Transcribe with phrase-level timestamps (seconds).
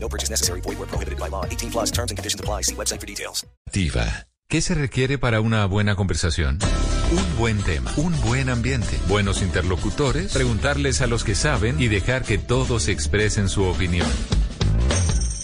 [0.00, 0.62] No purchase necessary.
[0.62, 1.44] Void where prohibited by law.
[1.44, 2.62] 18 plus terms and conditions apply.
[2.62, 3.46] See website for details.
[3.66, 4.26] Activa.
[4.50, 6.58] ¿Qué se requiere para una buena conversación?
[7.12, 12.22] Un buen tema, un buen ambiente, buenos interlocutores, preguntarles a los que saben y dejar
[12.22, 14.08] que todos expresen su opinión.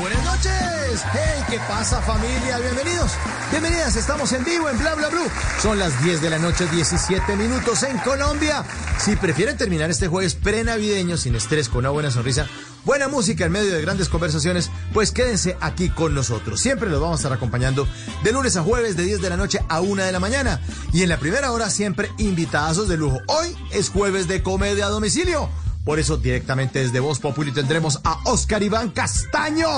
[0.00, 1.02] Buenas noches.
[1.12, 2.58] Hey, ¿qué pasa familia?
[2.58, 3.10] Bienvenidos.
[3.50, 3.96] Bienvenidas.
[3.96, 5.28] Estamos en vivo en Bla Bla Blue.
[5.60, 8.64] Son las 10 de la noche, 17 minutos en Colombia.
[8.98, 12.46] Si prefieren terminar este jueves prenavideño sin estrés, con una buena sonrisa,
[12.84, 16.60] buena música en medio de grandes conversaciones, pues quédense aquí con nosotros.
[16.60, 17.88] Siempre los vamos a estar acompañando
[18.22, 20.60] de lunes a jueves de 10 de la noche a 1 de la mañana.
[20.92, 23.18] Y en la primera hora siempre invitadazos de lujo.
[23.26, 25.50] Hoy es jueves de comedia a domicilio.
[25.88, 29.70] Por eso directamente desde Voz Populi tendremos a Oscar Iván Castaño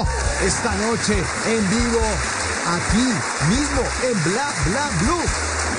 [0.44, 2.00] esta noche en vivo
[2.66, 3.06] aquí
[3.48, 5.69] mismo en Bla Bla Blue.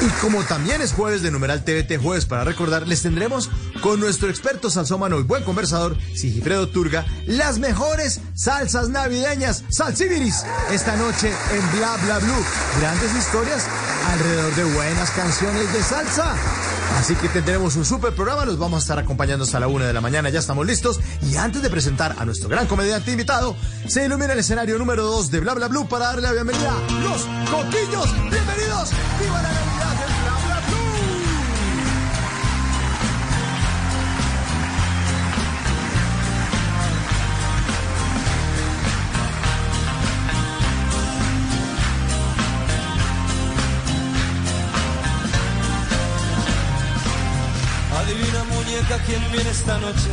[0.00, 3.50] Y como también es jueves de numeral TVT jueves para recordar, les tendremos
[3.82, 10.96] con nuestro experto salsómano y buen conversador, Sigifredo Turga, las mejores salsas navideñas, Salsibiris, esta
[10.96, 12.44] noche en Bla Bla Blue.
[12.80, 13.66] Grandes historias
[14.12, 16.34] alrededor de buenas canciones de salsa.
[16.98, 19.92] Así que tendremos un super programa, los vamos a estar acompañando hasta la una de
[19.92, 21.00] la mañana, ya estamos listos.
[21.30, 25.30] Y antes de presentar a nuestro gran comediante invitado, se ilumina el escenario número 2
[25.30, 28.30] de Bla Bla Blue para darle la bienvenida los Coquillos.
[28.30, 28.90] Bienvenidos,
[29.20, 29.69] viva la
[49.32, 50.10] viene esta noche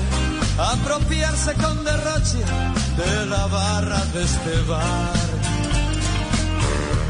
[0.57, 2.39] apropiarse con derroche
[2.97, 5.27] de la barra de este bar.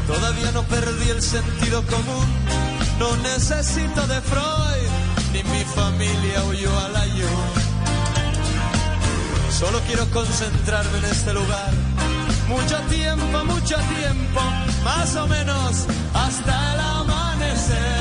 [0.06, 2.26] Todavía no perdí el sentido común,
[2.98, 4.90] no necesito de Freud,
[5.32, 7.68] ni mi familia huyó al ayuno.
[9.58, 11.72] Solo quiero concentrarme en este lugar.
[12.48, 14.40] Mucho tiempo, mucho tiempo,
[14.84, 17.97] más o menos hasta el amanecer.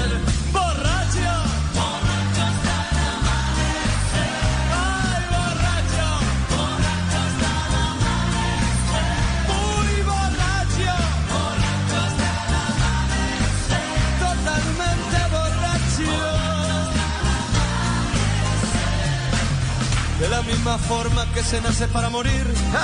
[20.19, 22.43] De la misma forma que se nace para morir.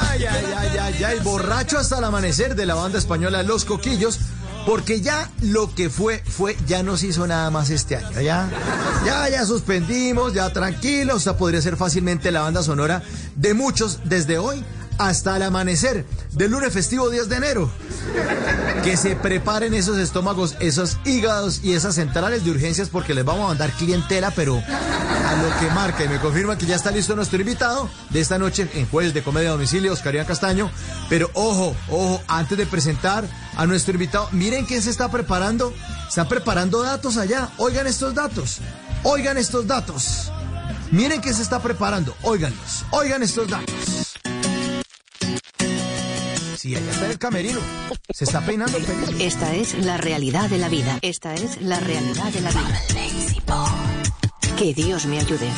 [0.09, 4.19] Ay, ay, ay, ay, ay, borracho hasta el amanecer de la banda española Los Coquillos,
[4.67, 8.49] porque ya lo que fue, fue, ya no se hizo nada más este año, ya,
[9.03, 13.01] ya, ya suspendimos, ya tranquilos, o sea, podría ser fácilmente la banda sonora
[13.35, 14.63] de muchos desde hoy
[14.97, 17.71] hasta el amanecer del lunes festivo 10 de enero.
[18.83, 23.45] Que se preparen esos estómagos, esos hígados y esas centrales de urgencias porque les vamos
[23.45, 27.15] a mandar clientela, pero a lo que marca y me confirma que ya está listo
[27.15, 30.69] nuestro invitado de esta noche en Jueves de Comedia a Domicilio, Oscar Iván Castaño.
[31.09, 35.73] Pero ojo, ojo, antes de presentar a nuestro invitado, miren quién se está preparando.
[36.07, 37.49] Están preparando datos allá.
[37.57, 38.59] Oigan estos datos.
[39.03, 40.31] Oigan estos datos.
[40.91, 42.15] Miren quién se está preparando.
[42.21, 42.85] Óiganlos.
[42.91, 44.02] Oigan estos datos.
[46.63, 47.59] Sí, allá está el camerino.
[48.09, 48.77] Se está peinando.
[49.19, 50.97] Esta es la realidad de la vida.
[51.01, 52.81] Esta es la realidad de la vida.
[54.57, 55.49] Que Dios me ayude.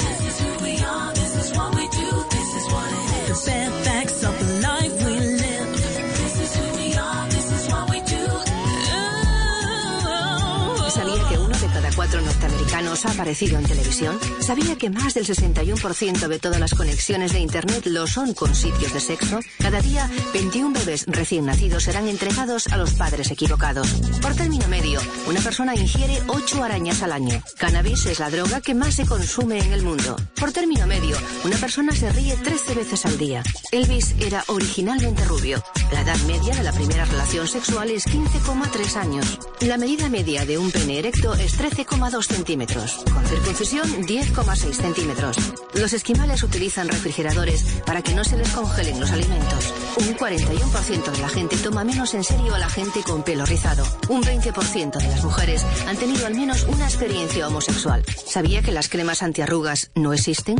[12.05, 14.19] Cuatro norteamericanos ha aparecido en televisión?
[14.39, 18.93] ¿Sabía que más del 61% de todas las conexiones de Internet lo son con sitios
[18.93, 19.39] de sexo?
[19.57, 23.91] Cada día, 21 bebés recién nacidos serán entregados a los padres equivocados.
[24.21, 27.41] Por término medio, una persona ingiere 8 arañas al año.
[27.57, 30.15] Cannabis es la droga que más se consume en el mundo.
[30.39, 33.41] Por término medio, una persona se ríe 13 veces al día.
[33.71, 35.63] Elvis era originalmente rubio.
[35.91, 39.39] La edad media de la primera relación sexual es 15,3 años.
[39.61, 43.03] La medida media de un pene erecto es 13,5 9,2 centímetros.
[43.13, 45.37] Con circuncisión, 10,6 centímetros.
[45.73, 49.73] Los esquimales utilizan refrigeradores para que no se les congelen los alimentos.
[49.97, 53.85] Un 41% de la gente toma menos en serio a la gente con pelo rizado.
[54.09, 58.03] Un 20% de las mujeres han tenido al menos una experiencia homosexual.
[58.25, 60.57] ¿Sabía que las cremas antiarrugas no existen?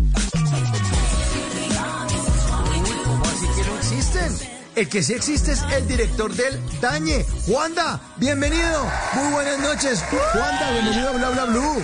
[4.75, 7.25] El que sí existe es el director del Dañe.
[7.45, 8.85] Juanda, bienvenido.
[9.13, 10.03] Muy buenas noches.
[10.33, 11.81] Juanda, bienvenido a Bla Bla Blue.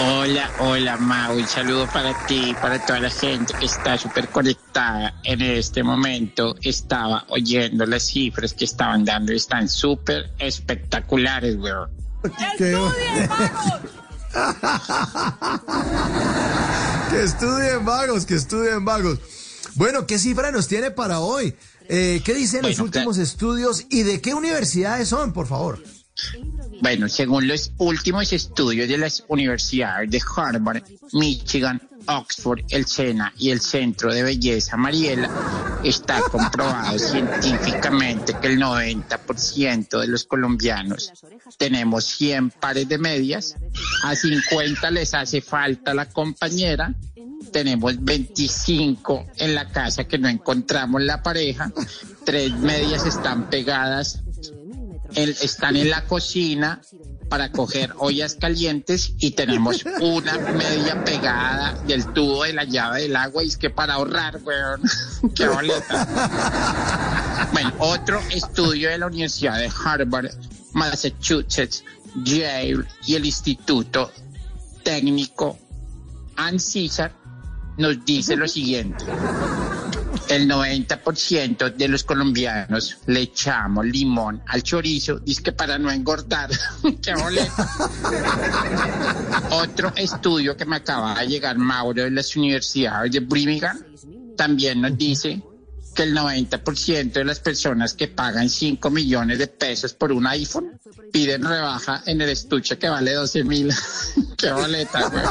[0.00, 5.14] Hola, hola Mau, un saludo para ti, para toda la gente que está súper conectada
[5.22, 6.56] en este momento.
[6.62, 11.90] Estaba oyendo las cifras que estaban dando y están súper espectaculares, weón.
[12.58, 12.76] Que,
[17.10, 19.20] que estudien vagos, que estudien vagos.
[19.76, 21.56] Bueno, ¿qué cifra nos tiene para hoy?
[21.88, 25.82] Eh, ¿Qué dicen los últimos estudios y de qué universidades son, por favor?
[26.80, 30.82] Bueno, según los últimos estudios de las universidades de Harvard,
[31.12, 35.30] Michigan, Oxford, el SENA y el Centro de Belleza Mariela,
[35.82, 41.12] está comprobado científicamente que el 90% de los colombianos
[41.56, 43.56] tenemos 100 pares de medias,
[44.02, 46.94] a 50 les hace falta la compañera,
[47.54, 51.70] tenemos 25 en la casa que no encontramos la pareja,
[52.24, 54.24] tres medias están pegadas
[55.14, 56.80] están en la cocina
[57.28, 63.14] para coger ollas calientes y tenemos una media pegada del tubo de la llave del
[63.14, 64.82] agua y es que para ahorrar, weón,
[65.36, 67.50] qué boleta.
[67.52, 70.32] Bueno, otro estudio de la Universidad de Harvard,
[70.72, 71.84] Massachusetts,
[72.24, 74.10] Yale y el Instituto
[74.82, 75.56] Técnico
[76.36, 77.23] ANSISAR
[77.78, 79.04] nos dice lo siguiente.
[80.28, 86.50] El 90% de los colombianos le echamos limón al chorizo, dice que para no engordar.
[87.02, 87.68] ¡Qué boleta!
[89.50, 93.78] Otro estudio que me acaba de llegar, Mauro, de las universidades de Birmingham,
[94.36, 95.42] también nos dice
[95.94, 100.80] que el 90% de las personas que pagan 5 millones de pesos por un iPhone
[101.12, 103.72] piden rebaja en el estuche que vale 12 mil.
[104.36, 105.24] ¡Qué boleta, güey!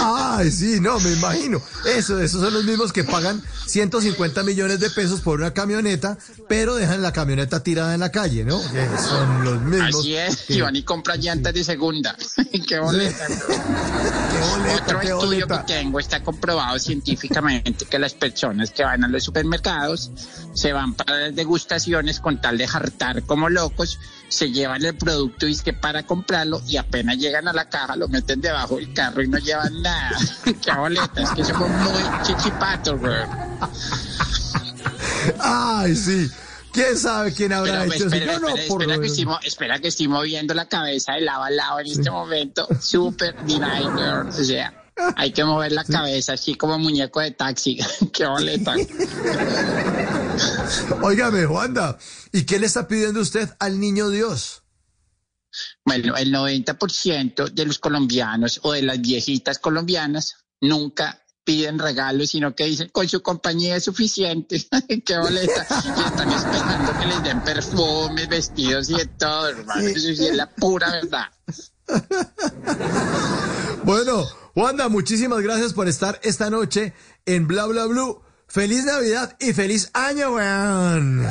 [0.00, 1.60] Ay, sí, no, me imagino.
[1.84, 6.16] Eso, esos son los mismos que pagan 150 millones de pesos por una camioneta,
[6.48, 8.60] pero dejan la camioneta tirada en la calle, ¿no?
[8.70, 10.00] Que son los mismos.
[10.00, 12.16] Así es, que- y van y compran llantas de segunda.
[12.68, 13.26] ¡Qué boleta!
[14.32, 15.64] Qué boleta, Otro qué estudio boleta.
[15.66, 20.10] que tengo está comprobado científicamente que las personas que van a los supermercados
[20.54, 23.98] se van para las degustaciones con tal de jartar como locos,
[24.32, 27.96] se llevan el producto y es que para comprarlo y apenas llegan a la caja
[27.96, 30.16] lo meten debajo del carro y no llevan nada.
[30.44, 31.22] ¡Qué boleta!
[31.22, 33.14] Es que somos muy chichipatos, güey.
[35.38, 36.30] Ay, sí.
[36.72, 38.06] ¿Quién sabe quién habrá Pero hecho eso?
[38.06, 41.20] espera, no, espera, por espera lo que estoy, espera que estoy moviendo la cabeza de
[41.20, 42.66] lado a lado en este momento.
[42.80, 44.26] Super designer.
[44.26, 44.81] O sea,
[45.16, 47.78] hay que mover la cabeza así como muñeco de taxi.
[48.12, 48.74] Qué boleta.
[51.02, 51.98] Óigame, Juanda,
[52.32, 54.62] ¿y qué le está pidiendo usted al niño Dios?
[55.84, 62.54] Bueno, el 90% de los colombianos o de las viejitas colombianas nunca piden regalos, sino
[62.54, 64.64] que dicen con su compañía es suficiente.
[65.04, 65.66] Qué boleta.
[65.84, 69.82] Y están esperando que les den perfumes, vestidos y de todo, hermano.
[69.82, 71.26] Eso sí es la pura verdad.
[73.84, 76.92] Bueno, Wanda, muchísimas gracias por estar esta noche
[77.24, 78.20] en Bla Bla Blue.
[78.46, 81.26] Feliz Navidad y feliz año, weón.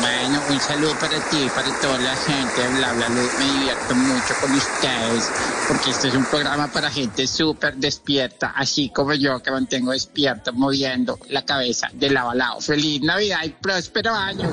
[0.00, 3.30] Bueno, un saludo para ti, para toda la gente de Bla Bla Blue.
[3.38, 5.30] Me divierto mucho con ustedes,
[5.68, 10.52] porque este es un programa para gente súper despierta, así como yo que mantengo despierto,
[10.52, 12.60] moviendo la cabeza de lado a lado.
[12.60, 14.50] Feliz Navidad y próspero año.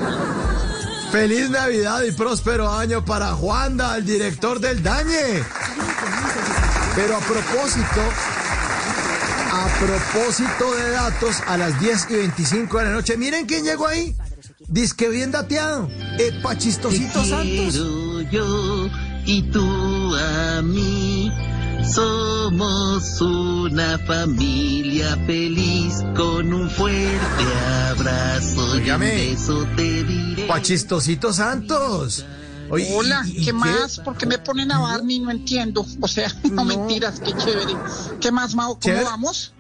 [1.12, 5.44] Feliz Navidad y próspero año para Juanda, el director del Dañe.
[6.98, 8.02] Pero a propósito,
[9.52, 13.86] a propósito de datos, a las 10 y 25 de la noche, miren quién llegó
[13.88, 14.16] ahí.
[14.68, 15.92] Disque bien dateado.
[16.18, 17.76] Epa Chistosito Santos.
[18.32, 18.90] yo
[19.28, 21.32] y tú a mí.
[21.94, 27.46] Somos una familia feliz con un fuerte
[27.92, 29.24] abrazo Óigame.
[29.24, 30.48] y un beso te diré.
[30.48, 32.26] Pa Chistosito Santos.
[32.70, 34.00] Oye, Hola, ¿y- y ¿qué más?
[34.00, 35.20] ¿Por qué me ponen a Barney?
[35.20, 35.86] No entiendo.
[36.02, 36.66] O sea, no, No.
[36.66, 37.74] mentiras, qué chévere.
[38.20, 38.70] ¿Qué más, Mau?
[38.74, 39.04] ¿Cómo Chévere.
[39.06, 39.54] vamos?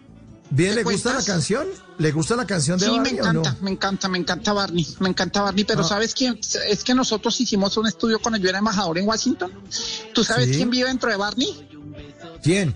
[0.49, 1.25] ¿Bien ¿Qué le gusta la cuentas?
[1.33, 1.67] canción?
[1.97, 3.57] ¿Le gusta la canción de Sí, me Barney o encanta, no?
[3.61, 5.83] me encanta, me encanta Barney, me encanta Barney, pero Ah.
[5.83, 6.39] ¿sabes quién?
[6.69, 9.51] Es que nosotros hicimos un estudio cuando yo era embajador en Washington.
[10.13, 10.55] ¿Tú sabes Sí.
[10.55, 11.67] quién vive dentro de Barney?
[12.41, 12.75] ¿Quién?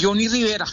[0.00, 0.66] Johnny Rivera.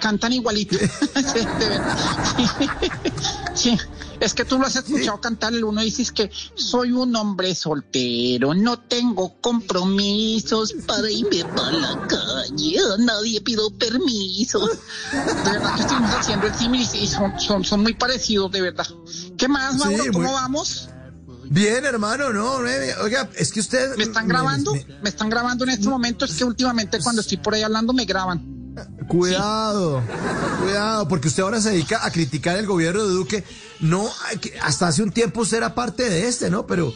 [0.00, 0.76] Cantan igualito.
[1.14, 1.98] Sí, de verdad.
[3.54, 3.78] Sí.
[4.20, 8.52] Es que tú lo has escuchado cantar, el uno dices que soy un hombre soltero,
[8.52, 14.66] no tengo compromisos para irme para la calle, a nadie pido permiso.
[14.66, 18.86] De verdad que estamos haciendo el símil y son, son, son muy parecidos, de verdad.
[19.36, 20.04] ¿Qué más, Sí, Mauro?
[20.12, 20.88] ¿Cómo muy- vamos?
[21.50, 22.56] Bien, hermano, no,
[23.02, 23.96] oiga, es que usted...
[23.96, 24.74] ¿Me están grabando?
[24.74, 26.24] me- ¿Me están grabando en este momento?
[26.26, 28.67] Es que últimamente cuando estoy por ahí hablando me graban.
[29.08, 30.02] Cuidado,
[30.60, 33.44] cuidado, porque usted ahora se dedica a criticar el gobierno de Duque.
[33.80, 34.08] No,
[34.62, 36.66] hasta hace un tiempo usted era parte de este, ¿no?
[36.66, 36.92] Pero,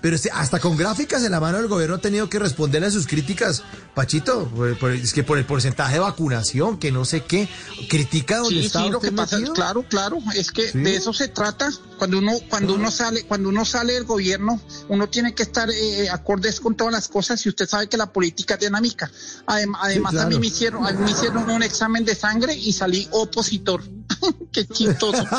[0.00, 2.90] pero este- hasta con gráficas en la mano el gobierno ha tenido que responderle a
[2.90, 3.62] sus críticas.
[3.94, 7.48] Pachito, por- por- es que por el porcentaje de vacunación, que no sé qué,
[7.88, 10.78] critica donde Sí, está sí, lo que pasa, claro, claro, es que Sí.
[10.78, 11.70] de eso se trata.
[11.98, 16.10] Cuando uno, cuando uno sale, cuando uno sale del gobierno, uno tiene que estar eh,
[16.10, 19.10] acordes con todas las cosas y usted sabe que la política es dinámica.
[19.46, 22.72] Adem- además, a mí me hicieron, a mí me hicieron un examen de sangre y
[22.74, 23.82] salí opositor.
[24.52, 25.24] Qué chistoso.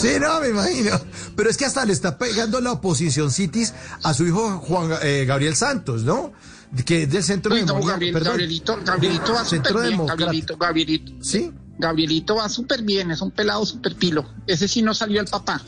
[0.00, 1.00] Sí, no, me imagino.
[1.36, 5.24] Pero es que hasta le está pegando la oposición citis a su hijo Juan eh,
[5.26, 6.32] Gabriel Santos, ¿no?
[6.84, 8.14] Que es del centro Democrático, Gabriel-.
[8.24, 10.06] Gabrielito, Gabrielito va Centro bien.
[10.06, 11.12] Gabrielito, Gabrielito.
[11.24, 11.52] Sí.
[11.78, 14.24] Gabrielito va súper bien, es un pelado súper pilo.
[14.46, 15.60] Ese sí no salió el papá.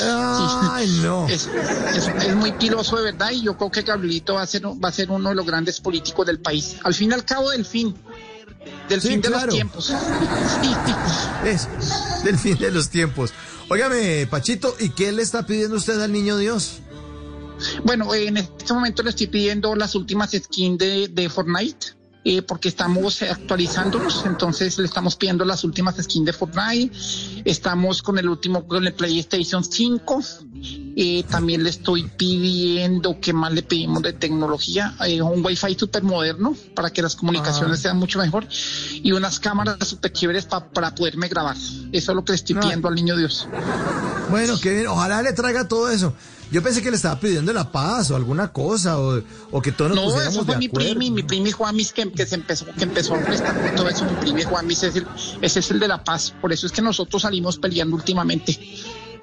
[0.00, 1.26] Ay, no.
[1.28, 1.48] Es,
[1.94, 4.88] es- es muy piloso de verdad y yo creo que Gabrielito va a ser va
[4.88, 6.76] a ser uno de los grandes políticos del país.
[6.84, 7.94] Al fin y al cabo del fin,
[8.88, 9.46] del Sí, fin de claro.
[9.46, 9.84] los tiempos.
[9.86, 9.92] Sí.
[11.44, 11.68] Es
[12.24, 13.32] del fin de los tiempos.
[13.68, 16.80] Óigame, Pachito, ¿y qué le está pidiendo usted al niño Dios?
[17.84, 21.97] Bueno, en este momento le estoy pidiendo las últimas skins de, de Fortnite.
[22.24, 26.94] Eh, porque estamos actualizándonos, entonces le estamos pidiendo las últimas skins de Fortnite,
[27.44, 30.22] estamos con el último, con el PlayStation 5,
[30.96, 34.94] eh, también le estoy pidiendo, ¿qué más le pedimos de tecnología?
[35.06, 37.82] Eh, un Wi-Fi súper moderno para que las comunicaciones Ah.
[37.82, 38.46] sean mucho mejor
[38.92, 41.56] y unas cámaras súper chéveres pa- para poderme grabar.
[41.92, 42.60] Eso es lo que le estoy Ah.
[42.60, 43.46] pidiendo al niño Dios.
[44.30, 46.12] Bueno, qué bien, ojalá le traiga todo eso.
[46.50, 49.94] Yo pensé que le estaba pidiendo la paz o alguna cosa, o, o que todos
[49.94, 50.88] nos No, eso fue de mi acuerdo.
[50.88, 54.04] primi, mi primi Juamis que, que se empezó, que empezó a prestar todo eso.
[54.06, 55.06] Mi primi Juamis es el,
[55.42, 56.34] ese es el de la paz.
[56.40, 58.58] Por eso es que nosotros salimos peleando últimamente.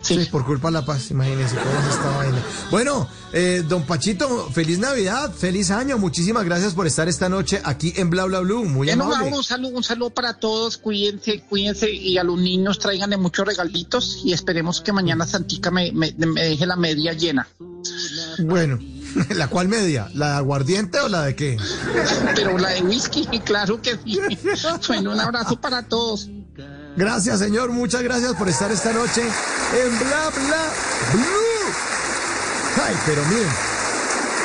[0.06, 2.38] Sí, por culpa de la paz, imagínense cómo es esta vaina.
[2.72, 7.94] Bueno, eh, don Pachito, feliz Navidad, feliz año, muchísimas gracias por estar esta noche aquí
[7.96, 9.16] en Bla Bla Blue, muy amable.
[9.26, 13.46] vamos, un saludo, un saludo para todos, cuídense, cuídense y a los niños tráiganle muchos
[13.48, 17.48] regalitos y esperemos que mañana Santica me, me- me deje la media llena.
[18.40, 18.80] Bueno,
[19.30, 20.10] ¿la cual media?
[20.14, 21.58] ¿La de aguardiente o la de qué?
[22.36, 24.20] Pero la de whisky, claro que sí.
[24.88, 26.30] Bueno, un abrazo para todos.
[26.96, 27.72] Gracias, señor.
[27.72, 30.70] Muchas gracias por estar esta noche en Bla Bla
[31.14, 31.46] Blue.
[32.86, 33.76] Ay, pero miren.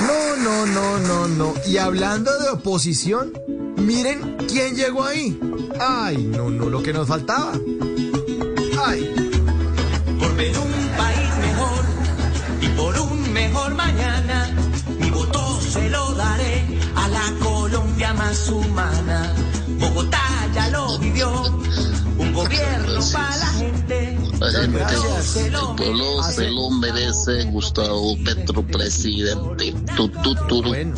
[0.06, 1.54] No, no, no, no, no.
[1.66, 3.32] Y hablando de oposición,
[3.76, 5.38] miren quién llegó ahí.
[5.78, 7.52] Ay, no, no, lo que nos faltaba.
[8.84, 9.14] Ay.
[10.18, 11.84] Por ver un país mejor
[12.60, 14.50] y por un mejor mañana,
[14.98, 16.64] mi voto se lo daré
[16.96, 19.34] a la Colombia más humana.
[19.78, 20.20] Bogotá
[20.54, 21.59] ya lo vivió,
[22.32, 24.18] gobierno para la gente.
[24.38, 25.24] La gente, Gracias.
[25.24, 29.74] Se el lo pueblo se lo merece, Gustavo Petro, presidente.
[29.96, 30.62] Tu, tu.
[30.62, 30.96] Bueno.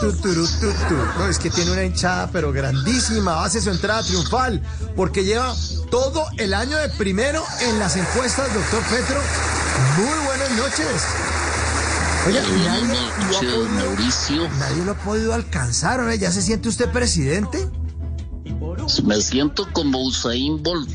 [0.00, 0.94] Tu, tu, tu, tu.
[1.18, 3.44] No, es que tiene una hinchada, pero grandísima.
[3.44, 4.62] Hace su entrada triunfal,
[4.96, 5.54] porque lleva
[5.90, 9.20] todo el año de primero en las encuestas, doctor Petro.
[9.96, 11.02] Muy buenas noches.
[12.26, 14.48] Oye, nadie lo, ha noches, podido, Mauricio.
[14.58, 16.14] nadie lo ha podido alcanzar, ¿no?
[16.14, 17.68] ¿Ya se siente usted presidente?
[19.04, 20.88] Me siento como Usain Bolt,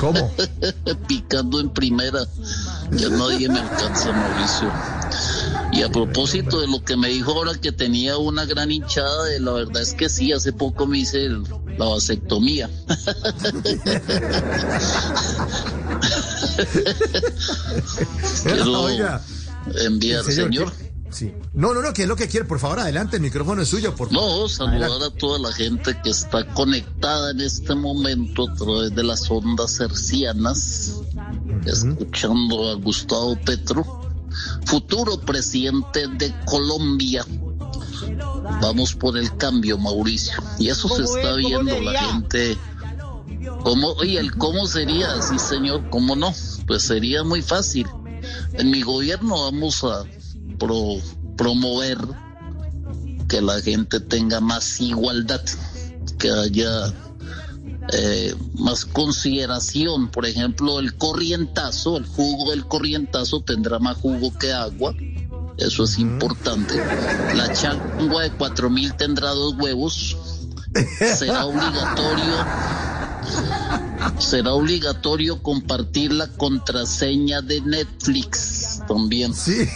[0.00, 0.30] ¿Cómo?
[1.08, 2.26] picando en primera.
[2.92, 4.70] Ya nadie me alcanza, Mauricio.
[5.72, 9.40] Y a propósito de lo que me dijo ahora que tenía una gran hinchada, de
[9.40, 11.44] la verdad es que sí, hace poco me hice el-
[11.78, 12.68] la vasectomía.
[18.42, 18.88] Quiero
[19.86, 20.72] enviar, señor.
[20.72, 20.89] ¿qué?
[21.10, 21.32] Sí.
[21.54, 22.46] No, no, no, ¿qué es lo que quiere?
[22.46, 24.42] Por favor, adelante, el micrófono es suyo, por favor.
[24.42, 25.16] No, saludar Adelante.
[25.16, 29.80] a toda la gente que está conectada en este momento a través de las ondas
[29.80, 31.00] hercianas,
[31.66, 33.84] escuchando a Gustavo Petro,
[34.66, 37.24] futuro presidente de Colombia.
[38.62, 40.34] Vamos por el cambio, Mauricio.
[40.58, 42.58] Y eso se ¿Cómo está viendo la gente.
[43.62, 45.20] ¿Cómo, oye, el cómo sería?
[45.22, 46.32] Sí, señor, ¿cómo no?
[46.66, 47.86] Pues sería muy fácil.
[48.54, 50.04] En mi gobierno vamos a
[50.60, 51.00] pro-
[51.36, 51.98] promover
[53.28, 55.40] que la gente tenga más igualdad,
[56.18, 56.92] que haya
[57.92, 60.08] eh, más consideración.
[60.10, 64.94] Por ejemplo, el corrientazo, el jugo del corrientazo tendrá más jugo que agua.
[65.56, 66.74] Eso es importante.
[67.34, 70.16] La changua de 4000 tendrá dos huevos.
[71.16, 72.34] Será obligatorio
[74.18, 79.34] será obligatorio compartir la contraseña de Netflix también.
[79.34, 79.66] Sí.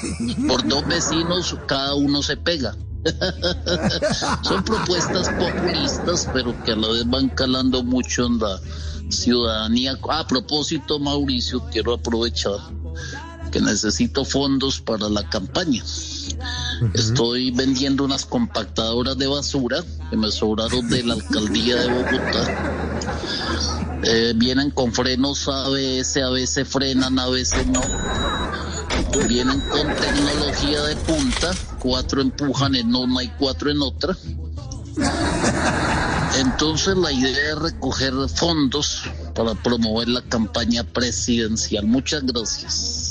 [0.47, 2.77] Por dos vecinos, cada uno se pega.
[4.43, 8.61] Son propuestas populistas, pero que a la vez van calando mucho en la
[9.11, 9.99] ciudadanía.
[10.09, 12.59] A propósito, Mauricio, quiero aprovechar
[13.61, 15.83] necesito fondos para la campaña.
[16.95, 22.83] Estoy vendiendo unas compactadoras de basura que me sobraron de la alcaldía de Bogotá.
[24.03, 27.81] Eh, vienen con frenos ABS, a veces frenan, a veces no.
[29.29, 34.17] Vienen con tecnología de punta, cuatro empujan en una y cuatro en otra.
[36.39, 39.03] Entonces la idea es recoger fondos
[39.35, 41.87] para promover la campaña presidencial.
[41.87, 43.04] Muchas gracias.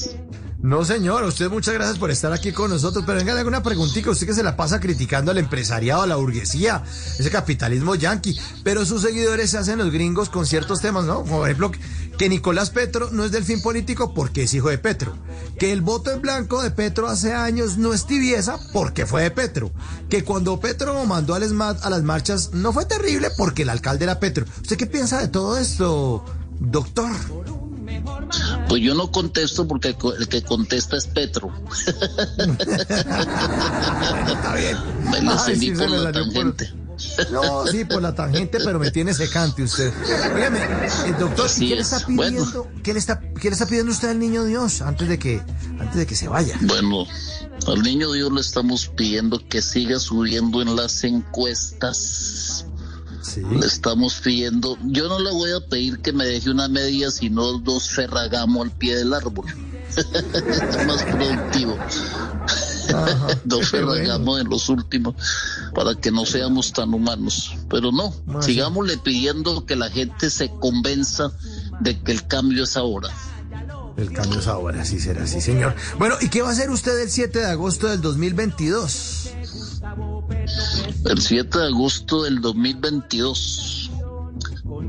[0.63, 3.61] No, señor, usted muchas gracias por estar aquí con nosotros, pero venga, le hago una
[3.61, 6.85] preguntita, usted que se la pasa criticando al empresariado, a la burguesía,
[7.19, 11.23] ese capitalismo yanqui, pero sus seguidores se hacen los gringos con ciertos temas, ¿no?
[11.23, 11.71] Como por ejemplo,
[12.17, 15.17] que Nicolás Petro no es del fin político porque es hijo de Petro,
[15.59, 19.31] que el voto en blanco de Petro hace años no es tibieza porque fue de
[19.31, 19.69] Petro,
[20.09, 24.05] que cuando Petro mandó al SMAT a las marchas no fue terrible porque el alcalde
[24.05, 24.45] era Petro.
[24.61, 26.23] ¿Usted qué piensa de todo esto,
[26.61, 27.11] doctor?
[28.69, 31.51] Pues yo no contesto porque el que contesta es Petro.
[34.27, 34.77] Está bien.
[35.11, 36.73] Me lo Ay, seguí sí, por la por- tangente.
[37.31, 39.91] No, sí, por la tangente, pero me tiene secante usted.
[40.35, 41.91] Óigame, eh, doctor, Así ¿y ¿qué le es.
[41.91, 42.37] está Bueno.
[42.37, 42.67] pidiendo?
[42.83, 45.41] ¿Qué le está, qué le está pidiendo usted al niño Dios antes de que,
[45.79, 46.57] antes de que se vaya?
[46.61, 47.05] Bueno,
[47.67, 52.65] al niño Dios le estamos pidiendo que siga subiendo en las encuestas.
[53.23, 53.41] Sí.
[53.41, 57.53] Le estamos pidiendo, yo no le voy a pedir que me deje una media, sino
[57.59, 59.45] dos ferragamo al pie del árbol.
[59.95, 61.77] es más productivo.
[63.45, 63.93] dos qué bueno.
[63.93, 65.15] ferragamo en los últimos,
[65.73, 67.55] para que no seamos tan humanos.
[67.69, 68.41] Pero no, Bueno.
[68.41, 71.31] sigámosle pidiendo que la gente se convenza
[71.79, 73.09] de que el cambio es ahora.
[73.95, 75.75] El cambio es ahora, sí será, sí señor.
[75.99, 79.22] Bueno, ¿y qué va a hacer usted el 7 de agosto del 2022?
[81.05, 83.91] El 7 de agosto del 2022,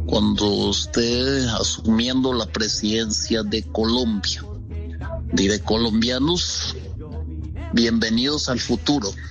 [0.07, 4.43] cuando esté asumiendo la presidencia de Colombia,
[5.33, 6.77] diré colombianos,
[7.73, 9.11] bienvenidos al futuro.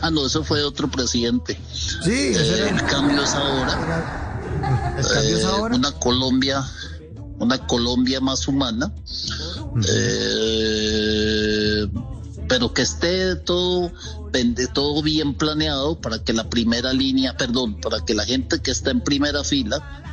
[0.00, 1.58] Ah, no, eso fue otro presidente.
[1.72, 4.38] Sí, Eh, el cambio es ahora.
[4.96, 5.74] el cambio es Eh, ahora.
[5.74, 6.64] Una Colombia,
[7.40, 8.92] una Colombia más humana.
[9.88, 11.88] Eh,
[12.48, 13.92] pero que esté todo,
[14.72, 18.90] todo bien planeado para que la primera línea, perdón, para que la gente que está
[18.90, 20.04] en primera fila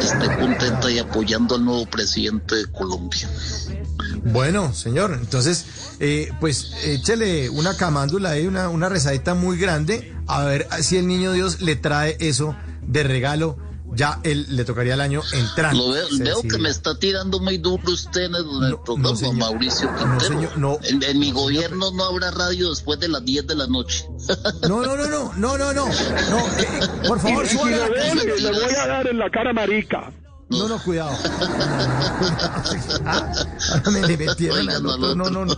[0.00, 3.28] esté contenta y apoyando al nuevo presidente de Colombia.
[4.24, 5.64] Bueno, señor, entonces,
[5.98, 11.06] eh, pues échele una camándula ahí, una, una rezadita muy grande, a ver si el
[11.06, 13.58] niño Dios le trae eso de regalo.
[13.94, 15.76] Ya él le tocaría el año entrante.
[15.76, 19.16] Lo veo, veo que me está tirando muy duro usted en el, No, programa, no,
[19.16, 19.34] señor.
[19.36, 20.20] Mauricio No, Quintero.
[20.20, 20.78] señor, no.
[20.82, 24.06] en, en mi gobierno no habrá radio después de las 10 de la noche.
[24.68, 26.66] No, no, no, no, no, no, no, eh,
[27.08, 30.10] por favor, veo, Le voy a dar en la cara marica.
[30.58, 31.10] No, no, cuidado.
[33.04, 33.32] Ah,
[33.72, 35.14] ahora me le metieron Oigan al al otro.
[35.14, 35.56] No, no, no.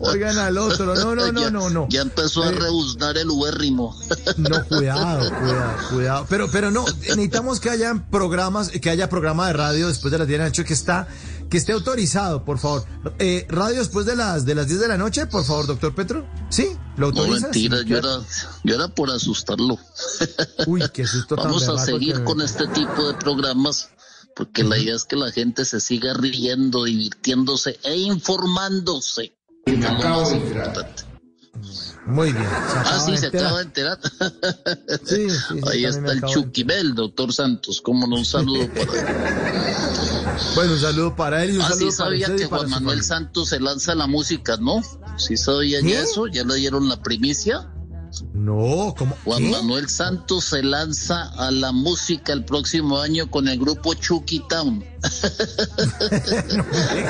[0.00, 0.94] Oigan al otro.
[0.94, 1.86] No, no, no, ya, no, no.
[1.88, 3.96] Ya empezó a Eh, rebuznar el ubérrimo.
[4.36, 6.26] No, cuidado, cuidado, cuidado.
[6.28, 10.26] Pero, pero no, necesitamos que haya programas, que haya programa de radio después de las
[10.26, 11.06] 10 de la noche que está,
[11.48, 12.84] que esté autorizado, por favor.
[13.18, 16.26] Eh, radio después de las de las 10 de la noche, por favor, doctor Petro.
[16.48, 16.76] ¿Sí?
[16.96, 17.46] ¿Lo No autoriza?
[17.46, 18.18] mentira, Sí, yo era,
[18.64, 19.78] yo era por asustarlo.
[20.66, 23.88] Uy, qué susto tan Vamos a seguir que con este tipo de programas
[24.36, 29.34] porque la idea es que la gente se siga riendo, divirtiéndose e informándose.
[29.66, 31.04] es lo más importante.
[32.06, 32.46] Muy bien.
[32.48, 33.98] Ah, sí, de se acaba de enterar.
[35.04, 37.80] Sí, sí, sí, Ahí me está el acabo de Chuquibel, doctor Santos.
[37.82, 39.74] Cómo no, un saludo para él.
[40.54, 42.70] Bueno, un saludo para él y un Ah, saludo sí sabía y que para Juan
[42.70, 43.02] Manuel familia.
[43.02, 44.80] Santos se lanza la música, ¿no?
[45.18, 46.00] Sí sabían ¿Qué?
[46.00, 47.70] eso, ya le dieron la primicia.
[48.34, 49.16] No, ¿cómo?
[49.24, 49.50] Juan ¿Qué?
[49.50, 54.84] Manuel Santos se lanza a la música el próximo año con el grupo Chucky Town.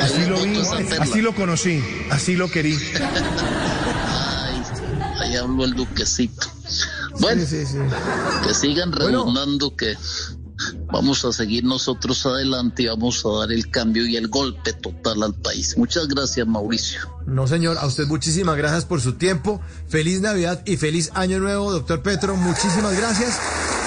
[0.00, 0.58] Así lo vi,
[1.00, 2.76] así lo conocí, así lo querí.
[4.06, 4.62] Ay,
[5.20, 6.46] ahí habló el duquecito.
[7.20, 7.78] Bueno, Sí, sí, sí.
[8.46, 9.06] que sigan Bueno.
[9.06, 9.96] redundando que
[10.87, 15.23] vamos a seguir nosotros adelante y vamos a dar el cambio y el golpe total
[15.23, 15.77] al país.
[15.77, 17.01] Muchas gracias, Mauricio.
[17.27, 19.61] No, señor, a usted muchísimas gracias por su tiempo.
[19.88, 22.37] Feliz Navidad y feliz Año Nuevo, doctor Petro.
[22.37, 23.38] Muchísimas gracias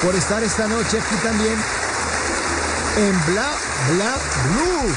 [0.04, 1.56] por estar esta noche aquí también
[2.98, 3.52] en Bla
[3.92, 4.16] Bla
[4.48, 4.94] Blue.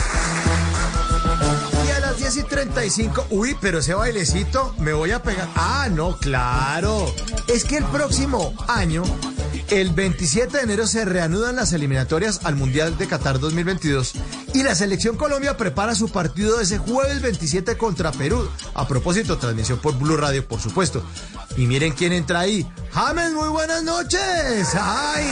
[1.86, 5.48] Y a las 10 y 35, uy, pero ese bailecito me voy a pegar.
[5.54, 7.12] Ah, no, claro.
[7.48, 9.02] Es que el próximo año
[9.70, 14.12] El 27 de enero se reanudan las eliminatorias al Mundial de Qatar 2022
[14.54, 18.48] y la selección Colombia prepara su partido ese jueves 27 contra Perú.
[18.74, 21.02] A propósito, transmisión por Blue Radio, por supuesto.
[21.56, 22.64] Y miren quién entra ahí.
[22.92, 24.68] James, muy buenas noches.
[24.80, 25.24] ¡Ay!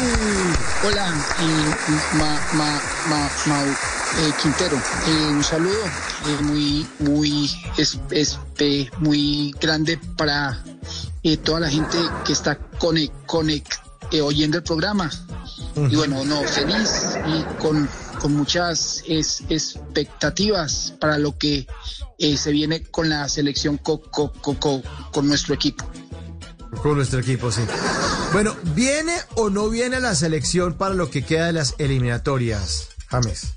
[0.84, 1.08] Hola,
[1.40, 1.74] eh,
[2.14, 4.76] ma, ma, ma, eh, Quintero.
[5.06, 5.84] Eh, un saludo
[6.26, 8.40] eh, muy, muy, es, es,
[8.98, 10.62] muy grande para
[11.44, 13.83] toda la gente que está conect, conect,
[14.14, 15.10] eh, oyendo el programa.
[15.90, 16.88] Y bueno, no, feliz
[17.26, 17.88] y con,
[18.20, 21.66] con muchas es- expectativas para lo que
[22.18, 25.84] eh, se viene con la selección co- co- co- co- con nuestro equipo.
[26.82, 27.62] Con nuestro equipo, sí.
[28.32, 32.88] Bueno, ¿viene o no viene la selección para lo que queda de las eliminatorias,
[33.22, 33.54] James?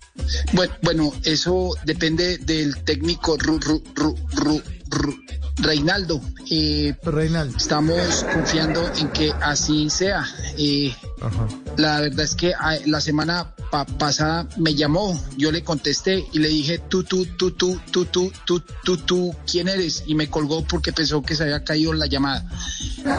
[0.54, 5.24] Bueno, bueno, eso depende del técnico Ru- Ru- Ru- Ru- Ru-
[5.58, 6.22] Reinaldo.
[6.50, 7.58] Eh, Reinaldo.
[7.58, 10.26] Estamos confiando en que así sea.
[10.58, 10.96] Eh,
[11.78, 16.40] la verdad es que ah, la semana pa- pasada me llamó, yo le contesté y
[16.40, 20.04] le dije, tú, tú, tú, tú, tú, tú, tú, tú, tú, ¿quién eres?
[20.08, 22.48] Y me colgó porque pensó que se había caído la llamada.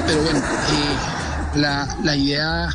[0.06, 0.98] Pero bueno, eh,
[1.54, 2.68] la, la idea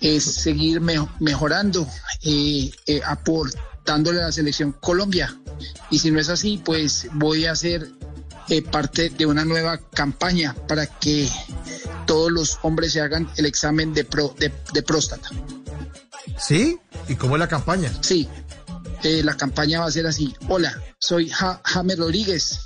[0.00, 1.86] es seguir me- mejorando,
[2.22, 5.36] eh, eh, aportándole a la selección Colombia.
[5.90, 7.88] Y si no es así, pues voy a hacer
[8.48, 11.28] eh, parte de una nueva campaña para que
[12.06, 15.28] todos los hombres se hagan el examen de, pro- de, de próstata.
[16.38, 16.78] ¿Sí?
[17.08, 17.90] ¿Y cómo es la campaña?
[18.02, 18.28] Sí,
[19.02, 20.34] la campaña va a ser así.
[20.48, 22.60] Hola, soy Ja- James Rodríguez.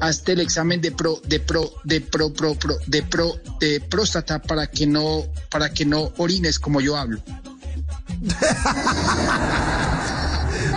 [0.00, 4.40] Hazte el examen de pro, de pro, de pro, pro, pro, de pro, de próstata
[4.42, 7.20] para que no, para que no orines como yo hablo.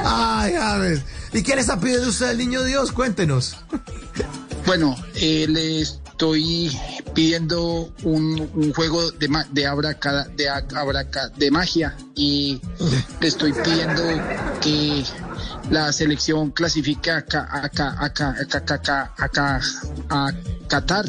[0.04, 1.02] Ay, James.
[1.34, 2.92] ¿Y qué le está pidiendo usted al niño Dios?
[2.92, 3.58] Cuéntenos.
[4.66, 6.72] Bueno, eh, le estoy
[7.14, 12.62] pidiendo un, un juego de, ma- de, abraca, de, a- abraca- de magia y
[13.20, 14.04] le estoy pidiendo
[14.62, 15.04] que
[15.70, 19.62] la selección clasifique acá, acá, acá, acá, acá, acá, acá,
[20.10, 20.32] a
[20.68, 21.06] Qatar.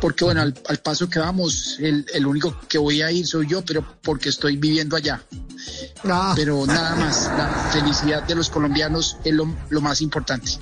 [0.00, 3.46] Porque bueno, al, al paso que vamos, el, el único que voy a ir soy
[3.46, 5.22] yo, pero porque estoy viviendo allá.
[6.34, 10.58] Pero nada más, la felicidad de los colombianos es lo, lo más importante.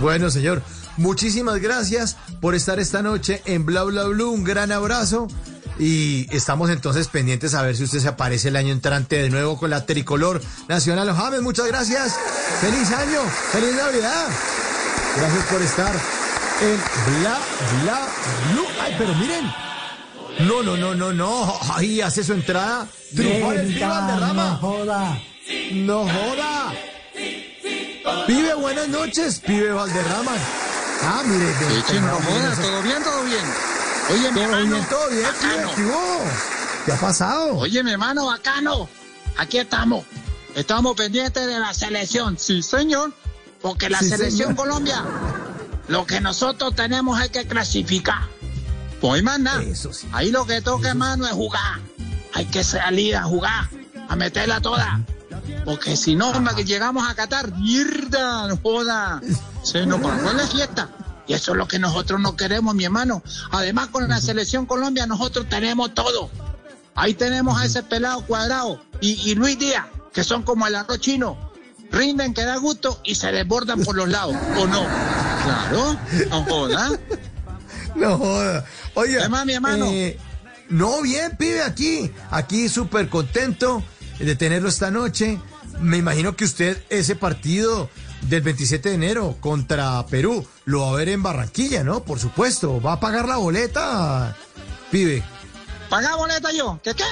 [0.00, 0.62] Bueno, señor,
[0.96, 4.30] muchísimas gracias por estar esta noche en Bla Bla Blue.
[4.30, 5.28] Un gran abrazo.
[5.78, 9.58] Y estamos entonces pendientes a ver si usted se aparece el año entrante de nuevo
[9.58, 11.12] con la tricolor nacional.
[11.14, 12.14] James, muchas gracias.
[12.60, 13.20] Feliz año,
[13.52, 14.28] feliz Navidad.
[15.16, 15.94] Gracias por estar
[16.60, 17.38] en Bla
[17.82, 18.08] Bla
[18.52, 18.66] Blue.
[18.80, 19.52] Ay, pero miren.
[20.40, 21.58] No, no, no, no, no.
[21.74, 22.86] Ahí hace su entrada.
[23.14, 25.20] Triunfales, viva no joda.
[25.72, 26.72] No joda.
[28.26, 30.32] Pibe, buenas noches, pibe Valderrama.
[31.02, 31.46] Ah, mire,
[31.88, 32.62] chino, no, eso.
[32.62, 33.81] todo bien, todo bien.
[34.12, 34.86] Oye, mi hermano.
[34.88, 35.26] todo bien.
[36.84, 37.56] ¿qué ha pasado?
[37.56, 38.88] Oye, mi hermano, bacano.
[39.38, 40.04] Aquí estamos.
[40.54, 42.38] Estamos pendientes de la selección.
[42.38, 43.12] Sí, señor.
[43.60, 44.56] Porque la Sí, selección señor.
[44.56, 45.02] Colombia,
[45.88, 48.22] lo que nosotros tenemos es que clasificar.
[49.00, 49.62] Pues más nada.
[50.12, 51.80] Ahí lo que toca, hermano, es jugar.
[52.34, 53.68] Hay que salir a jugar,
[54.08, 55.00] a meterla toda.
[55.64, 59.20] Porque si no, que llegamos a Qatar, mierda, no joda.
[59.62, 60.88] Se nos pagó la fiesta.
[61.26, 63.22] Y eso es lo que nosotros no queremos, mi hermano.
[63.50, 66.30] Además, con la selección Colombia, nosotros tenemos todo.
[66.94, 70.98] Ahí tenemos a ese pelado cuadrado y, y Luis Díaz, que son como el arroz
[71.00, 71.52] chino.
[71.90, 74.82] Rinden que da gusto y se desbordan por los lados, ¿o no?
[75.44, 75.98] Claro,
[76.30, 76.90] no joda.
[77.94, 78.64] No joda.
[78.94, 79.86] Oye, ¿Qué más, mi hermano?
[79.90, 80.18] eh,
[80.70, 82.10] no, bien, pibe, aquí.
[82.30, 83.82] Aquí súper contento
[84.18, 85.38] de tenerlo esta noche.
[85.80, 87.90] Me imagino que usted ese partido
[88.28, 92.02] del 27 de enero contra Perú lo va a ver en Barranquilla, ¿no?
[92.02, 92.80] Por supuesto.
[92.80, 94.36] ¿Va a pagar la boleta,
[94.90, 95.22] pibe?
[95.88, 96.80] ¿Pagá boleta yo?
[96.82, 97.04] ¿Qué qué?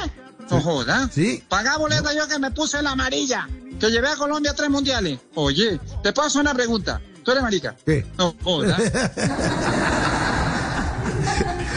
[0.51, 1.09] No joda.
[1.13, 1.45] Sí.
[1.49, 3.49] ¿Pagá boleta yo que me puse la amarilla?
[3.79, 5.19] Que llevé a Colombia a tres mundiales.
[5.35, 7.01] Oye, te puedo hacer una pregunta.
[7.25, 7.77] ¿Tú eres marica?
[7.85, 8.07] ¿Qué?
[8.17, 8.77] No joda.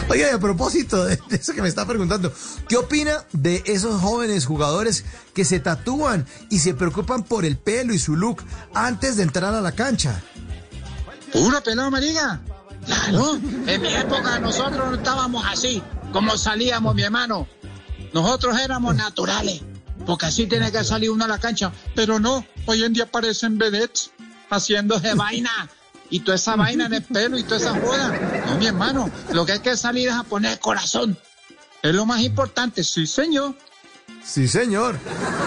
[0.08, 2.32] Oye, a propósito de eso que me está preguntando,
[2.68, 7.94] ¿qué opina de esos jóvenes jugadores que se tatúan y se preocupan por el pelo
[7.94, 8.42] y su look
[8.74, 10.22] antes de entrar a la cancha?
[11.32, 12.40] Puro pelado marica.
[12.84, 13.40] Claro.
[13.66, 17.48] En mi época nosotros no estábamos así, como salíamos, mi hermano.
[18.12, 19.62] Nosotros éramos naturales,
[20.06, 21.72] porque así tiene que salir uno a la cancha.
[21.94, 24.10] Pero no, hoy en día parecen vedettes
[24.50, 25.50] haciendo de vaina.
[26.10, 28.44] Y toda esa vaina en el pelo y toda esa joda.
[28.46, 31.16] No, mi hermano, lo que hay que salir es a poner corazón.
[31.82, 33.54] Es lo más importante, sí, señor.
[34.24, 34.98] Sí, señor.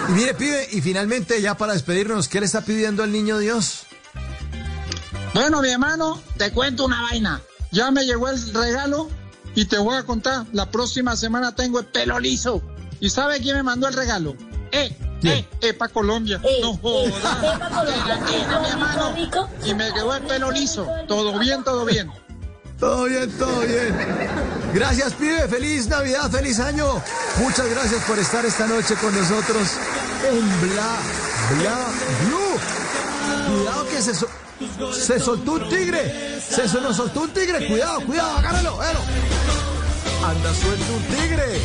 [0.08, 3.82] Y mire, pibe, y finalmente ya para despedirnos, ¿qué le está pidiendo al niño Dios?
[5.34, 7.40] Bueno, mi hermano, te cuento una vaina.
[7.70, 9.10] Ya me llegó el regalo
[9.54, 12.62] Y te voy a contar, la próxima semana tengo el pelo liso.
[13.00, 14.36] ¿Y sabe quién me mandó el regalo?
[14.70, 16.40] Eh, eh, Epa Colombia.
[16.62, 17.12] no jodas.
[18.28, 18.36] mi
[18.68, 19.14] hermano.
[19.64, 20.86] Y me quedó el pelo liso.
[21.06, 22.10] Todo bien, todo bien.
[22.78, 23.96] Todo bien, todo bien.
[24.72, 25.48] Gracias, pibe.
[25.48, 26.86] Feliz Navidad, feliz año.
[27.38, 29.68] Muchas gracias por estar esta noche con nosotros
[30.30, 30.96] en Bla,
[31.60, 31.86] Bla,
[32.26, 33.56] Blue.
[33.58, 34.28] Cuidado que se, so-
[34.92, 36.40] se soltó un tigre.
[36.40, 37.66] Se so- nos soltó un tigre.
[37.66, 39.04] Cuidado, cuidado, agárralo, agárralo.
[40.24, 41.60] Anda suelto un tigre.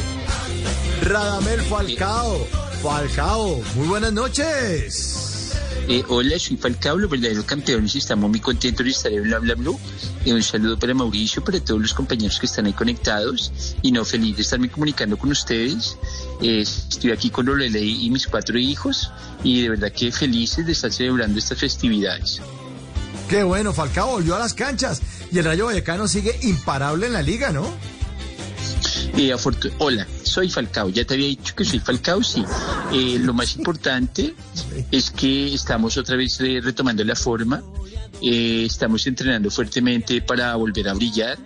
[1.02, 2.48] Radamel Falcao.
[2.82, 5.54] Falcao, muy buenas noches.
[5.88, 9.40] Eh, hola, soy Falcao, los verdaderos campeones y estamos muy contentos de estar en Bla
[9.40, 9.78] Bla Blue.
[10.26, 13.52] Eh, un saludo para Mauricio, para todos los compañeros que están ahí conectados
[13.82, 15.98] y no feliz de estarme comunicando con ustedes.
[16.42, 19.12] Eh, estoy aquí con Lorelei y mis cuatro hijos
[19.44, 22.42] y de verdad que felices de estar celebrando estas festividades.
[23.28, 25.02] Qué bueno, Falcao volvió a las canchas
[25.32, 27.68] y el Rayo Vallecano sigue imparable en la liga, ¿no?
[29.18, 29.34] Eh,
[29.80, 30.90] Hola, soy Falcao.
[30.90, 32.44] Ya te había dicho que soy Falcao, sí.
[32.92, 34.34] Eh, lo más importante
[34.92, 37.62] es que estamos otra vez eh, retomando la forma.
[38.22, 41.38] Eh, estamos entrenando fuertemente para volver a brillar.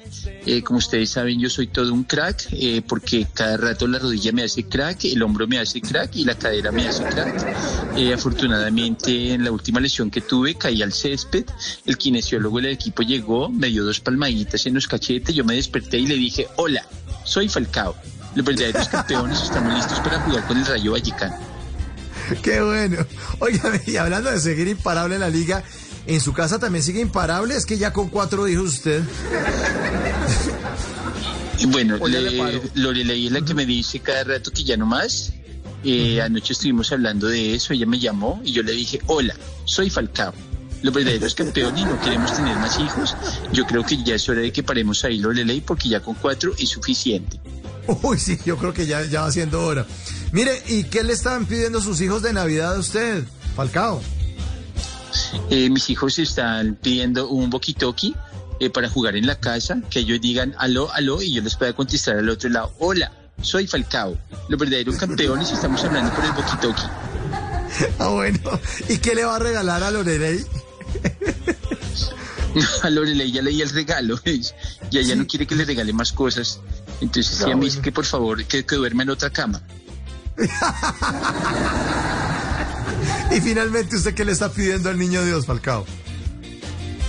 [0.46, 4.32] Eh, como ustedes saben, yo soy todo un crack eh, porque cada rato la rodilla
[4.32, 7.98] me hace crack, el hombro me hace crack y la cadera me hace crack.
[7.98, 11.46] Eh, afortunadamente, en la última lesión que tuve, caí al césped.
[11.86, 15.36] El kinesiólogo del equipo llegó, me dio dos palmaditas en los cachetes.
[15.36, 16.86] Yo me desperté y le dije: Hola,
[17.28, 17.96] soy Falcao.
[18.36, 21.36] Los verdaderos campeones estamos listos para jugar con el Rayo Vallecano.
[22.42, 23.06] Qué bueno.
[23.40, 25.64] Oigan, y hablando de seguir imparable en la liga,
[26.06, 27.56] ¿en su casa también sigue imparable?
[27.56, 29.04] Es que ya con cuatro hijos usted.
[31.60, 32.62] Y bueno, le-.
[32.76, 35.34] Lorelei es la que me dice cada rato que ya no más.
[35.84, 39.36] Eh, Anoche estuvimos hablando de eso, ella me llamó y yo le dije, hola,
[39.66, 40.34] soy Falcao.
[40.84, 43.16] Los verdaderos campeones y no queremos tener más hijos.
[43.52, 46.54] Yo creo que ya es hora de que paremos ahí, Lorelei, porque ya con cuatro
[46.58, 47.40] es suficiente.
[48.04, 49.86] Uy, sí, yo creo que ya, ya va siendo hora.
[50.32, 53.24] Mire, ¿y qué le estaban pidiendo sus hijos de Navidad a usted,
[53.56, 54.02] Falcao?
[55.50, 58.16] Eh, mis hijos están pidiendo un walkie-talkie
[58.60, 61.74] eh, para jugar en la casa, que ellos digan aló, aló, y yo les pueda
[61.74, 63.12] contestar al otro lado, hola,
[63.42, 64.18] soy Falcao.
[64.50, 66.90] Los verdaderos campeones y estamos hablando por el walkie-talkie.
[68.00, 68.40] Ah, bueno.
[68.88, 70.44] ¿Y qué le va a regalar a Lorelei?
[72.82, 74.56] A Lorelei ya leí el regalo ¿ves?
[74.92, 76.60] y ella no quiere que le regale más cosas.
[77.02, 79.62] Entonces ella me dice que por favor que, que duerma en otra cama.
[83.32, 85.86] Y finalmente, ¿usted qué le está pidiendo al niño Dios, Falcao?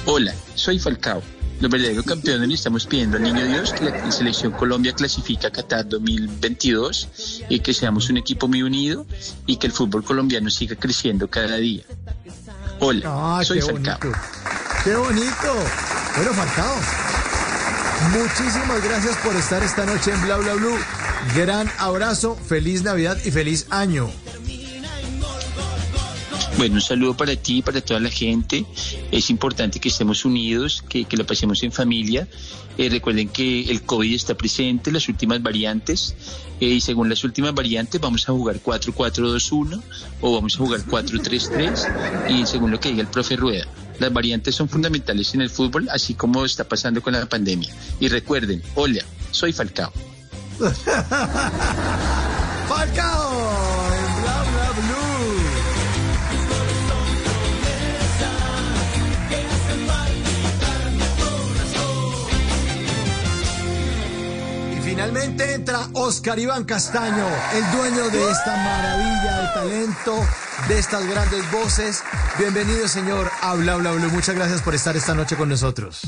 [0.05, 1.23] Hola, soy Falcao.
[1.61, 5.51] Los verdaderos campeones le estamos pidiendo al Niño Dios que la selección Colombia clasifica a
[5.51, 7.09] Qatar 2022
[7.49, 9.05] y que seamos un equipo muy unido
[9.47, 11.83] y que el fútbol colombiano siga creciendo cada día.
[12.79, 13.03] Hola,
[13.38, 13.99] Ah, soy qué Falcao.
[13.99, 14.21] bonito.
[14.85, 15.55] Qué bonito.
[16.16, 16.77] Bueno, Falcao.
[18.12, 20.79] Muchísimas gracias por estar esta noche en Bla Bla Blue.
[21.35, 24.09] Gran abrazo, feliz Navidad y feliz año.
[26.59, 28.66] Bueno, un saludo para ti y para toda la gente.
[29.12, 32.27] Es importante que estemos unidos, que, que lo pasemos en familia.
[32.77, 36.16] Eh, recuerden que el COVID está presente, las últimas variantes,
[36.61, 39.81] eh, y según las últimas variantes vamos a jugar 4-4-2-1
[40.21, 43.68] o vamos a jugar 4-3-3, y según lo que diga el profe Rueda.
[44.01, 47.73] Las variantes son fundamentales en el fútbol, así como está pasando con la pandemia.
[48.01, 49.92] Y recuerden, hola, soy Falcao.
[52.68, 53.97] Falcao
[64.98, 70.26] finalmente entra Oscar Iván Castaño, el dueño de esta maravilla de talento,
[70.66, 72.02] de estas grandes voces.
[72.37, 73.92] Bienvenido, señor, a Bla Bla.
[73.92, 76.00] Muchas gracias por estar esta noche con nosotros.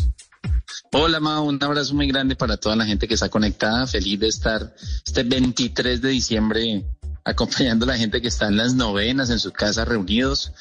[0.90, 3.87] Hola, Mao, un abrazo muy grande para toda la gente que está conectada.
[3.87, 4.74] Feliz de estar
[5.07, 6.85] este 23 de diciembre
[7.24, 10.53] acompañando a la gente que está en las novenas, en sus casas reunidos.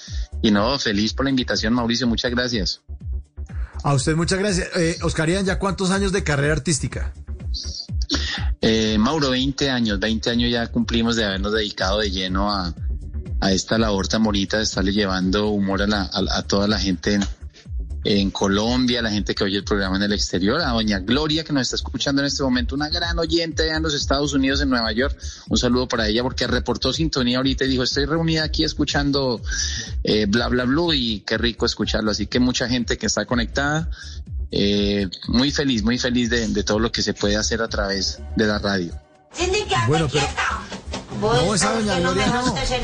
[0.44, 2.06] Y no, feliz por la invitación, Mauricio.
[2.06, 2.82] Muchas gracias.
[3.84, 4.70] A usted muchas gracias.
[4.76, 7.12] Eh, Oscar Iván, ¿ya cuántos años de carrera artística?
[8.62, 12.74] Eh, Mauro, 20 años, 20 años ya cumplimos de habernos dedicado de lleno a,
[13.40, 16.78] a esta labor tan bonita de estarle llevando humor a, la- a- a toda la
[16.78, 17.24] gente en,
[18.04, 21.54] en Colombia, la gente que oye el programa en el exterior, a doña Gloria que
[21.54, 24.92] nos está escuchando en este momento, una gran oyente en los Estados Unidos, en Nueva
[24.92, 25.18] York.
[25.48, 29.42] Un saludo para ella porque reportó sintonía ahorita y dijo, estoy reunida aquí escuchando
[30.04, 32.12] eh, bla bla blue y qué rico escucharlo.
[32.12, 33.90] Así que mucha gente que está conectada,
[34.52, 38.20] eh, muy feliz, muy feliz de, de todo lo que se puede hacer a través
[38.36, 38.94] de la radio.
[39.88, 40.28] Bueno, pero.
[41.22, 42.56] No, esa doña Gloria no.
[42.58, 42.78] Esa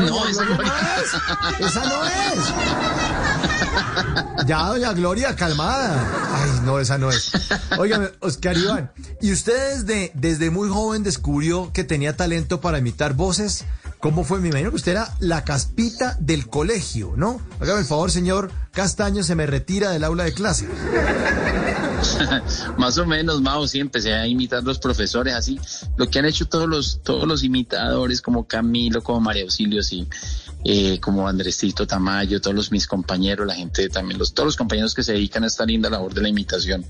[0.00, 1.60] doña No, esa no es.
[1.60, 2.54] Esa no es.
[4.48, 6.08] ya, doña Gloria, calmada.
[6.32, 7.30] Ay, no, esa no es.
[7.78, 13.12] Óigame, Oscar Iván, ¿y usted desde, desde muy joven descubrió que tenía talento para imitar
[13.12, 13.66] voces?
[14.00, 14.40] ¿Cómo fue?
[14.40, 17.42] Me imagino que usted era la caspita del colegio, ¿no?
[17.60, 20.66] Hágame el favor, señor Castaño, se me retira del aula de clase.
[22.78, 25.60] Más o menos, Mao, sí, empecé a imitar los profesores, así,
[25.96, 30.08] lo que han hecho todos los, todos los imitadores, como Camilo, como María Auxilio, sí,
[30.64, 34.94] eh, como Andresito Tamayo, todos los, mis compañeros, la gente también, los, todos los compañeros
[34.94, 36.84] que se dedican a esta linda labor de la imitación.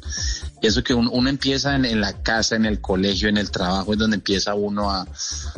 [0.63, 3.51] Y eso que uno, uno empieza en, en, la casa, en el colegio, en el
[3.51, 5.07] trabajo, es donde empieza uno a,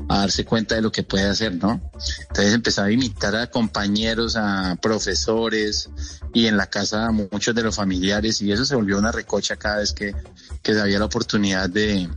[0.08, 1.80] a, darse cuenta de lo que puede hacer, ¿no?
[2.28, 5.88] Entonces empezaba a imitar a compañeros, a profesores
[6.34, 9.56] y en la casa a muchos de los familiares y eso se volvió una recocha
[9.56, 10.14] cada vez que,
[10.62, 12.08] que había la oportunidad de,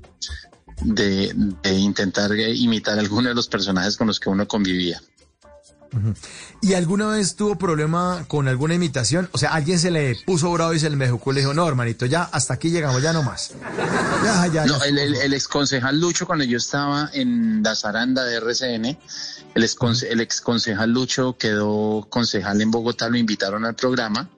[0.82, 5.02] de, de intentar imitar a alguno de los personajes con los que uno convivía.
[6.62, 9.30] ¿Y alguna vez tuvo problema con alguna imitación?
[9.32, 11.68] O sea, alguien se le puso bravo y se le mejocó y le dijo, no,
[11.68, 13.54] hermanito, ya hasta aquí llegamos, ya no más.
[14.24, 18.24] Ya, ya, no, el, el, el, ex concejal Lucho, cuando yo estaba en la zaranda
[18.24, 18.98] de RCN,
[19.56, 24.30] el ex, el ex concejal Lucho quedó concejal en Bogotá, lo invitaron al programa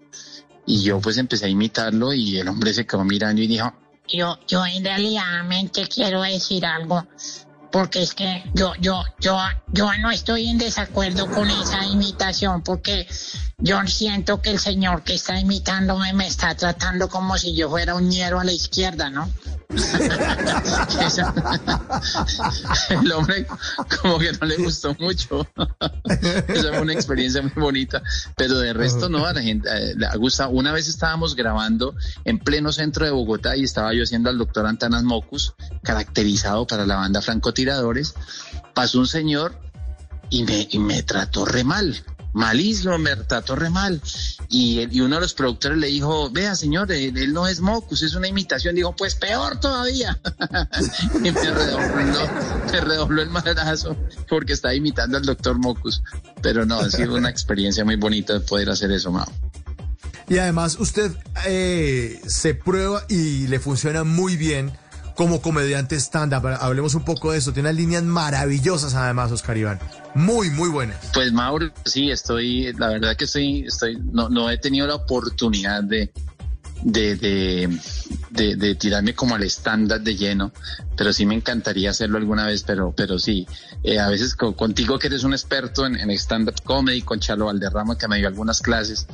[0.65, 3.71] y yo pues empecé a imitarlo y el hombre se quedó mirando y dijo,
[4.07, 5.43] yo, yo en realidad
[5.93, 7.05] quiero decir algo
[7.75, 9.37] porque es que yo, yo, yo,
[9.73, 13.05] yo no estoy en desacuerdo con esa imitación, porque
[13.57, 17.95] yo siento que el señor que está imitándome me está tratando como si yo fuera
[17.95, 19.29] un ñero a la izquierda, ¿no?
[22.89, 23.47] el hombre
[24.01, 25.47] como que no le gustó mucho.
[26.47, 28.03] Esa fue una experiencia muy bonita,
[28.35, 30.47] pero de resto no, a la gente eh, le gusta.
[30.47, 34.67] Una vez estábamos grabando en pleno centro de Bogotá y estaba yo haciendo al doctor
[34.67, 38.13] Antanas Mocus, caracterizado para la banda francotiradores.
[38.73, 39.57] Pasó un señor
[40.29, 42.03] y me, y me trató re mal
[42.35, 44.01] malísimo, me trató re mal.
[44.49, 48.03] Y, y, uno de los productores le dijo, vea señor, él, él, no es Mocus,
[48.03, 48.75] es una imitación.
[48.75, 50.19] Dijo, pues peor todavía.
[51.23, 52.29] y me redobló,
[52.71, 53.97] me redobló el madrazo
[54.29, 56.03] porque estaba imitando al doctor Mocus.
[56.41, 59.31] Pero no, ha sido una experiencia muy bonita de poder hacer eso, Mao.
[60.27, 61.11] Y además usted
[61.45, 64.71] eh, se prueba y le funciona muy bien
[65.15, 66.45] como comediante stand-up.
[66.59, 67.53] Hablemos un poco de eso.
[67.53, 69.79] Tiene unas líneas maravillosas además, Oscar Iván.
[70.13, 70.97] Muy, muy buenas.
[71.13, 75.83] Pues Mauro, sí, estoy, la verdad que estoy, estoy, no, no he tenido la oportunidad
[75.83, 76.11] de,
[76.83, 77.79] de, de,
[78.29, 80.51] de, de tirarme como al stand-up de lleno,
[80.95, 83.47] pero sí me encantaría hacerlo alguna vez, pero, pero sí,
[83.83, 87.45] eh, a veces con, contigo que eres un experto en, en stand-up comedy, con Chalo
[87.45, 89.07] Valderrama que me dio algunas clases,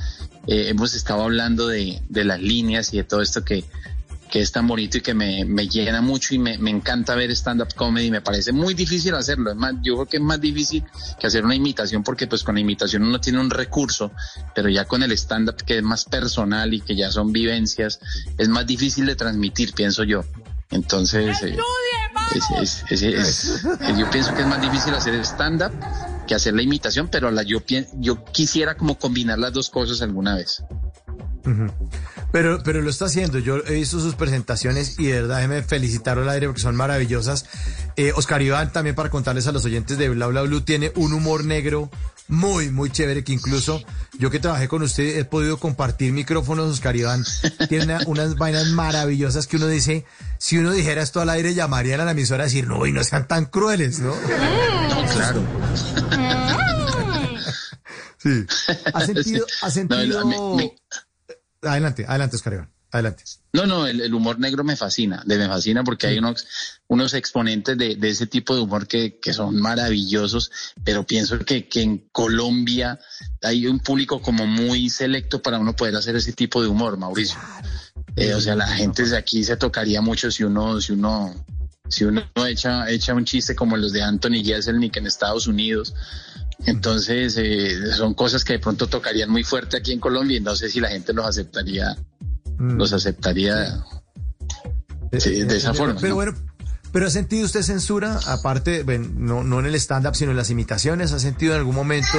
[0.47, 3.63] eh, hemos estado hablando de, de las líneas y de todo esto que,
[4.31, 7.29] que es tan bonito y que me, me llena mucho y me, me encanta ver
[7.31, 8.09] stand-up comedy.
[8.09, 9.51] Me parece muy difícil hacerlo.
[9.51, 10.83] Es más, yo creo que es más difícil
[11.19, 14.11] que hacer una imitación porque pues con la imitación uno tiene un recurso,
[14.55, 17.99] pero ya con el stand-up que es más personal y que ya son vivencias,
[18.37, 20.23] es más difícil de transmitir, pienso yo.
[20.71, 21.57] Entonces, eh,
[22.61, 23.63] es, es, es,
[23.97, 25.73] yo pienso que es más difícil hacer stand-up
[26.25, 27.59] que hacer la imitación, pero la, yo,
[27.95, 30.63] yo quisiera como combinar las dos cosas alguna vez.
[31.43, 31.71] Uh -huh.
[32.31, 33.39] Pero, pero lo está haciendo.
[33.39, 37.45] Yo he visto sus presentaciones y de verdad déjeme felicitar al aire porque son maravillosas.
[37.97, 41.13] Eh, Oscar Iván, también para contarles a los oyentes de Bla Bla Blue, tiene un
[41.13, 41.89] humor negro
[42.27, 43.83] muy, muy chévere que incluso
[44.17, 47.25] yo que trabajé con usted he podido compartir micrófonos, Oscar Iván.
[47.67, 50.05] Tiene una, unas vainas maravillosas que uno dice,
[50.37, 53.03] si uno dijera esto al aire, llamarían a la emisora a decir, no, y no
[53.03, 54.15] sean tan crueles, ¿no?
[54.15, 55.43] No, claro.
[58.17, 58.45] sí.
[58.93, 60.23] ¿Ha sentido, ha sentido...
[60.23, 60.75] No, me, me...
[61.61, 62.69] Adelante, adelante, Oscar Iván.
[62.93, 63.23] Adelante.
[63.53, 66.45] No, no, el, el, humor negro me fascina, me fascina porque hay unos,
[66.87, 70.51] unos exponentes de, de ese tipo de humor que, que, son maravillosos,
[70.83, 72.99] pero pienso que, que en Colombia
[73.41, 77.39] hay un público como muy selecto para uno poder hacer ese tipo de humor, Mauricio.
[78.17, 81.33] Eh, o sea, la gente de aquí se tocaría mucho si uno, si uno,
[81.87, 85.93] si uno echa, echa un chiste como los de Anthony Jeselnik en Estados Unidos.
[86.65, 90.55] Entonces, eh, son cosas que de pronto tocarían muy fuerte aquí en Colombia y no
[90.55, 91.97] sé si la gente los aceptaría,
[92.57, 92.77] mm.
[92.77, 93.83] los aceptaría
[95.17, 95.95] sí, de esa forma.
[95.99, 96.15] Pero ¿no?
[96.15, 96.33] bueno,
[96.91, 98.19] pero ¿ha sentido usted censura?
[98.27, 101.13] Aparte, no, no en el stand-up, sino en las imitaciones.
[101.13, 102.17] ¿Ha sentido en algún momento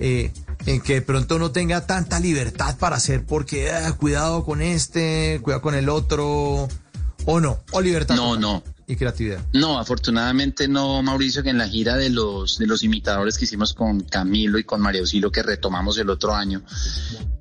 [0.00, 0.32] eh,
[0.66, 5.40] en que de pronto no tenga tanta libertad para hacer porque ah, cuidado con este,
[5.42, 6.68] cuidado con el otro?
[7.26, 7.60] ¿O no?
[7.70, 8.16] ¿O libertad?
[8.16, 8.40] No, total?
[8.40, 9.44] no y creatividad.
[9.52, 13.74] No, afortunadamente no, Mauricio, que en la gira de los, de los imitadores que hicimos
[13.74, 16.62] con Camilo y con María Auxilio, que retomamos el otro año,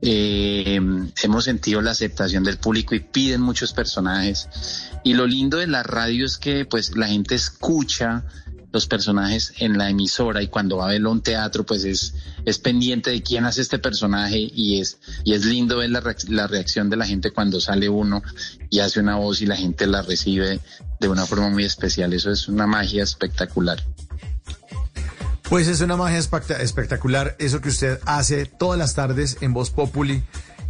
[0.02, 0.78] eh,
[1.24, 4.50] hemos sentido la aceptación del público y piden muchos personajes.
[5.06, 8.26] Y lo lindo de la radio es que pues la gente escucha
[8.74, 12.14] los personajes en la emisora y cuando va a verlo un teatro, pues es,
[12.46, 16.28] es pendiente de quién hace este personaje y es, y es lindo ver la, reac-
[16.28, 18.22] la reacción de la gente cuando sale uno
[18.70, 20.60] y hace una voz y la gente la recibe
[21.00, 22.12] de una forma muy especial.
[22.14, 23.84] Eso es una magia espectacular.
[25.50, 29.70] Pues es una magia especta- espectacular eso que usted hace todas las tardes en Voz
[29.70, 30.24] Populi,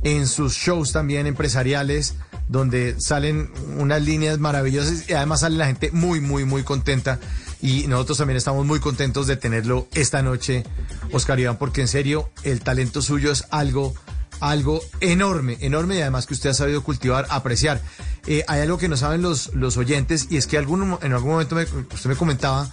[0.04, 2.14] en sus shows también empresariales,
[2.48, 7.20] donde salen unas líneas maravillosas y además sale la gente muy, muy, muy contenta.
[7.62, 10.64] Y nosotros también estamos muy contentos de tenerlo esta noche,
[11.12, 13.96] Oscar Iván, porque en serio el talento suyo es algo,
[14.40, 17.82] algo enorme, enorme y además que usted ha sabido cultivar, apreciar.
[18.28, 21.32] Eh, hay algo que no saben los, los oyentes y es que algún, en algún
[21.32, 22.70] momento me- usted me comentaba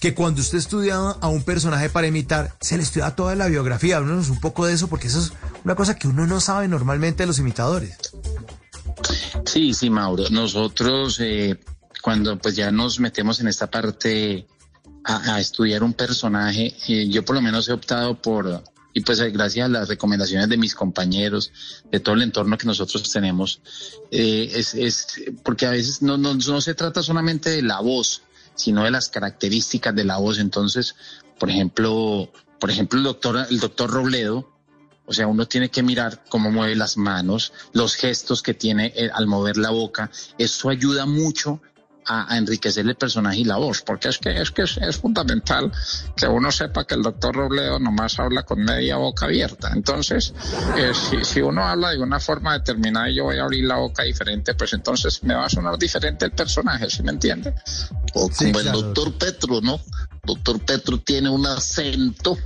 [0.00, 3.96] que cuando usted estudiaba a un personaje para imitar, se le estudiaba toda la biografía.
[3.96, 5.32] Háblanos un poco de eso, porque eso es
[5.64, 7.96] una cosa que uno no sabe normalmente de los imitadores.
[9.46, 10.24] Sí, sí, Mauro.
[10.30, 11.58] Nosotros, eh,
[12.06, 14.46] cuando pues ya nos metemos en esta parte
[15.02, 18.62] a, a estudiar un personaje, eh, yo por lo menos he optado por,
[18.94, 21.50] y pues eh, gracias a las recomendaciones de mis compañeros,
[21.90, 23.60] de todo el entorno que nosotros tenemos,
[24.12, 28.22] eh, es, es porque a veces no, no, no se trata solamente de la voz,
[28.54, 30.38] sino de las características de la voz.
[30.38, 30.94] Entonces,
[31.40, 32.30] por ejemplo,
[32.60, 34.48] por ejemplo, el doctor, el doctor Robledo,
[35.06, 39.10] o sea, uno tiene que mirar cómo mueve las manos, los gestos que tiene eh,
[39.12, 40.12] al mover la boca.
[40.38, 41.60] Eso ayuda mucho
[42.06, 44.96] a, a enriquecer el personaje y la voz, porque es que es que es, es
[44.98, 45.72] fundamental
[46.16, 49.70] que uno sepa que el doctor Robledo nomás habla con media boca abierta.
[49.74, 50.32] Entonces,
[50.76, 53.76] eh, si, si uno habla de una forma determinada y yo voy a abrir la
[53.76, 57.54] boca diferente, pues entonces me va a sonar diferente el personaje, ¿sí me entiende?
[58.14, 58.78] O Sí, como claro.
[58.78, 59.80] el doctor Petro, ¿no?
[60.24, 62.36] Doctor Petro tiene un acento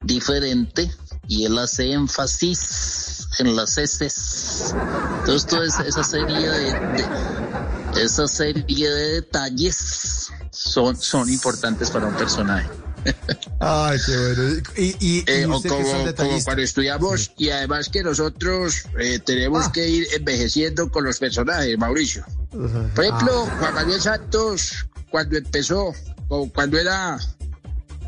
[0.00, 0.90] diferente
[1.28, 4.74] y él hace énfasis en las heces.
[5.20, 7.08] Entonces toda esa, esa serie de, de-
[7.96, 12.68] esa serie de detalles son, son importantes para un personaje.
[13.58, 14.62] Ay, qué bueno.
[14.76, 19.66] Y, y, Eh, y o como, como cuando estudiamos y además que nosotros eh, tenemos
[19.66, 19.72] Ah.
[19.72, 22.24] que ir envejeciendo con los personajes, Mauricio.
[22.50, 23.56] Por ejemplo, Ah.
[23.58, 25.92] Juan Manuel Santos, cuando empezó,
[26.28, 27.18] o cuando era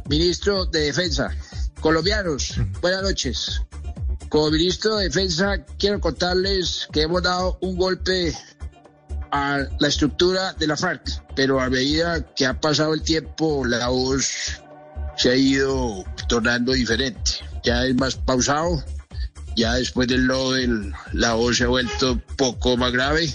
[0.08, 1.30] ministro de Defensa,
[1.80, 3.60] colombianos, buenas noches.
[4.28, 8.36] Como ministro de Defensa, quiero contarles que hemos dado un golpe
[9.34, 11.02] a la estructura de la FARC,
[11.34, 14.62] pero a medida que ha pasado el tiempo, la voz
[15.16, 17.32] se ha ido tornando diferente.
[17.64, 18.80] Ya es más pausado,
[19.56, 23.28] ya después del Nobel la voz se ha vuelto un poco más grave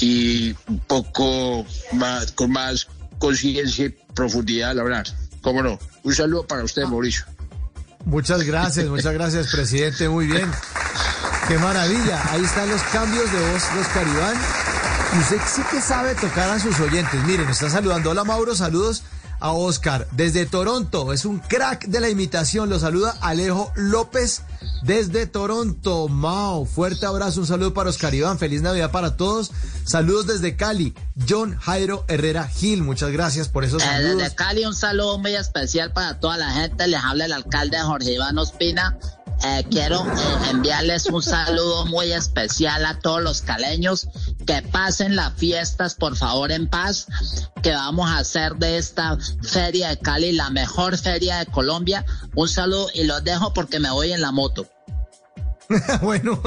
[0.00, 2.86] y un poco más, con más
[3.18, 5.06] conciencia y profundidad al hablar.
[5.42, 5.78] ¿Cómo no?
[6.02, 7.26] Un saludo para usted, Mauricio.
[8.06, 10.08] Muchas gracias, muchas gracias, presidente.
[10.08, 10.50] Muy bien.
[11.46, 12.22] Qué maravilla.
[12.30, 13.62] Ahí están los cambios de voz
[13.96, 14.36] Iván.
[14.36, 14.63] Y
[15.20, 17.22] usted sí que sabe tocar a sus oyentes.
[17.24, 18.10] Miren, está saludando.
[18.10, 19.02] Hola Mauro, saludos
[19.40, 21.12] a Oscar desde Toronto.
[21.12, 22.68] Es un crack de la imitación.
[22.70, 24.42] Lo saluda Alejo López
[24.82, 26.08] desde Toronto.
[26.08, 28.38] Mao, fuerte abrazo, un saludo para Oscar Iván.
[28.38, 29.50] Feliz Navidad para todos.
[29.84, 30.94] Saludos desde Cali.
[31.28, 32.82] John Jairo Herrera Gil.
[32.82, 34.18] Muchas gracias por esos Eh, saludos.
[34.18, 36.86] desde Cali un saludo muy especial para toda la gente.
[36.86, 38.96] Les habla el alcalde Jorge Iván Ospina.
[39.42, 44.08] Eh, quiero eh, enviarles un saludo muy especial a todos los caleños.
[44.46, 47.06] Que pasen las fiestas, por favor, en paz.
[47.62, 52.04] Que vamos a hacer de esta feria de Cali la mejor feria de Colombia.
[52.34, 54.66] Un saludo y los dejo porque me voy en la moto.
[56.02, 56.40] bueno,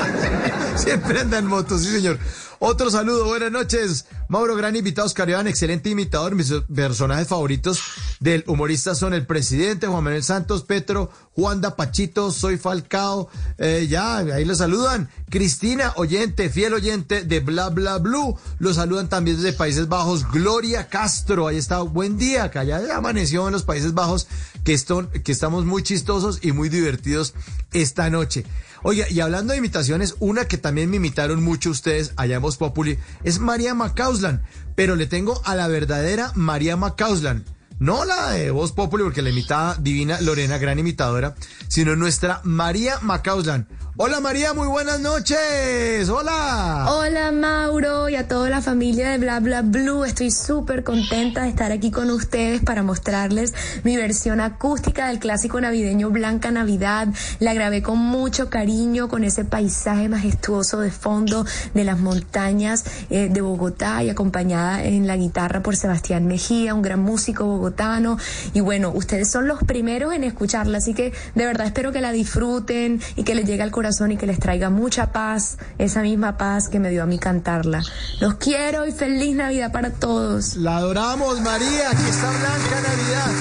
[0.76, 2.18] siempre anda en moto, sí señor.
[2.64, 4.04] Otro saludo, buenas noches.
[4.28, 6.36] Mauro, gran invitado, Oscar Iván, excelente imitador.
[6.36, 7.80] Mis personajes favoritos
[8.20, 13.28] del humorista son el presidente, Juan Manuel Santos, Petro, Juanda Pachito, Soy Falcao.
[13.58, 15.10] Eh, ya, ahí lo saludan.
[15.28, 18.38] Cristina, oyente, fiel oyente de Bla Bla Blue.
[18.60, 20.30] Lo saludan también desde Países Bajos.
[20.30, 21.80] Gloria Castro, ahí está.
[21.82, 24.28] Buen día, que allá amaneció en los Países Bajos,
[24.62, 27.34] que, esto- que estamos muy chistosos y muy divertidos
[27.72, 28.44] esta noche.
[28.84, 32.56] Oiga, y hablando de imitaciones, una que también me imitaron mucho ustedes allá en Voz
[32.56, 34.42] Populi es María Macauslan,
[34.74, 37.44] pero le tengo a la verdadera María Macauslan.
[37.78, 41.36] No la de Voz Populi, porque la imitaba Divina Lorena, gran imitadora,
[41.68, 43.68] sino nuestra María Macauslan.
[43.98, 46.08] Hola María, muy buenas noches.
[46.08, 46.86] Hola.
[46.88, 50.06] Hola Mauro y a toda la familia de Bla Bla Blue.
[50.06, 53.52] Estoy súper contenta de estar aquí con ustedes para mostrarles
[53.84, 57.08] mi versión acústica del clásico navideño Blanca Navidad.
[57.38, 63.28] La grabé con mucho cariño, con ese paisaje majestuoso de fondo de las montañas eh,
[63.30, 68.16] de Bogotá y acompañada en la guitarra por Sebastián Mejía, un gran músico bogotano.
[68.54, 72.10] Y bueno, ustedes son los primeros en escucharla, así que de verdad espero que la
[72.10, 76.02] disfruten y que les llegue al corazón corazón y que les traiga mucha paz, esa
[76.02, 77.82] misma paz que me dio a mí cantarla.
[78.20, 80.54] Los quiero y feliz Navidad para todos.
[80.54, 81.90] La adoramos, María.
[81.90, 83.32] Aquí está Blanca Navidad.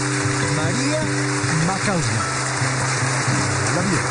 [0.57, 0.99] María
[1.67, 2.11] Macausa.
[3.75, 4.10] La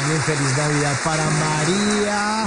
[0.00, 0.22] vida.
[0.22, 2.46] feliz Navidad para María.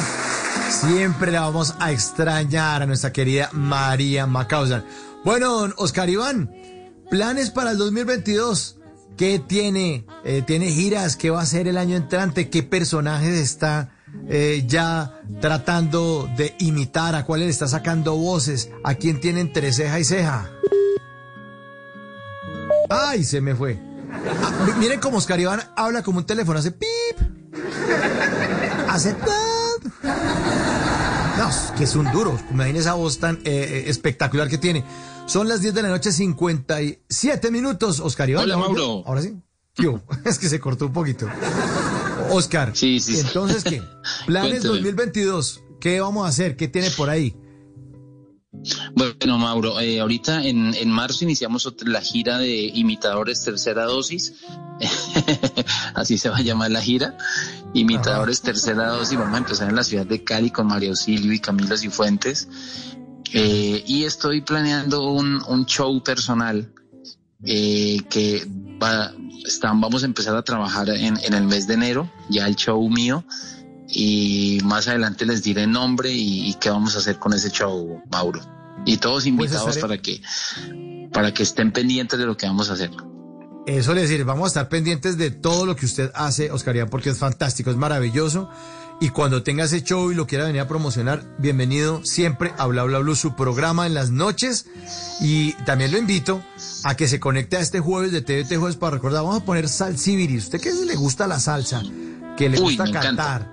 [0.69, 4.85] Siempre la vamos a extrañar a nuestra querida María Macausan.
[5.23, 6.51] Bueno, Oscar Iván,
[7.09, 8.77] planes para el 2022.
[9.15, 10.05] ¿Qué tiene?
[10.23, 11.15] Eh, ¿Tiene giras?
[11.15, 12.49] ¿Qué va a ser el año entrante?
[12.49, 13.91] ¿Qué personajes está
[14.29, 17.15] eh, ya tratando de imitar?
[17.15, 18.69] ¿A cuáles le está sacando voces?
[18.83, 20.51] ¿A quién tiene entre ceja y ceja?
[22.89, 23.79] ¡Ay, se me fue!
[24.11, 26.71] Ah, miren cómo Oscar Iván habla como un teléfono, hace
[27.88, 29.27] pip
[31.38, 32.39] no, que es un duro.
[32.49, 34.83] Imagínese esa voz tan eh, eh, espectacular que tiene.
[35.27, 37.99] Son las 10 de la noche, 57 minutos.
[37.99, 38.45] Oscar Iván.
[38.45, 39.03] Hola, Mauro.
[39.05, 39.38] Ahora sí.
[39.75, 41.27] Yo, es que se cortó un poquito.
[42.31, 42.71] Oscar.
[42.73, 43.19] Sí, sí.
[43.19, 43.83] Entonces, ¿qué?
[44.25, 45.61] Planes 2022.
[45.79, 46.55] ¿Qué vamos a hacer?
[46.55, 47.35] ¿Qué tiene por ahí?
[48.93, 54.34] Bueno, Mauro, eh, ahorita en, en, marzo iniciamos la gira de imitadores tercera dosis,
[55.93, 57.18] así se va a llamar la gira,
[57.74, 61.39] imitadores tercera dosis, vamos a empezar en la ciudad de Cali con Mario Silvio y
[61.39, 62.47] Camilo Cifuentes,
[63.34, 66.72] eh, y estoy planeando un, un show personal
[67.43, 68.47] eh, que
[68.82, 69.13] va,
[69.45, 72.88] están, vamos a empezar a trabajar en, en el mes de enero, ya el show
[72.89, 73.24] mío,
[73.89, 78.41] y más adelante les diré nombre y, qué vamos a hacer con ese show, Mauro.
[78.88, 80.21] Y todos pues invitados para que
[81.11, 82.89] para que estén pendientes de lo que vamos a hacer.
[83.65, 87.09] Eso le decir, vamos a estar pendientes de todo lo que usted hace, Oscaría, porque
[87.09, 88.49] es fantástico, es maravilloso.
[89.01, 92.83] Y cuando tenga ese show y lo quiera venir a promocionar, bienvenido siempre a Bla
[92.83, 94.67] Bla Blue, su programa en las noches.
[95.19, 96.41] Y también lo invito
[96.85, 99.23] a que se conecte a este jueves de TVT Jueves para recordar.
[99.23, 100.45] Vamos a poner Salsibiris.
[100.45, 101.83] ¿Usted qué le gusta la salsa?
[102.38, 103.51] Que le gusta cantar.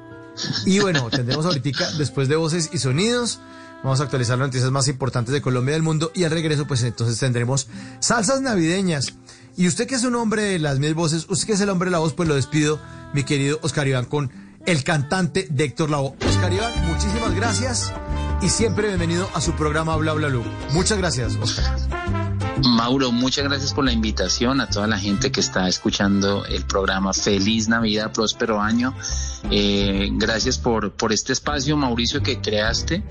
[0.65, 3.41] Y bueno, tendremos ahorita, después de voces y sonidos,
[3.85, 6.11] vamos a actualizar las noticias más importantes de Colombia y del mundo.
[6.15, 7.69] Y al regreso, pues entonces tendremos
[8.01, 9.15] salsas navideñas.
[9.57, 11.87] Y usted que es un hombre de las mil voces, usted que es el hombre
[11.87, 12.81] de la voz, pues lo despido,
[13.13, 14.33] mi querido Oscar Iván, con
[14.67, 16.17] el cantante de Héctor Lavoe.
[16.27, 17.93] Oscar Iván, muchísimas gracias
[18.41, 20.45] y siempre bienvenido a su programa Bla Bla Blue.
[20.73, 22.24] Muchas gracias, Oscar.
[22.69, 27.13] Mauro, muchas gracias por la invitación a toda la gente que está escuchando el programa.
[27.13, 28.95] Feliz Navidad, próspero año.
[29.51, 33.03] Eh, gracias por, por este espacio, Mauricio, que creaste.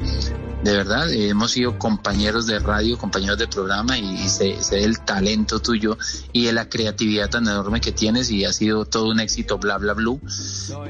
[0.63, 5.59] De verdad, eh, hemos sido compañeros de radio, compañeros de programa y, sé, el talento
[5.59, 5.97] tuyo
[6.31, 9.77] y de la creatividad tan enorme que tienes y ha sido todo un éxito, bla,
[9.77, 10.19] bla, blue.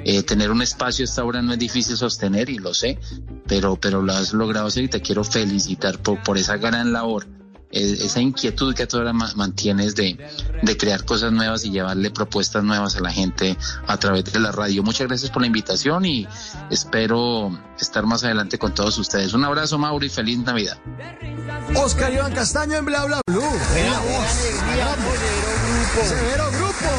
[0.06, 3.00] Eh, tener un espacio a esta hora no es difícil sostener y lo sé,
[3.48, 7.43] pero, pero lo has logrado hacer y te quiero felicitar por, por esa gran labor
[7.74, 10.18] esa inquietud que tú ahora mantienes de,
[10.62, 13.58] de crear cosas nuevas y llevarle propuestas nuevas a la gente
[13.88, 14.84] a través de la radio.
[14.84, 16.28] Muchas gracias por la invitación y
[16.70, 19.34] espero estar más adelante con todos ustedes.
[19.34, 20.78] Un abrazo, Mauro, y feliz Navidad.
[21.76, 23.42] Oscar Iván Castaño en Bla Bla Blue.
[26.04, 26.92] Severo Grupo.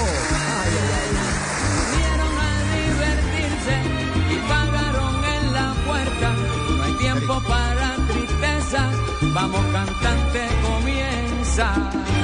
[4.31, 6.33] y pagaron en la puerta.
[6.77, 8.95] No hay tiempo para tristezas.
[9.33, 10.64] Vamos cantante
[11.57, 12.24] Hoy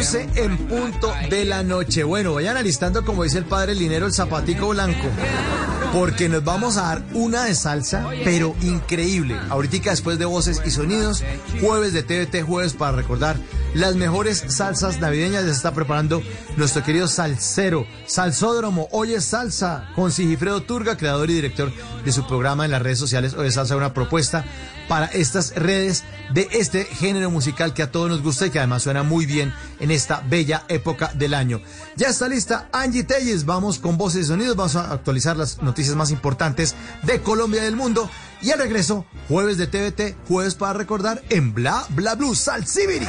[0.00, 2.04] 11 en punto de la noche.
[2.04, 5.06] Bueno, vayan alistando, como dice el padre Linero, el zapatico blanco.
[5.92, 9.36] Porque nos vamos a dar una de salsa, pero increíble.
[9.50, 11.22] Ahorita después de voces y sonidos,
[11.60, 13.36] jueves de TVT, jueves para recordar
[13.74, 15.44] las mejores salsas navideñas.
[15.44, 16.22] Se está preparando
[16.56, 18.88] nuestro querido salsero, Salsódromo.
[18.92, 21.70] Oye Salsa, con Sigifredo Turga, creador y director
[22.02, 23.34] de su programa en las redes sociales.
[23.34, 24.46] Oye Salsa, una propuesta
[24.88, 28.82] para estas redes de este género musical que a todos nos gusta y que además
[28.82, 31.60] suena muy bien en esta bella época del año.
[31.96, 35.96] Ya está lista Angie Telles, vamos con voces y sonidos, vamos a actualizar las noticias
[35.96, 38.10] más importantes de Colombia y del mundo.
[38.42, 43.08] Y al regreso, jueves de TVT, jueves para recordar en Bla Bla Blue Salsibiris.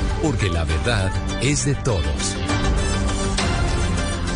[0.21, 1.11] porque la verdad
[1.41, 2.35] es de todos.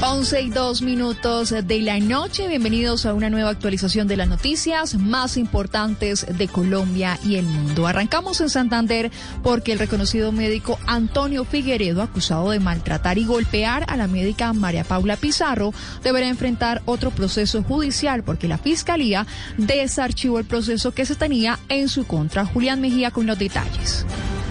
[0.01, 2.47] 11 y 2 minutos de la noche.
[2.47, 7.88] Bienvenidos a una nueva actualización de las noticias más importantes de Colombia y el mundo.
[7.88, 9.09] Arrancamos en Santander
[9.41, 14.83] porque el reconocido médico Antonio Figueredo, acusado de maltratar y golpear a la médica María
[14.83, 15.73] Paula Pizarro,
[16.03, 19.25] deberá enfrentar otro proceso judicial porque la fiscalía
[19.57, 22.45] desarchivó el proceso que se tenía en su contra.
[22.45, 24.05] Julián Mejía con los detalles.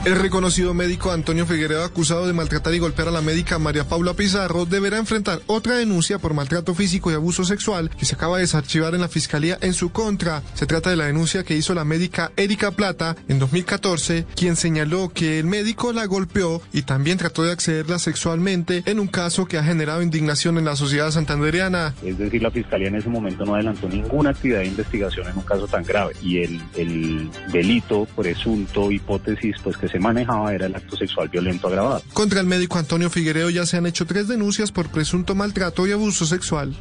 [0.05, 4.13] El reconocido médico Antonio Figueredo, acusado de maltratar y golpear a la médica María Paula
[4.13, 8.43] Pizarro, deberá enfrentar otra denuncia por maltrato físico y abuso sexual que se acaba de
[8.43, 10.43] desarchivar en la fiscalía en su contra.
[10.53, 15.09] Se trata de la denuncia que hizo la médica Erika Plata en 2014, quien señaló
[15.09, 19.57] que el médico la golpeó y también trató de accederla sexualmente en un caso que
[19.57, 21.95] ha generado indignación en la sociedad santandereana.
[22.05, 25.45] Es decir, la fiscalía en ese momento no adelantó ninguna actividad de investigación en un
[25.45, 30.75] caso tan grave y el, el delito, presunto, hipótesis, pues que se manejaba era el
[30.75, 32.03] acto sexual violento agravado.
[32.13, 35.93] Contra el médico Antonio Figueredo ya se han hecho tres denuncias por presunto maltrato y
[35.93, 36.75] abuso sexual.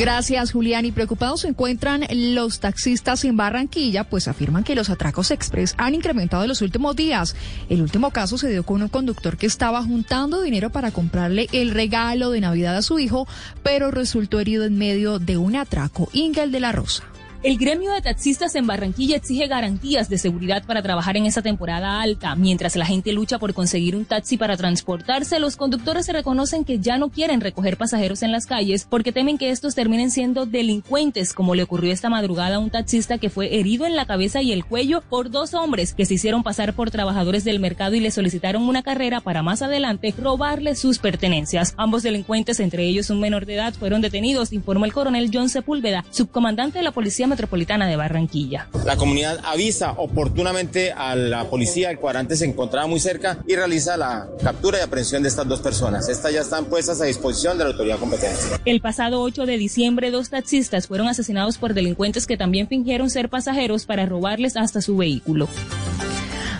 [0.00, 0.86] Gracias, Julián.
[0.86, 5.94] Y preocupados se encuentran los taxistas en Barranquilla, pues afirman que los atracos express han
[5.94, 7.36] incrementado en los últimos días.
[7.68, 11.70] El último caso se dio con un conductor que estaba juntando dinero para comprarle el
[11.72, 13.28] regalo de Navidad a su hijo,
[13.62, 16.08] pero resultó herido en medio de un atraco.
[16.14, 17.04] Ingel de la Rosa.
[17.42, 22.02] El gremio de taxistas en Barranquilla exige garantías de seguridad para trabajar en esta temporada
[22.02, 22.34] alta.
[22.34, 26.80] Mientras la gente lucha por conseguir un taxi para transportarse, los conductores se reconocen que
[26.80, 31.32] ya no quieren recoger pasajeros en las calles porque temen que estos terminen siendo delincuentes,
[31.32, 34.52] como le ocurrió esta madrugada a un taxista que fue herido en la cabeza y
[34.52, 38.10] el cuello por dos hombres que se hicieron pasar por trabajadores del mercado y le
[38.10, 41.72] solicitaron una carrera para más adelante robarle sus pertenencias.
[41.78, 46.04] Ambos delincuentes, entre ellos un menor de edad, fueron detenidos, informó el coronel John Sepúlveda,
[46.10, 48.68] subcomandante de la Policía Metropolitana de Barranquilla.
[48.84, 53.96] La comunidad avisa oportunamente a la policía, el cuadrante se encontraba muy cerca y realiza
[53.96, 56.08] la captura y aprehensión de estas dos personas.
[56.08, 58.38] Estas ya están puestas a disposición de la autoridad competente.
[58.64, 63.28] El pasado 8 de diciembre, dos taxistas fueron asesinados por delincuentes que también fingieron ser
[63.28, 65.48] pasajeros para robarles hasta su vehículo.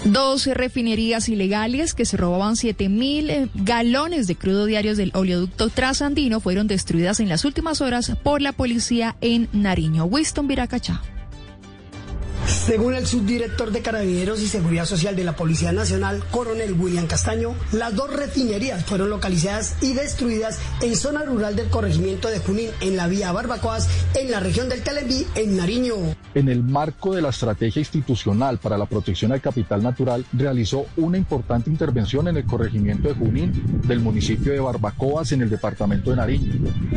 [0.05, 5.69] Dos refinerías ilegales que se robaban 7 mil eh, galones de crudo diarios del oleoducto
[5.69, 10.07] trasandino fueron destruidas en las últimas horas por la policía en Nariño.
[10.07, 11.03] Winston Viracachá.
[12.51, 17.55] Según el subdirector de Carabineros y Seguridad Social de la Policía Nacional, coronel William Castaño,
[17.73, 22.97] las dos refinerías fueron localizadas y destruidas en zona rural del corregimiento de Junín, en
[22.97, 25.95] la vía Barbacoas, en la región del Calembí, en Nariño.
[26.35, 31.19] en el marco de la estrategia institucional para la protección al capital natural, realizó una
[31.19, 36.17] importante intervención en el corregimiento de Junín del municipio de Barbacoas en el departamento de
[36.17, 36.53] Nariño,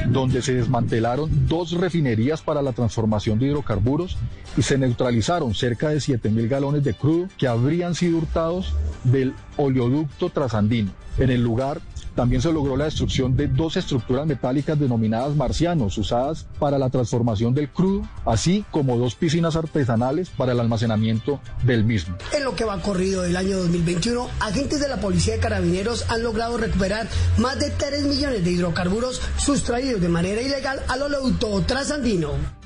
[0.07, 4.17] donde se desmantelaron dos refinerías para la transformación de hidrocarburos
[4.55, 8.73] y se neutralizaron cerca de 7 mil galones de crudo que habrían sido hurtados
[9.03, 10.91] del oleoducto trasandino.
[11.17, 11.81] En el lugar
[12.15, 17.53] también se logró la destrucción de dos estructuras metálicas denominadas marcianos, usadas para la transformación
[17.53, 22.15] del crudo, así como dos piscinas artesanales para el almacenamiento del mismo.
[22.31, 26.23] En lo que va corrido del año 2021, agentes de la Policía de Carabineros han
[26.23, 32.62] logrado recuperar más de 3 millones de hidrocarburos sustraídos de manera ilegal al oleoducto trasandino.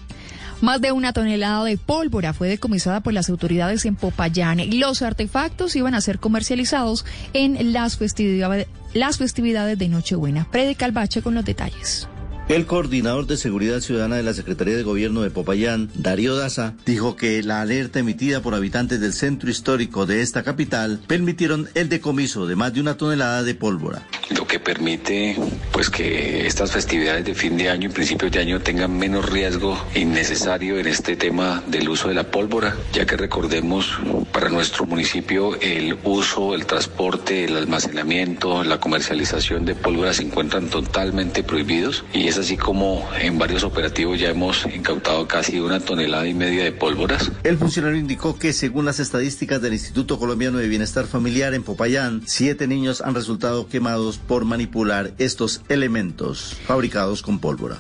[0.62, 5.04] Más de una tonelada de pólvora fue decomisada por las autoridades en Popayán y los
[5.04, 10.48] artefactos iban a ser comercializados en las festividades, las festividades de Nochebuena.
[10.50, 12.08] Predica Calvache con los detalles.
[12.50, 17.18] El coordinador de seguridad ciudadana de la Secretaría de Gobierno de Popayán, Darío Daza, dijo
[17.18, 22.48] que la alerta emitida por habitantes del centro histórico de esta capital permitieron el decomiso
[22.48, 24.08] de más de una tonelada de pólvora.
[24.30, 25.36] Lo que permite
[25.74, 29.78] pues que estas festividades de fin de año y principios de año tengan menos riesgo
[29.94, 34.00] innecesario en este tema del uso de la pólvora, ya que recordemos
[34.32, 40.70] para nuestro municipio el uso, el transporte, el almacenamiento, la comercialización de pólvora se encuentran
[40.70, 46.28] totalmente prohibidos y es así como en varios operativos ya hemos incautado casi una tonelada
[46.28, 47.32] y media de pólvoras.
[47.44, 52.22] El funcionario indicó que según las estadísticas del Instituto Colombiano de Bienestar Familiar en Popayán,
[52.26, 57.80] siete niños han resultado quemados por manipular estos elementos fabricados con pólvora.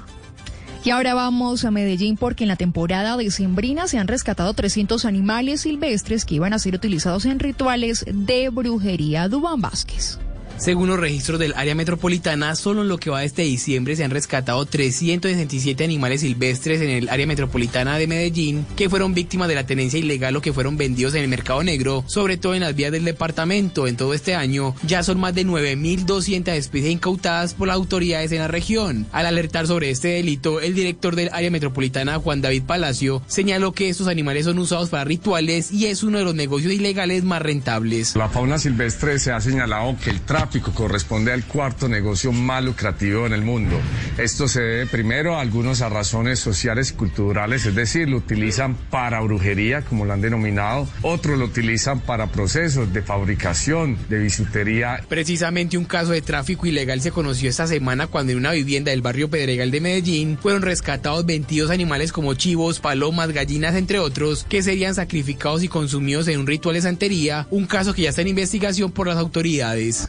[0.83, 5.03] Y ahora vamos a Medellín porque en la temporada de Sembrina se han rescatado 300
[5.03, 9.27] animales silvestres que iban a ser utilizados en rituales de brujería.
[9.27, 10.19] Dubán Vázquez.
[10.57, 14.09] Según los registros del área metropolitana, solo en lo que va este diciembre se han
[14.09, 19.67] rescatado 367 animales silvestres en el área metropolitana de Medellín que fueron víctimas de la
[19.67, 22.91] tenencia ilegal o que fueron vendidos en el mercado negro, sobre todo en las vías
[22.91, 23.85] del departamento.
[23.85, 28.39] En todo este año ya son más de 9.200 especies incautadas por las autoridades en
[28.39, 29.05] la región.
[29.11, 33.89] Al alertar sobre este delito, el director del área metropolitana, Juan David Palacio, señaló que
[33.89, 38.15] estos animales son usados para rituales y es uno de los negocios ilegales más rentables.
[38.15, 43.25] La fauna silvestre se ha señalado que el tráfico corresponde al cuarto negocio más lucrativo
[43.25, 43.79] en el mundo.
[44.17, 49.21] Esto se debe primero a algunos razones sociales y culturales, es decir, lo utilizan para
[49.21, 55.01] brujería, como lo han denominado, otros lo utilizan para procesos de fabricación, de bisutería.
[55.07, 59.01] Precisamente un caso de tráfico ilegal se conoció esta semana cuando en una vivienda del
[59.01, 64.63] barrio Pedregal de Medellín fueron rescatados 22 animales como chivos, palomas, gallinas, entre otros, que
[64.63, 68.29] serían sacrificados y consumidos en un ritual de santería, un caso que ya está en
[68.29, 70.07] investigación por las autoridades.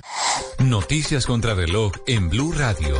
[0.58, 2.94] Noticias contra reloj en Blue Radio.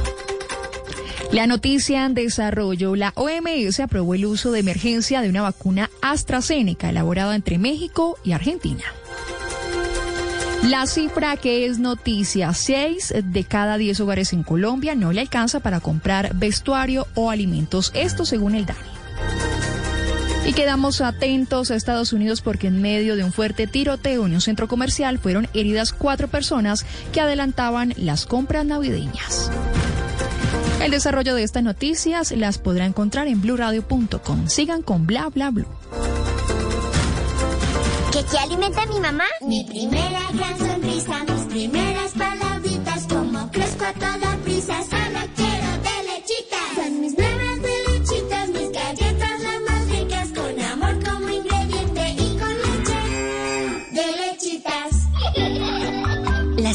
[1.33, 2.97] La noticia en desarrollo.
[2.97, 8.33] La OMS aprobó el uso de emergencia de una vacuna AstraZeneca elaborada entre México y
[8.33, 8.85] Argentina.
[10.65, 15.61] La cifra que es noticia, 6 de cada 10 hogares en Colombia no le alcanza
[15.61, 17.93] para comprar vestuario o alimentos.
[17.95, 19.58] Esto según el DANI.
[20.49, 24.41] Y quedamos atentos a Estados Unidos porque en medio de un fuerte tiroteo en un
[24.41, 29.51] centro comercial fueron heridas cuatro personas que adelantaban las compras navideñas.
[30.83, 34.49] El desarrollo de estas noticias las podrá encontrar en bluradio.com.
[34.49, 35.69] Sigan con bla bla blue.
[38.11, 39.25] ¿Qué, ¿Qué alimenta mi mamá?
[39.43, 44.28] Mi primera gran sonrisa, mis primeras palabritas, como crezco a toda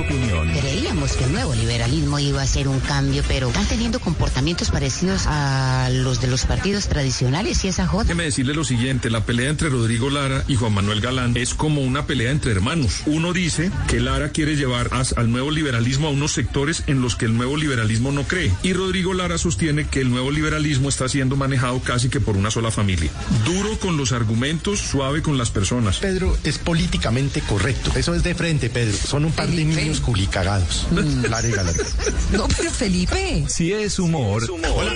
[0.00, 4.70] opinión, Creíamos que el nuevo liberalismo iba a ser un cambio, pero están teniendo comportamientos
[4.70, 8.04] parecidos a los de los partidos tradicionales y esa joda.
[8.04, 11.82] Déjeme decirle lo siguiente, la pelea entre Rodrigo Lara y Juan Manuel Galán es como
[11.82, 13.02] una pelea entre hermanos.
[13.06, 17.26] Uno dice que Lara quiere llevar al nuevo liberalismo a unos sectores en los que
[17.26, 18.52] el nuevo liberalismo no cree.
[18.62, 22.50] Y Rodrigo Lara sostiene que el nuevo liberalismo está siendo manejado casi que por una
[22.50, 23.10] sola familia.
[23.44, 25.98] Duro con los argumentos, suave con las personas.
[25.98, 27.92] Pedro es políticamente correcto.
[27.96, 28.96] Eso es de frente, Pedro.
[28.96, 29.62] Son un par de
[30.00, 30.86] culicagados.
[31.30, 31.84] larga, larga.
[32.32, 33.44] No, pero Felipe.
[33.48, 34.42] Si es humor.
[34.46, 34.52] Sí,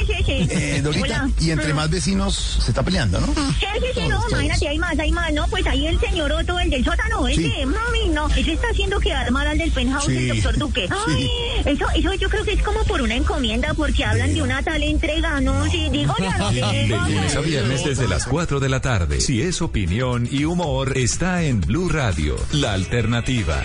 [0.06, 0.46] sí, sí.
[0.50, 1.30] Eh, Dorita, Hola.
[1.40, 3.26] y entre más vecinos se está peleando, ¿no?
[3.28, 6.58] Sí, sí, sí, no, imagínate, hay más, hay más, no, pues ahí el señor Otto,
[6.58, 7.44] el del sótano, Sí.
[7.46, 10.16] ese, mami, no, ese está haciendo quedar mal al del penthouse, Sí.
[10.16, 10.88] el doctor Duque.
[10.90, 11.14] Ay,
[11.64, 11.68] Sí.
[11.70, 14.82] eso, eso yo creo que es como por una encomienda, porque hablan de una tal
[14.82, 15.70] entrega, ¿no?
[15.70, 19.20] Sí, digo, ya no De lunes a viernes desde las 4 de la tarde.
[19.20, 23.60] Si es opinión y humor, está en Blue Radio, la alternativa.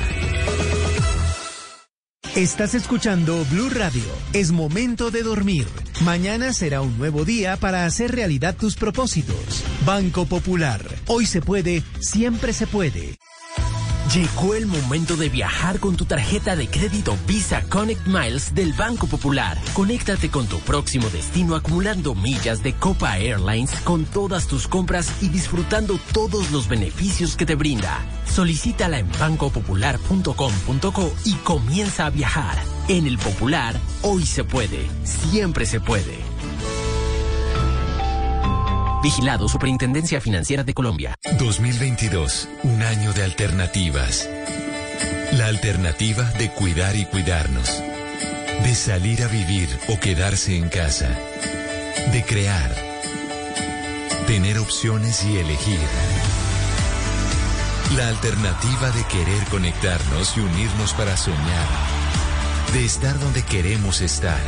[2.36, 4.04] Estás escuchando Blue Radio.
[4.34, 5.66] Es momento de dormir.
[6.04, 9.64] Mañana será un nuevo día para hacer realidad tus propósitos.
[9.86, 10.82] Banco Popular.
[11.08, 13.18] Hoy se puede, siempre se puede.
[14.14, 19.08] Llegó el momento de viajar con tu tarjeta de crédito Visa Connect Miles del Banco
[19.08, 19.58] Popular.
[19.74, 25.30] Conéctate con tu próximo destino acumulando millas de Copa Airlines con todas tus compras y
[25.30, 28.06] disfrutando todos los beneficios que te brinda.
[28.26, 32.60] Solicítala en bancopopular.com.co y comienza a viajar.
[32.88, 36.35] En el Popular, hoy se puede, siempre se puede.
[39.06, 41.14] Vigilado Superintendencia Financiera de Colombia.
[41.38, 44.28] 2022, un año de alternativas.
[45.34, 47.84] La alternativa de cuidar y cuidarnos.
[48.64, 51.08] De salir a vivir o quedarse en casa.
[52.14, 52.74] De crear.
[54.26, 55.80] Tener opciones y elegir.
[57.96, 61.68] La alternativa de querer conectarnos y unirnos para soñar.
[62.74, 64.42] De estar donde queremos estar.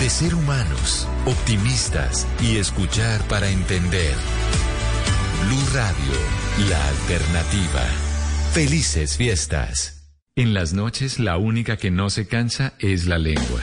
[0.00, 4.14] De ser humanos, optimistas y escuchar para entender.
[5.46, 7.82] Blue Radio, la alternativa.
[8.52, 10.10] Felices fiestas.
[10.36, 13.62] En las noches la única que no se cansa es la lengua.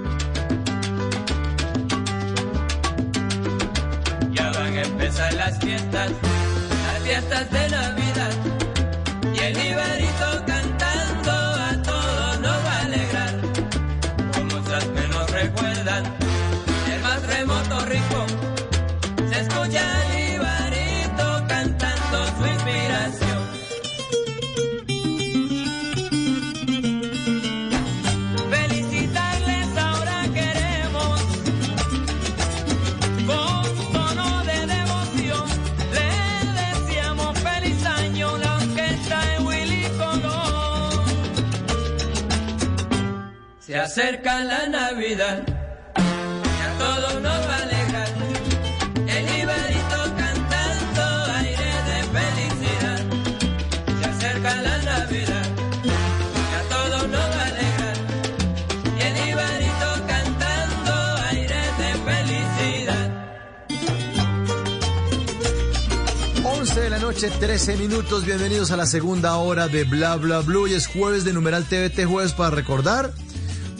[5.29, 6.11] Las fiestas,
[6.87, 7.90] las fiestas de Navidad.
[43.91, 48.07] Acerca la Navidad y a todos nos va a alegrar.
[49.05, 51.03] El Ibarito cantando
[51.35, 53.01] aire de felicidad.
[53.99, 55.45] Se acerca la Navidad
[55.83, 57.97] y a todos nos va a alegrar.
[58.97, 60.93] Y el Ibarito cantando
[61.31, 63.09] aire de felicidad.
[66.45, 68.23] 11 de la noche, 13 minutos.
[68.23, 70.67] Bienvenidos a la segunda hora de Bla Bla Blue.
[70.67, 73.11] Y es jueves de numeral TVT, jueves para recordar.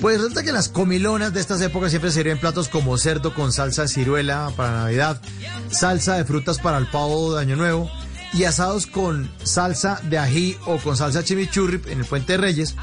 [0.02, 3.84] Pues resulta que las comilonas de estas épocas siempre sirven platos como cerdo con salsa
[3.84, 5.22] de ciruela para Navidad,
[5.70, 7.88] salsa de frutas para el pavo de Año Nuevo
[8.34, 12.74] y asados con salsa de ají o con salsa chimichurri en el Puente de Reyes.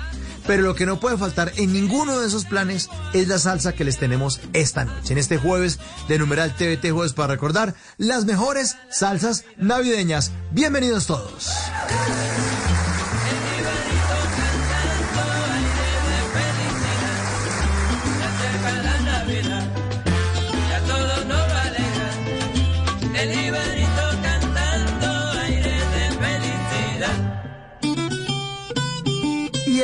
[0.46, 3.84] Pero lo que no puede faltar en ninguno de esos planes es la salsa que
[3.84, 8.76] les tenemos esta noche, en este jueves de numeral TVT Jueves para recordar las mejores
[8.92, 10.30] salsas navideñas.
[10.52, 11.50] Bienvenidos todos.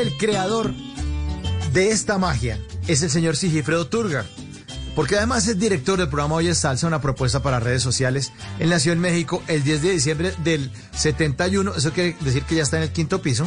[0.05, 0.75] El creador
[1.73, 4.27] de esta magia es el señor Sigifredo Turga.
[4.95, 8.31] Porque además es director del programa Hoy es Salsa, una propuesta para redes sociales.
[8.61, 11.75] Él nació en México el 10 de diciembre del 71.
[11.75, 13.45] Eso quiere decir que ya está en el quinto piso.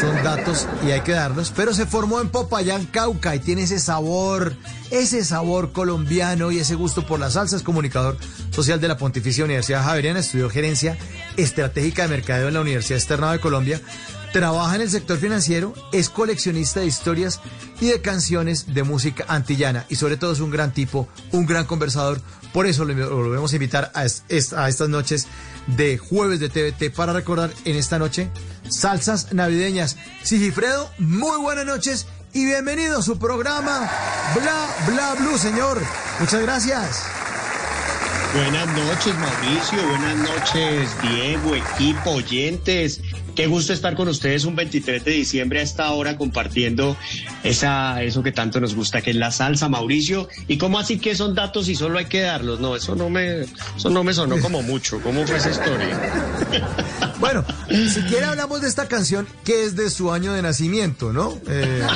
[0.00, 1.52] Son datos y hay que darlos.
[1.56, 4.54] Pero se formó en Popayán, Cauca, y tiene ese sabor,
[4.92, 7.56] ese sabor colombiano y ese gusto por la salsa.
[7.56, 8.16] Es comunicador
[8.50, 10.20] social de la Pontificia Universidad Javeriana.
[10.20, 10.96] Estudió gerencia
[11.36, 13.80] estratégica de mercadeo en la Universidad Externado de Colombia
[14.32, 17.40] trabaja en el sector financiero, es coleccionista de historias
[17.80, 21.66] y de canciones de música antillana y sobre todo es un gran tipo, un gran
[21.66, 22.20] conversador.
[22.52, 25.26] Por eso lo, volvemos a invitar a, a estas noches
[25.66, 28.30] de jueves de TVT para recordar en esta noche
[28.68, 29.96] salsas navideñas.
[30.22, 33.90] Sigifredo, muy buenas noches y bienvenido a su programa
[34.34, 35.80] Bla Bla Blue, señor.
[36.18, 37.29] Muchas gracias.
[38.34, 39.88] Buenas noches, Mauricio.
[39.88, 43.00] Buenas noches, Diego, equipo, oyentes.
[43.34, 46.96] Qué gusto estar con ustedes un 23 de diciembre a esta hora compartiendo
[47.42, 50.28] esa, eso que tanto nos gusta, que es la salsa, Mauricio.
[50.46, 52.60] ¿Y cómo así que son datos y solo hay que darlos?
[52.60, 55.00] No, eso no me, eso no me sonó como mucho.
[55.00, 56.00] ¿Cómo fue esa historia?
[57.20, 61.38] Bueno, si quiere hablamos de esta canción que es de su año de nacimiento, ¿no?
[61.46, 61.86] Eh,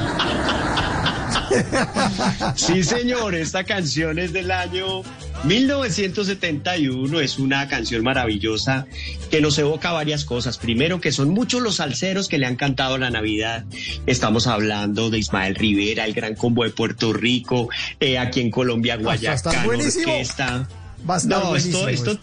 [2.57, 5.03] Sí, señor, esta canción es del año
[5.45, 8.87] 1971, es una canción maravillosa
[9.31, 10.59] que nos evoca varias cosas.
[10.59, 13.65] Primero, que son muchos los salseros que le han cantado la Navidad.
[14.07, 17.69] Estamos hablando de Ismael Rivera, el Gran Combo de Puerto Rico,
[18.01, 20.13] eh, aquí en Colombia, Va a estar Guayacán, buenísimo.
[20.13, 20.69] Orquesta.
[21.09, 22.19] Va a estar no, esto, esto,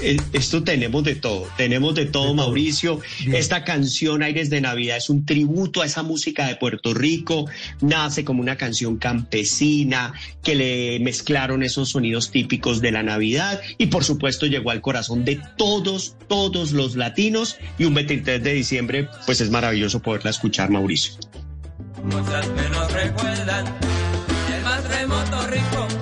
[0.00, 3.00] eh, esto tenemos de todo, tenemos de todo, Mauricio.
[3.32, 7.46] Esta canción Aires de Navidad es un tributo a esa música de Puerto Rico,
[7.82, 13.88] nace como una canción campesina que le mezclaron esos sonidos típicos de la Navidad y
[13.88, 19.08] por supuesto llegó al corazón de todos, todos los latinos y un 23 de diciembre
[19.26, 21.12] pues es maravilloso poderla escuchar, Mauricio.
[22.04, 23.66] Muchas que nos recuerdan
[24.54, 25.97] el más remoto rico.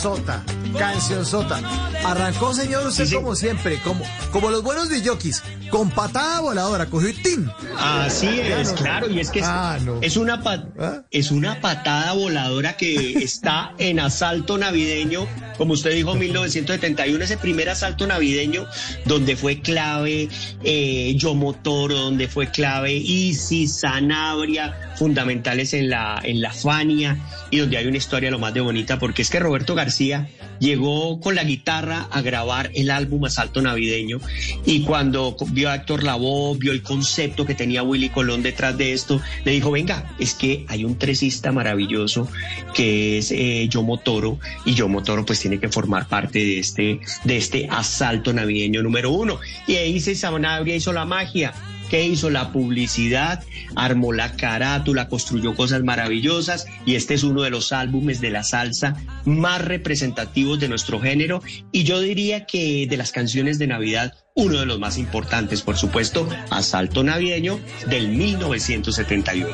[0.00, 0.40] Sota,
[0.78, 1.60] canción sota.
[2.04, 7.50] Arrancó, señor, usted como siempre, como, como los buenos jockeys, con patada voladora, cogió ¡tin!
[7.78, 10.00] Así es, claro, y es que es, Ah, no.
[10.02, 10.40] es una
[10.78, 11.02] ¿Ah?
[11.10, 17.68] es una patada voladora que está en asalto navideño, como usted dijo, 1971, ese primer
[17.68, 18.66] asalto navideño
[19.04, 20.28] donde fue clave
[20.64, 27.18] eh, Yomotoro, donde fue clave Isis, Sanabria, fundamentales en la, en la Fania,
[27.50, 30.28] y donde hay una historia lo más de bonita, porque es que Roberto García
[30.60, 34.20] llegó con la guitarra a grabar el álbum Asalto Navideño
[34.64, 38.92] y cuando vio a Héctor Lavoe, vio el concepto que tenía Willy Colón detrás de
[38.92, 42.28] esto, le dijo, venga, es que hay un tresista maravilloso
[42.74, 47.00] que es eh, Yomo Toro y Yomo Toro pues tiene que formar parte de este,
[47.24, 49.40] de este Asalto Navideño número uno.
[49.66, 51.52] Y ahí se Sanabria hizo la magia.
[51.90, 53.42] Que hizo la publicidad,
[53.74, 58.44] armó la carátula, construyó cosas maravillosas y este es uno de los álbumes de la
[58.44, 64.14] salsa más representativos de nuestro género y yo diría que de las canciones de Navidad
[64.34, 69.48] uno de los más importantes, por supuesto, Asalto Navideño del 1971.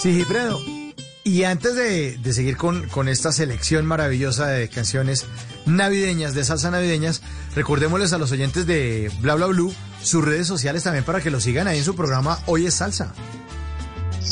[0.00, 0.56] Felicidad.
[0.64, 0.94] Sí.
[1.24, 5.26] Y antes de, de seguir con, con esta selección maravillosa de canciones
[5.66, 7.20] navideñas, de salsa navideñas,
[7.54, 11.40] recordémosles a los oyentes de Bla Bla Blue sus redes sociales también para que lo
[11.40, 13.12] sigan ahí en su programa Hoy es Salsa.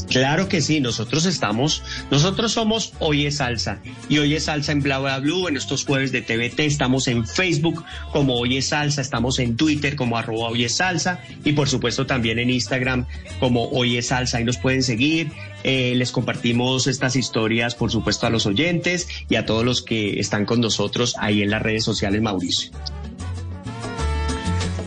[0.04, 4.82] Claro que sí, nosotros estamos, nosotros somos Hoy es Salsa y Hoy es Salsa en
[4.82, 9.00] Bla Bla Blue, en estos jueves de TVT, estamos en Facebook como Hoy es Salsa,
[9.00, 13.06] estamos en Twitter como arroba Hoy es Salsa y por supuesto también en Instagram
[13.40, 15.32] como Hoy es Salsa, ahí nos pueden seguir,
[15.64, 20.20] eh, les compartimos estas historias por supuesto a los oyentes y a todos los que
[20.20, 22.70] están con nosotros ahí en las redes sociales, Mauricio.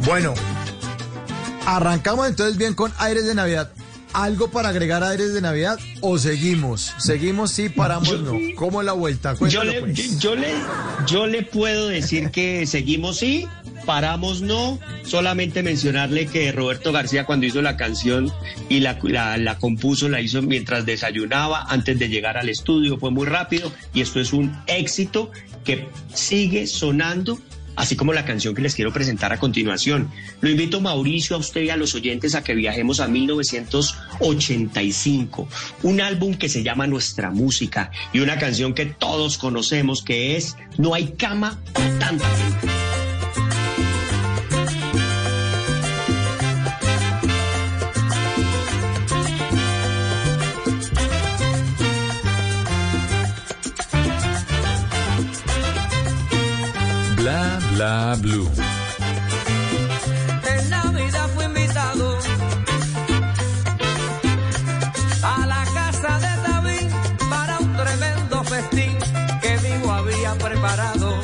[0.05, 0.33] Bueno,
[1.65, 3.71] arrancamos entonces bien con Aires de Navidad.
[4.13, 6.93] ¿Algo para agregar a Aires de Navidad o seguimos?
[6.97, 8.33] Seguimos, sí, paramos, no.
[8.55, 9.35] ¿Cómo la vuelta?
[9.47, 10.19] Yo le, pues.
[10.19, 10.53] yo, le,
[11.05, 13.47] yo le puedo decir que seguimos sí,
[13.85, 14.79] paramos no.
[15.03, 18.31] Solamente mencionarle que Roberto García cuando hizo la canción
[18.67, 23.11] y la, la, la compuso, la hizo mientras desayunaba, antes de llegar al estudio, fue
[23.11, 25.31] muy rápido y esto es un éxito
[25.63, 27.39] que sigue sonando
[27.79, 30.11] así como la canción que les quiero presentar a continuación.
[30.41, 35.47] Lo invito, Mauricio, a usted y a los oyentes a que viajemos a 1985,
[35.83, 40.57] un álbum que se llama Nuestra Música y una canción que todos conocemos que es
[40.77, 41.57] No hay cama
[41.99, 42.27] tanta
[57.79, 58.45] Bla Blue.
[60.43, 62.19] En Navidad fui invitado
[65.23, 66.91] a la casa de David
[67.29, 68.97] para un tremendo festín
[69.41, 71.21] que vivo había preparado.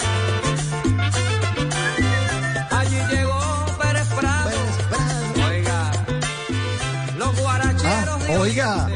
[2.71, 4.49] Allí llegó Pérez Prado.
[4.49, 5.49] Pérez Prado.
[5.49, 5.91] Oiga,
[7.17, 8.21] los guaracheros.
[8.29, 8.89] Ah, oiga,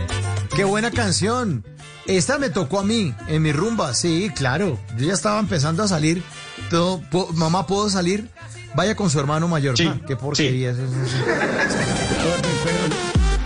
[0.56, 1.66] qué buena canción.
[2.06, 4.80] Esta me tocó a mí, en mi rumba, sí, claro.
[4.98, 6.24] Yo ya estaba empezando a salir
[6.70, 8.30] todo, po- mamá, ¿puedo salir?
[8.76, 9.76] Vaya con su hermano mayor.
[9.78, 10.94] Sí, Ah, qué porquería es eso.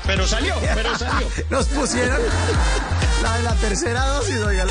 [0.06, 1.28] Pero salió, pero salió.
[1.50, 2.20] Nos pusieron
[3.24, 4.66] la de la tercera dosis, oiga.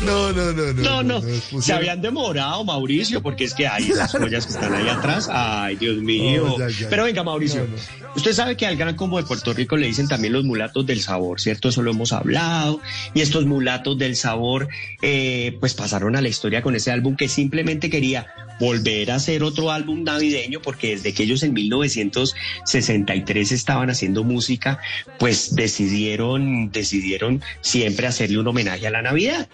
[0.00, 1.20] No, no, no, No, no.
[1.20, 5.28] no, se habían demorado, Mauricio, porque es que hay esas joyas que están ahí atrás.
[5.30, 6.54] Ay, Dios mío.
[6.54, 6.88] Oh, ya, ya.
[6.88, 7.66] Pero venga, Mauricio,
[8.14, 11.00] usted sabe que al Gran Combo de Puerto Rico le dicen también los mulatos del
[11.00, 11.68] sabor, ¿cierto?
[11.68, 12.80] Eso lo hemos hablado.
[13.12, 14.68] Y estos mulatos del sabor,
[15.02, 18.28] eh, pues pasaron a la historia con ese álbum que simplemente quería
[18.60, 24.78] volver a hacer otro álbum navideño, porque desde que ellos en 1963 estaban haciendo música,
[25.18, 29.48] pues decidieron, decidieron siempre hacerle un homenaje a la Navidad.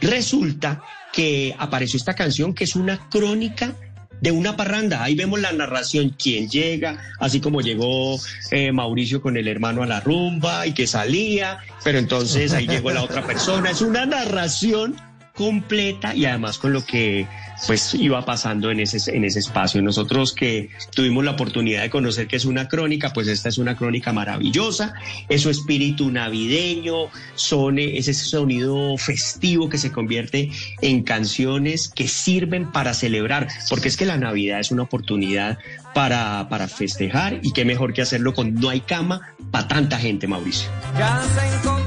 [0.00, 0.82] Resulta
[1.12, 3.74] que apareció esta canción que es una crónica
[4.20, 5.02] de una parranda.
[5.02, 8.18] Ahí vemos la narración, quién llega, así como llegó
[8.50, 12.90] eh, Mauricio con el hermano a la rumba y que salía, pero entonces ahí llegó
[12.90, 13.70] la otra persona.
[13.70, 14.96] Es una narración
[15.36, 17.28] completa y además con lo que
[17.66, 19.80] pues iba pasando en ese, en ese espacio.
[19.82, 23.76] Nosotros que tuvimos la oportunidad de conocer que es una crónica, pues esta es una
[23.76, 24.94] crónica maravillosa,
[25.28, 30.50] es su espíritu navideño, son, eh, es ese sonido festivo que se convierte
[30.82, 35.58] en canciones que sirven para celebrar, porque es que la Navidad es una oportunidad
[35.94, 40.26] para, para festejar y qué mejor que hacerlo con No hay cama para tanta gente,
[40.26, 40.68] Mauricio.
[40.98, 41.85] ya se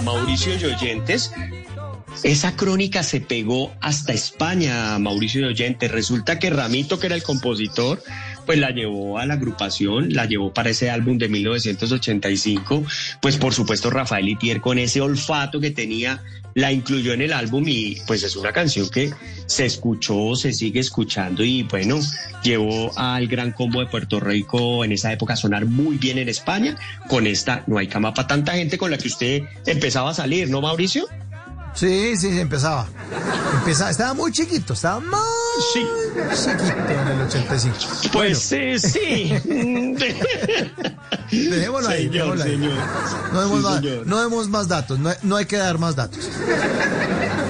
[0.00, 1.32] Mauricio y oyentes,
[2.22, 5.90] esa crónica se pegó hasta España, Mauricio y oyentes.
[5.90, 8.02] Resulta que Ramito, que era el compositor,
[8.46, 12.84] pues la llevó a la agrupación, la llevó para ese álbum de 1985.
[13.20, 16.22] Pues por supuesto Rafael Itier con ese olfato que tenía,
[16.54, 19.12] la incluyó en el álbum y pues es una canción que
[19.44, 22.00] se escuchó, se sigue escuchando y bueno,
[22.42, 26.28] llevó al gran combo de Puerto Rico en esa época a sonar muy bien en
[26.28, 26.76] España
[27.08, 30.48] con esta No hay cama para tanta gente con la que usted empezaba a salir,
[30.48, 31.06] ¿no, Mauricio?
[31.76, 32.86] Sí, sí, sí, empezaba.
[33.58, 35.18] Empezaba, estaba muy chiquito, estaba muy
[35.72, 37.76] chiquito en el 85.
[38.12, 39.32] Pues sí, sí.
[41.30, 42.50] Dejémoslo ahí, Señor, dejémoslo ahí.
[42.52, 42.72] señor.
[43.32, 44.06] No demos, Sí, más, señor.
[44.06, 46.28] no demos más datos, no, no hay que dar más datos.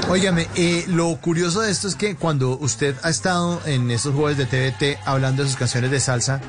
[0.09, 4.39] Óigame, eh, lo curioso de esto es que cuando usted ha estado en estos jueves
[4.39, 6.41] de TVT hablando de sus canciones de salsa,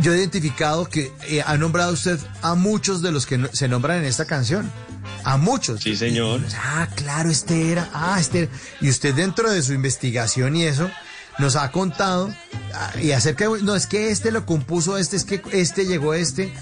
[0.00, 3.68] yo he identificado que eh, ha nombrado usted a muchos de los que no- se
[3.68, 4.70] nombran en esta canción.
[5.24, 5.80] A muchos.
[5.80, 6.40] Sí, señor.
[6.56, 7.88] Ah, claro, este era.
[7.92, 8.52] Ah, este era.
[8.80, 10.90] Y usted dentro de su investigación y eso
[11.38, 12.32] nos ha contado
[12.74, 16.14] ah, y acerca de, no es que este lo compuso este, es que este llegó
[16.14, 16.52] este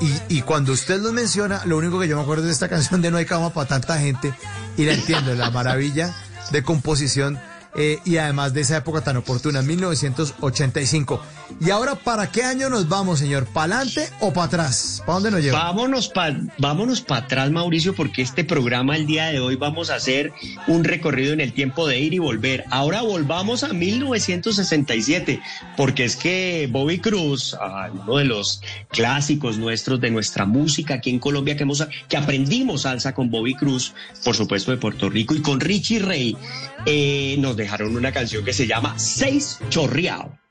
[0.00, 3.02] y, y cuando usted lo menciona, lo único que yo me acuerdo de esta canción
[3.02, 4.32] de No hay cama para tanta gente
[4.76, 6.14] y la entiendo, la maravilla
[6.50, 7.38] de composición
[7.74, 11.22] eh, y además de esa época tan oportuna, 1985.
[11.60, 13.46] Y ahora, ¿para qué año nos vamos, señor?
[13.46, 14.91] ¿Para adelante o para atrás?
[15.06, 15.64] ¿Para dónde nos lleva?
[15.64, 20.32] Vámonos para vámonos atrás, Mauricio, porque este programa el día de hoy vamos a hacer
[20.68, 22.64] un recorrido en el tiempo de ir y volver.
[22.70, 25.40] Ahora volvamos a 1967,
[25.76, 31.10] porque es que Bobby Cruz, ah, uno de los clásicos nuestros de nuestra música aquí
[31.10, 33.94] en Colombia, que, hemos, que aprendimos salsa con Bobby Cruz,
[34.24, 36.36] por supuesto de Puerto Rico, y con Richie Ray,
[36.86, 40.41] eh, nos dejaron una canción que se llama Seis Chorreado.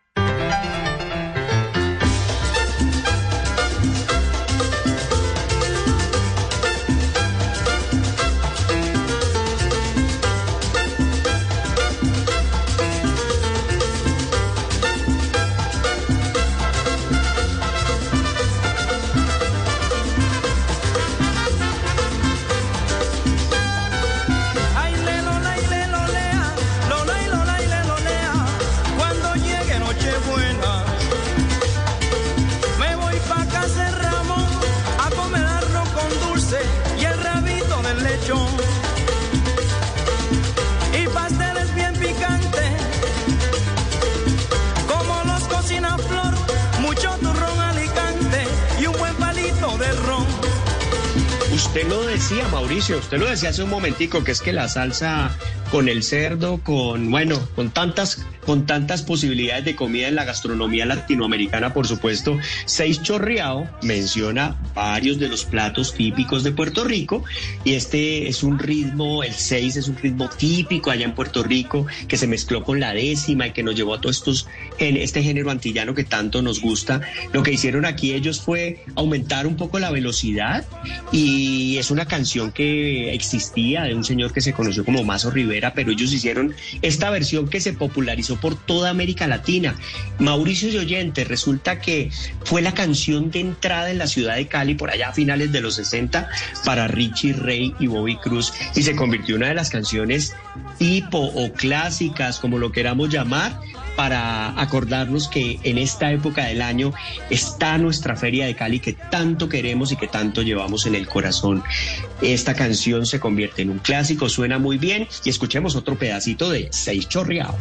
[51.82, 55.32] Usted lo decía, Mauricio, usted lo decía hace un momentico, que es que la salsa
[55.72, 60.86] con el cerdo, con, bueno, con tantas, con tantas posibilidades de comida en la gastronomía
[60.86, 62.38] latinoamericana, por supuesto.
[62.66, 67.24] Seis Chorreado menciona varios de los platos típicos de Puerto Rico
[67.64, 71.88] y este es un ritmo, el seis es un ritmo típico allá en Puerto Rico
[72.08, 75.24] que se mezcló con la décima y que nos llevó a todos estos, en este
[75.24, 77.02] género antillano que tanto nos gusta.
[77.32, 80.66] Lo que hicieron aquí ellos fue aumentar un poco la velocidad
[81.14, 85.61] y es una canción que existía de un señor que se conoció como Mazo Rivera,
[85.70, 89.76] pero ellos hicieron esta versión que se popularizó por toda América Latina.
[90.20, 92.10] Mauricio de Oyente resulta que
[92.44, 95.62] fue la canción de entrada en la ciudad de Cali por allá a finales de
[95.62, 96.30] los 60
[96.66, 100.34] para Richie Ray y Bobby Cruz y se convirtió en una de las canciones
[100.78, 103.60] tipo o clásicas, como lo queramos llamar,
[103.96, 106.94] para acordarnos que en esta época del año
[107.30, 111.64] está nuestra feria de Cali que tanto queremos y que tanto llevamos en el corazón.
[112.22, 116.70] Esta canción se convierte en un clásico, suena muy bien y escuchemos otro pedacito de
[116.72, 117.56] Seis Chorreado.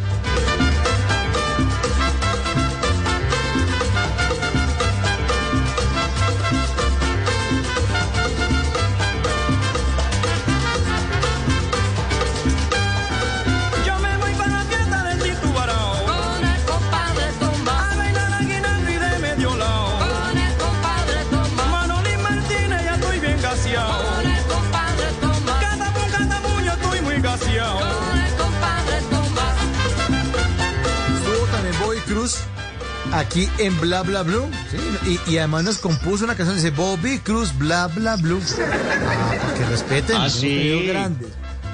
[33.20, 34.48] Aquí en Bla Bla Blue.
[34.70, 35.18] ¿sí?
[35.26, 38.40] Y, y además nos compuso una canción dice Bobby Cruz Bla Bla Blue.
[38.58, 40.16] Ah, que respeten.
[40.16, 40.84] Ah, sí.
[40.86, 41.28] grandes.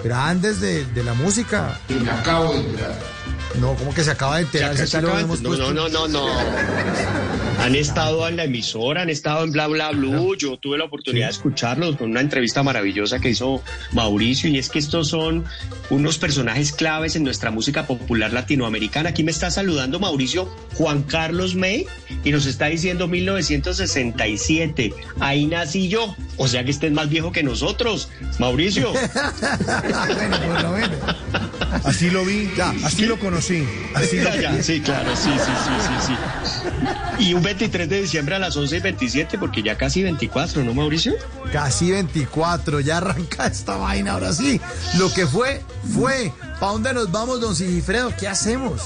[0.05, 1.79] Grandes de, de la música.
[1.89, 3.16] Y me acabo de enterar.
[3.61, 4.77] No, como que se acaba de enterar.
[4.77, 5.73] Se acaba- hemos no, puesto.
[5.73, 6.27] no, no, no, no.
[7.59, 10.37] Han estado en la emisora, han estado en Bla Bla Blue.
[10.37, 13.63] Yo tuve la oportunidad de escucharlos con una entrevista maravillosa que hizo
[13.93, 14.49] Mauricio.
[14.51, 15.45] Y es que estos son
[15.91, 19.09] unos personajes claves en nuestra música popular latinoamericana.
[19.11, 21.87] Aquí me está saludando Mauricio Juan Carlos May
[22.25, 24.93] y nos está diciendo 1967.
[25.21, 26.15] Ahí nací yo.
[26.37, 28.93] O sea que este es más viejo que nosotros, Mauricio.
[30.13, 30.91] bueno, por lo menos.
[31.85, 32.51] Así lo vi,
[32.85, 33.46] así lo conocí.
[33.95, 36.13] Así lo Ya, ya, sí, claro, sí, sí, sí, sí,
[37.19, 37.25] sí.
[37.25, 40.75] Y un 23 de diciembre a las 11 y 27, porque ya casi 24, ¿no,
[40.75, 41.15] Mauricio?
[41.53, 44.61] Casi 24, ya arranca esta vaina, ahora sí.
[44.99, 45.63] Lo que fue,
[45.95, 46.33] fue.
[46.61, 48.13] ¿Para dónde nos vamos, don Sigifredo?
[48.19, 48.83] ¿Qué hacemos?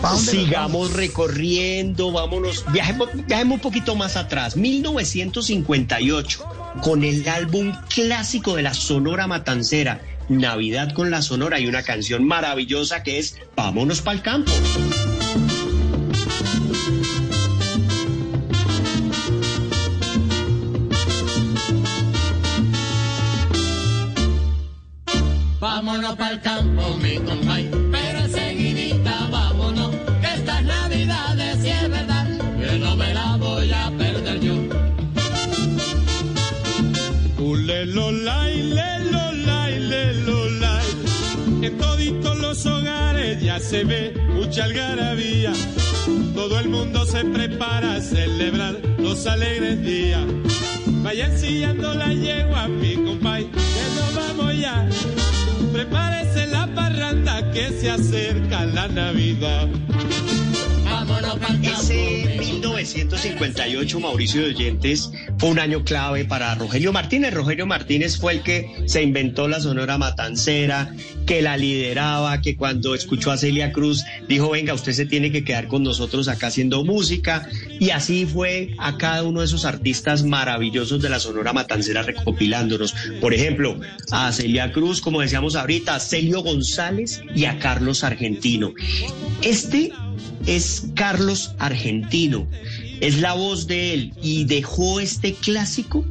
[0.00, 6.44] ¿Pa' dónde nos Sigamos recorriendo, vámonos, viajemos, viajemos un poquito más atrás, 1958,
[6.82, 10.00] con el álbum clásico de la Sonora Matancera,
[10.30, 14.52] Navidad con la Sonora, y una canción maravillosa que es Vámonos pa'l campo.
[25.58, 27.79] Vámonos pa'l campo, mi compay,
[43.70, 45.52] se ve mucha algarabía.
[46.34, 50.24] Todo el mundo se prepara a celebrar los alegres días.
[51.04, 54.88] Vayan sillando la yegua, mi compay, que nos vamos ya.
[55.72, 59.68] Prepárese la parranda que se acerca la Navidad.
[61.62, 67.34] Ese 1958, Mauricio de Oyentes, fue un año clave para Rogelio Martínez.
[67.34, 70.94] Rogelio Martínez fue el que se inventó la Sonora Matancera,
[71.26, 75.44] que la lideraba, que cuando escuchó a Celia Cruz dijo, venga, usted se tiene que
[75.44, 77.48] quedar con nosotros acá haciendo música.
[77.78, 82.94] Y así fue a cada uno de esos artistas maravillosos de la Sonora Matancera recopilándonos.
[83.20, 83.78] Por ejemplo,
[84.10, 88.72] a Celia Cruz, como decíamos ahorita, a Celio González y a Carlos Argentino.
[89.42, 89.92] Este
[90.46, 92.46] es Carlos Argentino.
[93.00, 96.04] Es la voz de él y dejó este clásico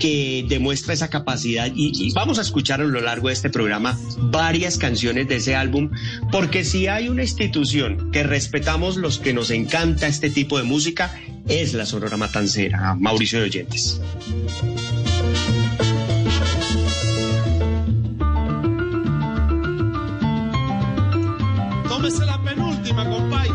[0.00, 4.78] que demuestra esa capacidad y, vamos a escuchar a lo largo de este programa varias
[4.78, 5.90] canciones de ese álbum
[6.32, 11.14] porque si hay una institución que respetamos los que nos encanta este tipo de música
[11.46, 14.00] es la Sonora Matancera, Mauricio de Oyentes.
[21.88, 22.39] Tómese la
[22.90, 23.48] penúltima, compay.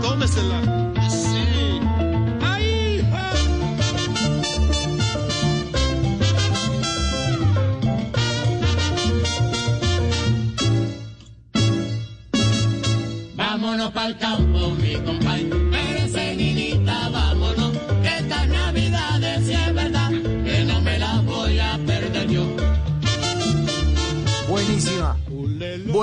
[0.00, 0.60] Tómesela.
[1.08, 1.80] Sí.
[3.10, 3.30] Ja!
[13.36, 15.49] Vámonos pa'l campo, mi compay,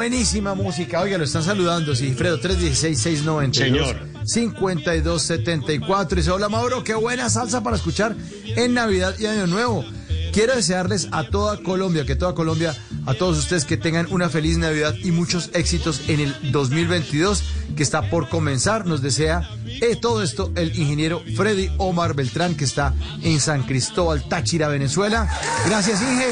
[0.07, 0.55] Buenísima.
[0.55, 1.01] Música.
[1.01, 1.93] Oiga, lo están saludando.
[1.93, 3.53] Sigifredo 316-692.
[3.53, 3.97] Señor.
[4.23, 6.15] 5274.
[6.15, 8.15] Dice, hola Mauro, qué buena salsa para escuchar
[8.45, 9.83] en Navidad y Año Nuevo.
[10.31, 12.73] Quiero desearles a toda Colombia, que toda Colombia,
[13.05, 17.43] a todos ustedes que tengan una feliz Navidad y muchos éxitos en el 2022
[17.75, 18.85] que está por comenzar.
[18.85, 22.93] Nos desea eh, todo esto el ingeniero Freddy Omar Beltrán que está
[23.23, 25.27] en San Cristóbal, Táchira, Venezuela.
[25.65, 26.31] Gracias, Inge.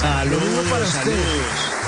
[0.00, 1.81] Saludos para usted.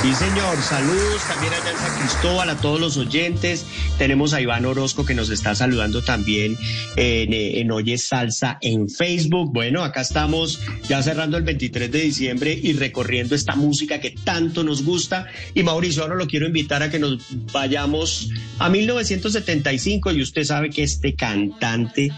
[0.00, 0.56] Sí, señor.
[0.62, 3.66] Saludos también allá en San Cristóbal a todos los oyentes.
[3.98, 6.56] Tenemos a Iván Orozco que nos está saludando también
[6.96, 9.52] en, eh, en Oye Salsa en Facebook.
[9.52, 14.64] Bueno, acá estamos ya cerrando el 23 de diciembre y recorriendo esta música que tanto
[14.64, 15.26] nos gusta.
[15.54, 17.18] Y Mauricio, ahora lo quiero invitar a que nos
[17.52, 22.10] vayamos a 1975 y usted sabe que este cantante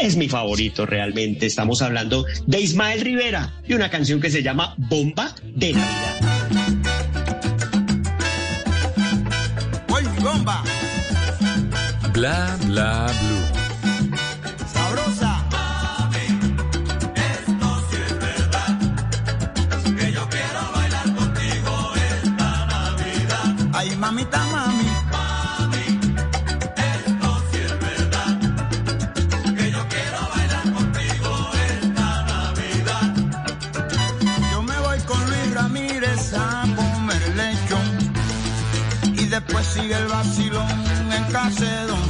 [0.00, 1.46] es mi favorito realmente.
[1.46, 6.79] Estamos hablando de Ismael Rivera y una canción que se llama Bomba de Navidad.
[12.20, 13.44] Bla bla blue.
[14.74, 15.42] ¡Sabrosa!
[17.14, 18.78] esto sí es verdad.
[19.96, 21.72] Que yo quiero bailar contigo
[22.12, 23.46] esta Navidad.
[23.72, 24.88] Ay, mamita, mami.
[25.14, 25.86] Mami,
[26.92, 28.38] esto sí es verdad.
[29.56, 33.08] Que yo quiero bailar contigo esta Navidad.
[34.52, 37.88] Yo me voy con Luis Ramírez a comer lechón.
[39.16, 40.68] Y después sigue el vacilón
[41.12, 42.09] en casa de Don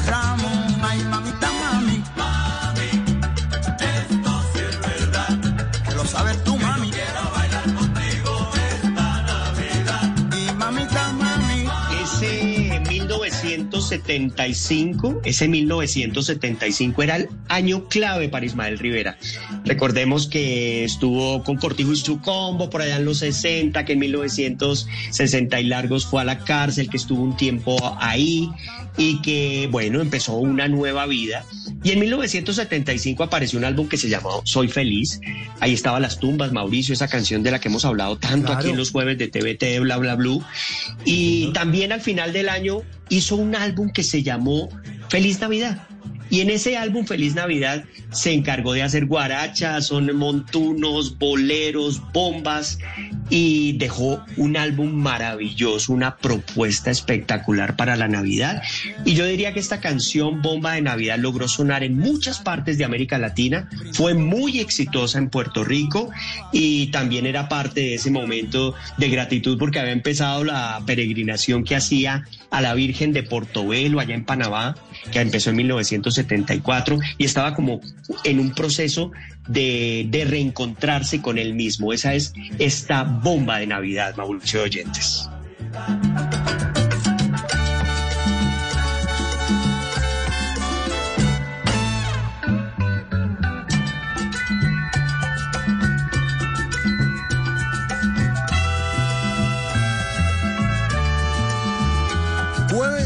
[13.99, 19.19] 1975, ese 1975 era el año clave para Ismael Rivera.
[19.65, 23.99] Recordemos que estuvo con Cortijo y su combo por allá en los 60, que en
[23.99, 28.49] 1960 y largos fue a la cárcel, que estuvo un tiempo ahí
[28.97, 31.45] y que, bueno, empezó una nueva vida.
[31.83, 35.21] Y en 1975 apareció un álbum que se llamó Soy Feliz.
[35.61, 38.61] Ahí estaba Las Tumbas, Mauricio, esa canción de la que hemos hablado tanto Claro.
[38.61, 40.43] aquí en los jueves de TVT, bla, bla, blue.
[41.05, 44.69] Y también al final del año hizo un álbum que se llamó
[45.09, 45.86] Feliz Navidad.
[46.31, 52.78] Y en ese álbum Feliz Navidad se encargó de hacer guarachas, son montunos, boleros, bombas
[53.28, 58.62] y dejó un álbum maravilloso, una propuesta espectacular para la Navidad.
[59.05, 62.85] Y yo diría que esta canción Bomba de Navidad logró sonar en muchas partes de
[62.85, 66.11] América Latina, fue muy exitosa en Puerto Rico
[66.52, 71.74] y también era parte de ese momento de gratitud porque había empezado la peregrinación que
[71.74, 74.77] hacía a la Virgen de Portobelo allá en Panamá,
[75.12, 77.81] que empezó en 1974 y estaba como
[78.24, 79.12] en un proceso
[79.48, 81.93] de, de reencontrarse con él mismo.
[81.93, 85.28] Esa es esta bomba de Navidad, Mauricio Oyentes.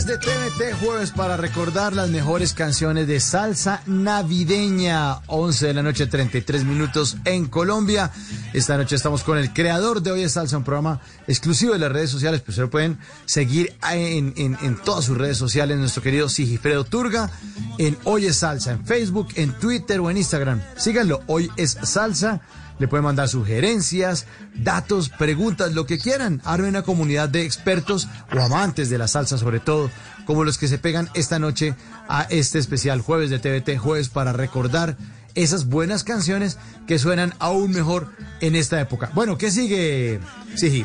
[0.06, 5.20] De TNT, jueves para recordar las mejores canciones de salsa navideña.
[5.28, 8.10] 11 de la noche, 33 minutos en Colombia.
[8.52, 11.90] Esta noche estamos con el creador de Hoy es Salsa, un programa exclusivo de las
[11.90, 16.02] redes sociales, pero se lo pueden seguir en, en- en todas sus redes sociales, nuestro
[16.02, 17.30] querido Sigifredo Turga,
[17.78, 20.60] en Hoy es Salsa, en Facebook, en Twitter o en Instagram.
[20.76, 22.42] Síganlo, Hoy es Salsa.
[22.78, 26.40] Le pueden mandar sugerencias, datos, preguntas, lo que quieran.
[26.44, 29.90] Arme una comunidad de expertos o amantes de la salsa, sobre todo,
[30.24, 31.74] como los que se pegan esta noche
[32.08, 34.96] a este especial jueves de TVT, jueves para recordar
[35.34, 38.08] esas buenas canciones que suenan aún mejor
[38.40, 39.10] en esta época.
[39.14, 40.20] Bueno, ¿qué sigue,
[40.54, 40.84] Sigi?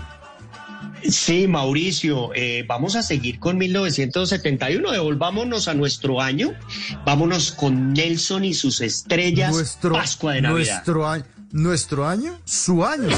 [1.03, 4.91] Sí, Mauricio, eh, vamos a seguir con 1971.
[4.91, 6.53] Devolvámonos a nuestro año.
[7.05, 9.51] Vámonos con Nelson y sus estrellas.
[9.51, 10.73] Nuestro, Pascua de Navidad.
[10.73, 13.09] nuestro año, nuestro año, su año.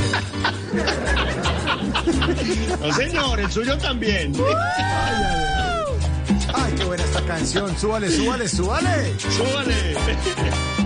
[2.80, 4.34] No, señor, el suyo también.
[6.53, 7.78] Ay, qué buena esta canción.
[7.78, 9.20] Súbale, súbale, súbale.
[9.20, 10.81] Súbale.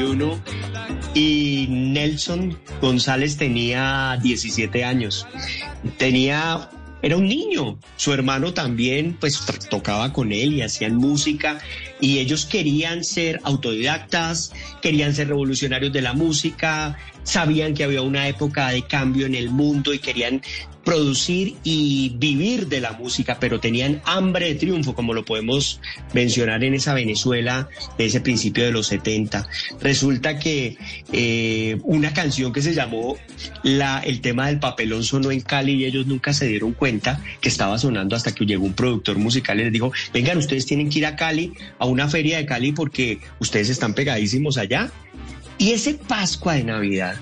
[0.00, 0.40] 1971
[1.14, 5.26] y Nelson González tenía 17 años.
[5.98, 6.70] Tenía
[7.02, 7.78] era un niño.
[7.96, 9.40] Su hermano también, pues
[9.70, 11.58] tocaba con él y hacían música.
[12.00, 14.52] Y ellos querían ser autodidactas,
[14.82, 19.50] querían ser revolucionarios de la música, sabían que había una época de cambio en el
[19.50, 20.42] mundo y querían
[20.90, 25.80] producir y vivir de la música, pero tenían hambre de triunfo, como lo podemos
[26.14, 29.48] mencionar en esa Venezuela de ese principio de los 70.
[29.80, 30.76] Resulta que
[31.12, 33.16] eh, una canción que se llamó
[33.62, 37.50] la, El tema del papelón sonó en Cali y ellos nunca se dieron cuenta que
[37.50, 40.98] estaba sonando hasta que llegó un productor musical y les dijo, vengan, ustedes tienen que
[40.98, 44.90] ir a Cali, a una feria de Cali porque ustedes están pegadísimos allá.
[45.56, 47.14] Y ese Pascua de Navidad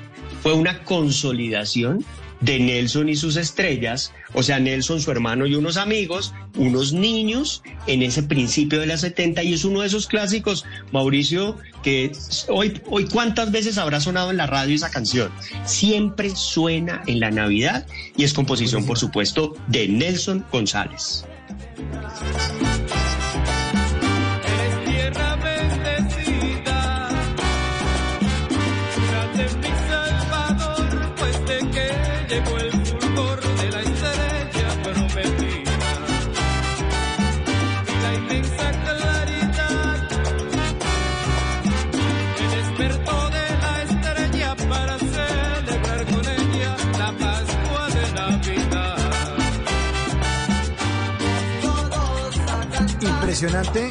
[0.42, 2.02] fue una consolidación
[2.40, 7.62] de Nelson y sus estrellas, o sea, Nelson, su hermano y unos amigos, unos niños
[7.86, 12.12] en ese principio de la 70 y es uno de esos clásicos, Mauricio, que
[12.48, 15.30] hoy, hoy cuántas veces habrá sonado en la radio esa canción.
[15.64, 17.86] Siempre suena en la Navidad
[18.16, 21.24] y es composición, por supuesto, de Nelson González.
[53.32, 53.90] Impresionante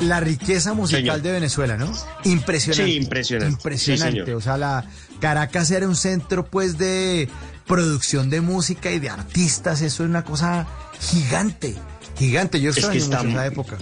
[0.00, 1.22] la riqueza musical Señor.
[1.22, 1.92] de Venezuela, ¿no?
[2.24, 2.90] Impresionante.
[2.90, 3.52] Sí, impresionante.
[3.54, 4.24] Impresionante.
[4.26, 4.84] Sí, o sea, la
[5.20, 7.28] Caracas era un centro pues de
[7.68, 9.82] producción de música y de artistas.
[9.82, 10.66] Eso es una cosa
[11.00, 11.76] gigante.
[12.18, 12.60] Gigante.
[12.60, 13.78] Yo Es que extraño mucho mu- esa época.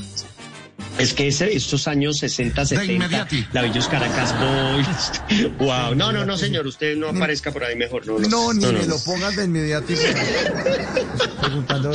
[0.99, 3.47] Es que ese- estos años 60, 70, inmediati.
[3.55, 5.51] la Bellos Caracas Boys.
[5.59, 5.95] Wow.
[5.97, 8.07] No, no, no, señor, usted no aparezca por ahí mejor.
[8.07, 9.87] No, no, No, ni no, me lo pongas de inmediato.
[11.41, 11.93] Preguntando.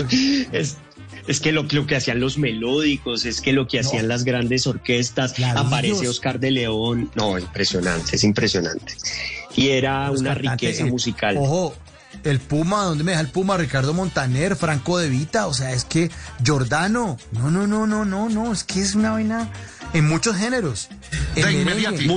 [0.51, 0.77] Es,
[1.29, 4.65] es que lo, lo que hacían los melódicos, es que lo que hacían las grandes
[4.65, 7.11] orquestas, aparece Oscar de León.
[7.13, 8.95] No, impresionante, es impresionante.
[9.55, 11.37] Y era una riqueza eh, musical.
[11.37, 11.75] Ojo,
[12.23, 13.57] el Puma, ¿dónde me deja el Puma?
[13.57, 16.09] Ricardo Montaner, Franco De Vita, o sea, es que
[16.43, 19.51] Giordano, no, no, no, no, no, no, es que es una vaina
[19.93, 20.89] en muchos géneros.
[21.35, 22.07] En De merengue, en.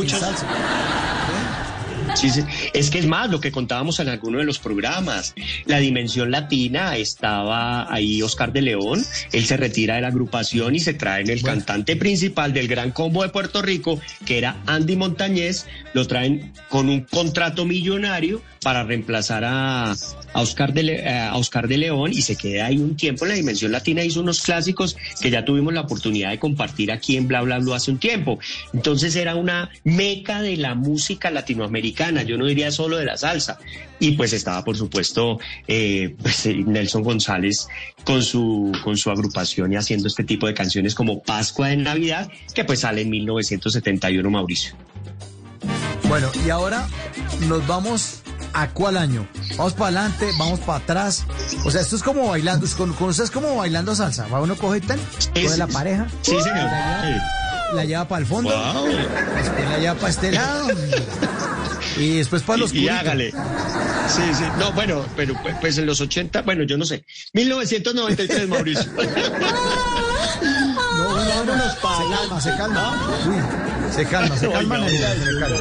[2.14, 2.28] Sí.
[2.72, 5.34] Es que es más lo que contábamos en alguno de los programas.
[5.66, 9.04] La dimensión latina estaba ahí Oscar de León.
[9.32, 13.22] Él se retira de la agrupación y se traen el cantante principal del Gran Combo
[13.22, 15.66] de Puerto Rico, que era Andy Montañez.
[15.94, 21.66] Lo traen con un contrato millonario para reemplazar a, a Oscar de, Le- a Oscar
[21.66, 24.04] de León y se queda ahí un tiempo en la dimensión latina.
[24.04, 27.76] Hizo unos clásicos que ya tuvimos la oportunidad de compartir aquí en Bla Bla Bla
[27.76, 28.38] hace un tiempo.
[28.72, 31.91] Entonces era una meca de la música latinoamericana,
[32.22, 33.58] yo no diría solo de la salsa.
[33.98, 35.38] Y pues estaba, por supuesto,
[35.68, 37.68] eh, pues, eh, Nelson González
[38.04, 42.30] con su, con su agrupación y haciendo este tipo de canciones como Pascua de Navidad,
[42.54, 44.74] que pues sale en 1971, Mauricio.
[46.08, 46.88] Bueno, y ahora
[47.48, 49.26] nos vamos a cuál año?
[49.56, 51.24] Vamos para adelante, vamos para atrás.
[51.64, 54.26] O sea, esto es como bailando, con, con ustedes como bailando salsa.
[54.26, 54.98] Va uno coge tan,
[55.32, 56.06] coge la pareja.
[56.22, 56.68] Sí, señor.
[57.74, 58.50] La lleva, para el fondo.
[58.50, 58.86] Wow.
[58.86, 60.68] Después la lleva para este lado.
[61.96, 63.30] Y después para los Y, y hágale.
[63.30, 64.44] Sí, sí.
[64.58, 67.04] No, bueno, pero pues, pues en los 80, bueno, yo no sé.
[67.32, 68.90] 1993, Mauricio.
[70.96, 73.16] No, vámonos para Se calma, se calma.
[73.26, 74.80] Uy, se calma, se calma.
[74.80, 75.14] Oiga.
[75.14, 75.58] se calma.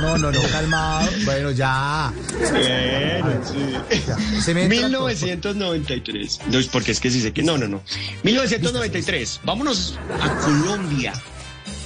[0.00, 1.08] No, no, no, calma.
[1.24, 2.12] Bueno, ya.
[2.38, 4.40] Bueno, sí.
[4.40, 6.40] Se me entra 1993.
[6.46, 7.42] No, porque es que sí sé que.
[7.42, 7.82] No, no, no.
[8.22, 9.40] 1993.
[9.44, 11.12] Vámonos a Colombia.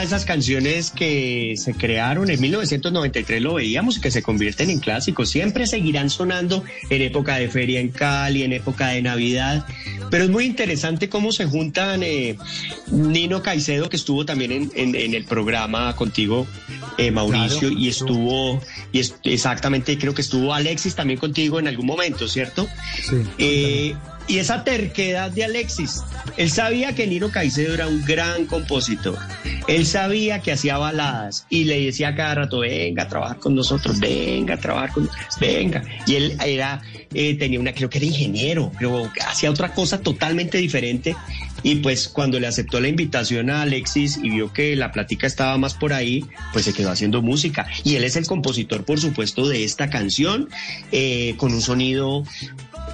[0.00, 4.80] De esas canciones que se crearon en 1993, lo veíamos, y que se convierten en
[4.80, 5.30] clásicos.
[5.30, 9.64] Siempre seguirán sonando en época de feria en Cali, en época de Navidad.
[10.10, 12.36] Pero es muy interesante cómo se juntan eh,
[12.90, 16.46] Nino Caicedo, que estuvo también en, en- en el programa contigo,
[16.98, 18.60] eh, Mauricio, Claro, y estuvo,
[18.92, 22.66] y es- exactamente, creo que estuvo Alexis también contigo en algún momento, ¿cierto?
[23.08, 23.16] Sí.
[23.38, 23.94] Eh,
[24.30, 26.02] y esa terquedad de Alexis.
[26.36, 29.18] Él sabía que Nino Caicedo era un gran compositor.
[29.66, 33.98] Él sabía que hacía baladas y le decía cada rato, venga a trabajar con nosotros,
[33.98, 35.82] venga a trabajar con venga.
[36.06, 36.80] Y él era,
[37.12, 41.16] eh, tenía una, creo que era ingeniero, pero hacía otra cosa totalmente diferente.
[41.62, 45.58] Y pues cuando le aceptó la invitación a Alexis y vio que la plática estaba
[45.58, 47.66] más por ahí, pues se quedó haciendo música.
[47.84, 50.48] Y él es el compositor, por supuesto, de esta canción,
[50.92, 52.24] eh, con un sonido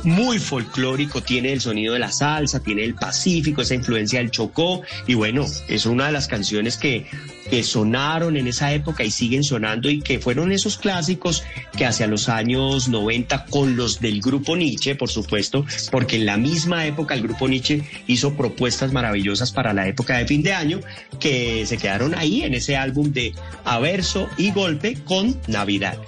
[0.04, 4.82] muy folclórico, tiene el sonido de la salsa, tiene el Pacífico, esa influencia del Chocó,
[5.06, 7.06] y bueno, es una de las canciones que,
[7.50, 11.44] que sonaron en esa época y siguen sonando y que fueron esos clásicos
[11.76, 16.36] que hacia los años 90 con los del grupo Nietzsche, por supuesto, porque en la
[16.36, 20.80] misma época el grupo Nietzsche hizo propuestas maravillosas para la época de fin de año
[21.20, 25.98] que se quedaron ahí en ese álbum de Averso y Golpe con Navidad.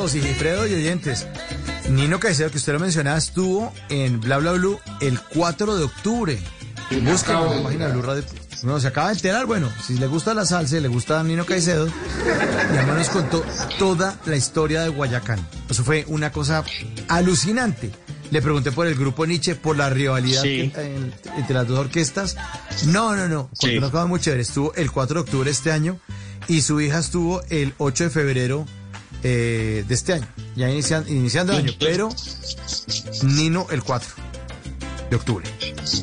[0.00, 1.26] A propósito, Sigifredo y oyentes,
[1.90, 6.38] Nino Caicedo, que usted lo mencionaba, estuvo en Bla Bla Blue el 4 de octubre.
[7.02, 8.24] Busca en la página de Blue Radio.
[8.62, 11.22] No, se acaba de enterar, bueno, si le gusta la salsa y le gusta a
[11.24, 13.44] Nino Caicedo, y además nos contó
[13.78, 15.38] toda la historia de Guayacán.
[15.68, 16.64] Eso fue una cosa
[17.08, 17.90] alucinante.
[18.30, 20.70] Le pregunté por el grupo Nietzsche, por la rivalidad Sí.
[20.74, 22.36] que- en- entre las dos orquestas.
[22.86, 23.50] No, no, no.
[23.54, 23.66] Sí.
[23.66, 24.42] Contó una cosa muy chévere.
[24.42, 25.98] Estuvo el 4 de octubre este año
[26.46, 28.66] y su hija estuvo el 8 de febrero
[29.22, 30.26] eh, de este año,
[30.56, 32.08] ya inician- iniciando el año, pero
[33.22, 34.08] Nino el 4
[35.10, 35.46] de octubre.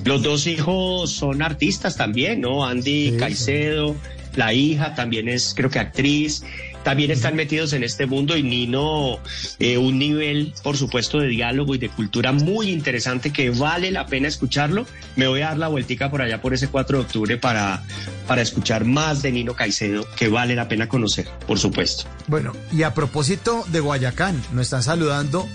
[0.05, 2.65] Los dos hijos son artistas también, ¿no?
[2.65, 3.95] Andy Caicedo,
[4.35, 6.43] la hija también es, creo que actriz.
[6.87, 9.19] También están metidos en este mundo y Nino,
[9.59, 14.05] eh, un nivel, por supuesto, de diálogo y de cultura muy interesante que vale la
[14.05, 14.85] pena escucharlo.
[15.17, 17.83] Me voy a dar la vueltica por allá por ese 4 de octubre para,
[18.25, 22.05] para escuchar más de Nino Caicedo, que vale la pena conocer, por supuesto.
[22.27, 25.45] Bueno, y a propósito de Guayacán, nos están saludando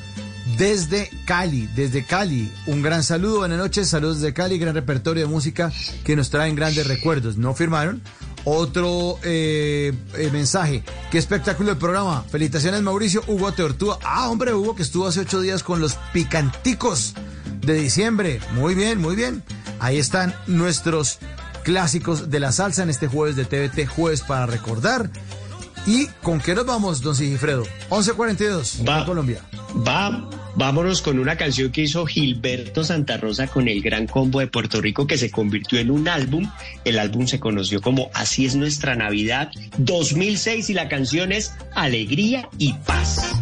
[0.59, 2.53] desde Cali, desde Cali.
[2.67, 5.73] Un gran saludo, buenas noches, saludos de Cali, gran repertorio de música
[6.05, 7.39] que nos traen grandes recuerdos.
[7.39, 8.03] ¿No firmaron?
[8.44, 10.82] Otro eh, eh, mensaje.
[11.10, 12.24] Qué espectáculo el programa.
[12.31, 13.23] Felicitaciones, Mauricio.
[13.27, 13.98] Hugo Teortúa.
[14.05, 17.14] Ah, hombre, Hugo, que estuvo hace ocho días con los picanticos
[17.60, 18.40] de diciembre.
[18.52, 19.43] Muy bien, muy bien.
[19.78, 21.19] Ahí están nuestros
[21.62, 25.10] clásicos de la salsa en este jueves de TVT, jueves para recordar.
[25.86, 27.64] ¿Y con qué nos vamos, don Sigifredo?
[27.90, 29.01] 11.42, Va.
[29.01, 29.43] en Colombia.
[29.86, 34.47] Va, vámonos con una canción que hizo Gilberto Santa Rosa con el Gran Combo de
[34.47, 36.51] Puerto Rico que se convirtió en un álbum.
[36.85, 42.49] El álbum se conoció como Así es nuestra Navidad 2006 y la canción es Alegría
[42.59, 43.33] y Paz.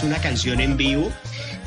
[0.00, 1.12] Es una canción en vivo.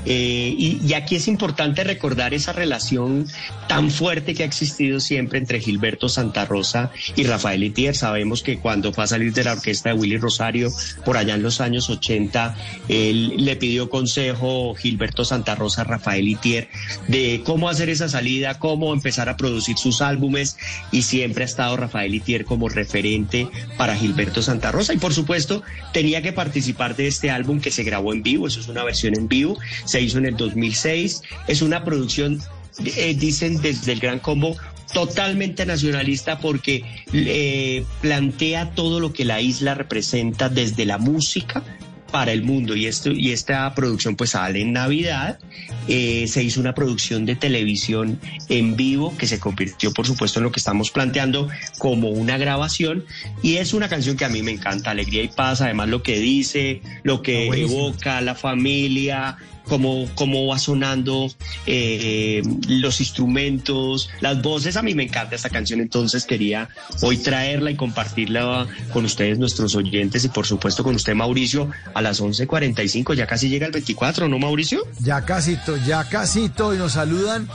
[0.05, 3.27] eh, y, y aquí es importante recordar esa relación
[3.73, 7.95] tan fuerte que ha existido siempre entre Gilberto Santa Rosa y Rafael Itier.
[7.95, 10.69] Sabemos que cuando fue a salir de la orquesta de Willy Rosario,
[11.03, 12.55] por allá en los años 80,
[12.87, 16.69] él le pidió consejo Gilberto Santa Rosa a Rafael Itier
[17.07, 20.55] de cómo hacer esa salida, cómo empezar a producir sus álbumes
[20.91, 25.63] y siempre ha estado Rafael Itier como referente para Gilberto Santa Rosa y por supuesto
[25.93, 29.17] tenía que participar de este álbum que se grabó en vivo, eso es una versión
[29.17, 32.39] en vivo, se hizo en el 2006, es una producción,
[32.83, 34.55] eh, dicen desde el Gran Combo,
[34.93, 41.63] totalmente nacionalista porque eh, plantea todo lo que la isla representa desde la música
[42.11, 42.75] para el mundo.
[42.75, 45.39] Y esto y esta producción pues sale en Navidad.
[45.87, 48.19] Eh, se hizo una producción de televisión
[48.49, 53.03] en vivo que se convirtió por supuesto en lo que estamos planteando como una grabación.
[53.41, 56.19] Y es una canción que a mí me encanta alegría y paz además lo que
[56.19, 59.37] dice lo que evoca la familia
[59.67, 61.31] cómo, cómo va sonando
[61.65, 64.77] eh, los instrumentos, las voces.
[64.77, 66.69] A mí me encanta esta canción, entonces quería
[67.01, 72.01] hoy traerla y compartirla con ustedes, nuestros oyentes, y por supuesto con usted, Mauricio, a
[72.01, 73.15] las 11.45.
[73.15, 74.83] Ya casi llega el 24, ¿no, Mauricio?
[74.99, 77.47] Ya casito, ya casito, y nos saludan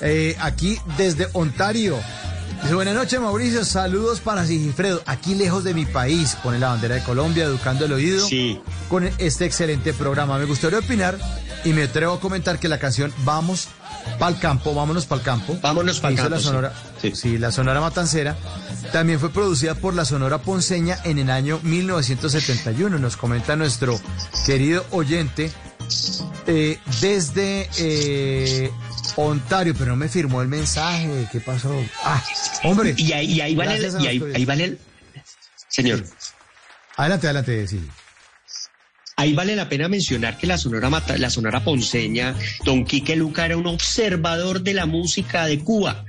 [0.00, 1.96] eh, aquí desde Ontario.
[2.62, 3.64] Dice, buenas noches, Mauricio.
[3.64, 5.02] Saludos para Sigifredo.
[5.06, 8.58] Aquí lejos de mi país, pone la bandera de Colombia, educando el oído sí.
[8.88, 10.38] con este excelente programa.
[10.38, 11.18] Me gustaría opinar
[11.66, 13.68] y me atrevo a comentar que la canción Vamos
[14.18, 15.58] pa'l campo, vámonos pa'l campo.
[15.60, 16.36] Vámonos pa'l hizo campo.
[16.36, 16.72] La sonora,
[17.02, 17.12] Sí.
[17.14, 18.36] sí, la Sonora Matancera.
[18.92, 22.98] También fue producida por la Sonora Ponceña en el año 1971.
[22.98, 24.00] Nos comenta nuestro
[24.46, 25.50] querido oyente
[26.46, 28.70] eh, desde eh,
[29.16, 31.26] Ontario, pero no me firmó el mensaje.
[31.32, 31.74] ¿Qué pasó?
[32.04, 32.22] Ah,
[32.64, 32.94] hombre.
[32.96, 34.78] Y ahí, y ahí el- y ahí, vale el...
[35.68, 36.04] Señor.
[36.96, 37.80] Adelante, adelante, sí.
[39.18, 42.34] Ahí vale la pena mencionar que la Sonora, la Sonora Ponceña,
[42.66, 46.04] Don Quique Luca era un observador de la música de Cuba.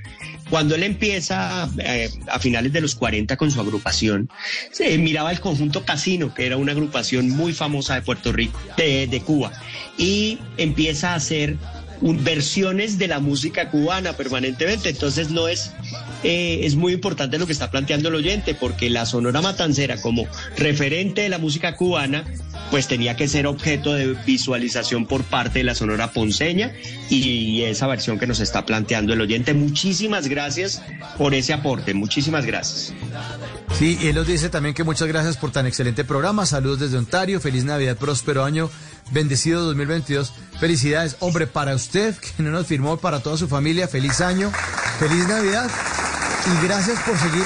[0.50, 4.28] Cuando él empieza eh, a finales de los 40 con su agrupación,
[4.72, 9.22] se miraba el conjunto Casino, que era una agrupación muy famosa de Puerto Rico, de
[9.24, 9.52] Cuba,
[9.96, 11.56] y empieza a hacer
[12.00, 14.90] versiones de la música cubana permanentemente.
[14.90, 15.72] Entonces no es,
[16.22, 20.26] eh, es muy importante lo que está planteando el oyente, porque la Sonora Matancera como
[20.56, 22.24] referente de la música cubana,
[22.70, 26.72] pues tenía que ser objeto de visualización por parte de la Sonora Ponceña
[27.08, 29.54] y esa versión que nos está planteando el oyente.
[29.54, 30.82] Muchísimas gracias
[31.16, 32.92] por ese aporte, muchísimas gracias.
[33.78, 36.46] Sí, y él nos dice también que muchas gracias por tan excelente programa.
[36.46, 37.40] Saludos desde Ontario.
[37.40, 38.70] Feliz Navidad, próspero año,
[39.12, 40.32] bendecido 2022.
[40.60, 43.88] Felicidades, hombre, para usted que no nos firmó, para toda su familia.
[43.88, 44.50] Feliz año,
[44.98, 45.70] feliz Navidad.
[46.46, 47.44] Y gracias por seguir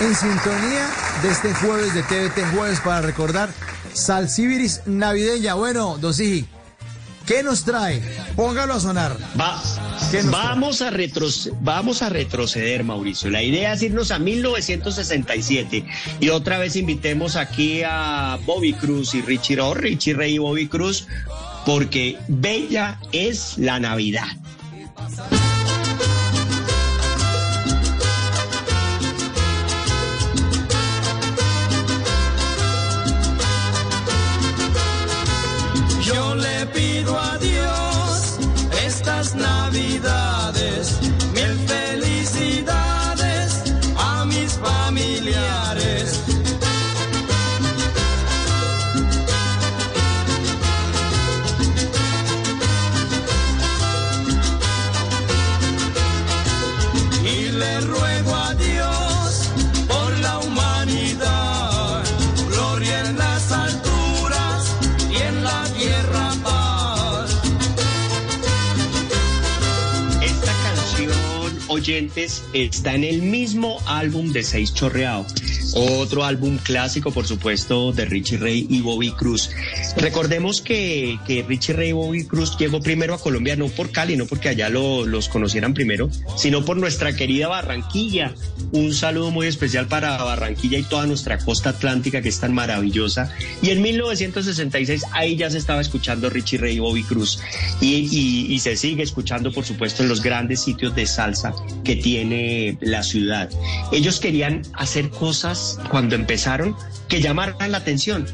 [0.00, 0.88] en sintonía
[1.22, 3.50] de este jueves de TVT Jueves para recordar
[3.92, 5.54] Salsibiris navideña.
[5.54, 6.48] Bueno, Don Sigi,
[7.28, 8.00] ¿qué nos trae?
[8.34, 9.16] Póngalo a sonar.
[9.40, 9.62] Va,
[10.10, 13.30] ¿Qué nos vamos, a retroce- vamos a retroceder, Mauricio.
[13.30, 15.84] La idea es irnos a 1967
[16.20, 20.66] y otra vez invitemos aquí a Bobby Cruz y Richie Ro, Richie Ray y Bobby
[20.66, 21.06] Cruz,
[21.66, 24.26] porque Bella es la Navidad.
[36.38, 37.57] Le pido a Dios
[72.52, 75.26] está en el mismo álbum de Seis Chorreado.
[75.74, 79.50] Otro álbum clásico, por supuesto, de Richie Ray y Bobby Cruz.
[79.96, 84.16] Recordemos que, que Richie Ray y Bobby Cruz llegó primero a Colombia no por Cali,
[84.16, 88.34] no porque allá lo- los conocieran primero, sino por nuestra querida Barranquilla.
[88.72, 93.32] Un saludo muy especial para Barranquilla y toda nuestra costa atlántica que es tan maravillosa.
[93.62, 97.40] Y en 1966 ahí ya se estaba escuchando Richie Ray y Bobby Cruz.
[97.80, 101.52] Y, y- y se sigue escuchando, por supuesto, en los grandes sitios de salsa
[101.84, 103.48] que tiene la ciudad.
[103.92, 105.57] Ellos querían hacer cosas
[105.90, 106.76] cuando empezaron
[107.08, 108.26] que llamaran la atención.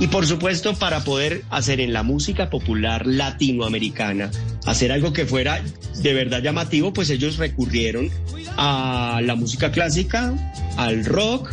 [0.00, 4.30] Y por supuesto, para poder hacer en la música popular latinoamericana,
[4.66, 5.62] hacer algo que fuera
[5.98, 8.10] de verdad llamativo, pues ellos recurrieron
[8.56, 10.34] a la música clásica,
[10.76, 11.52] al rock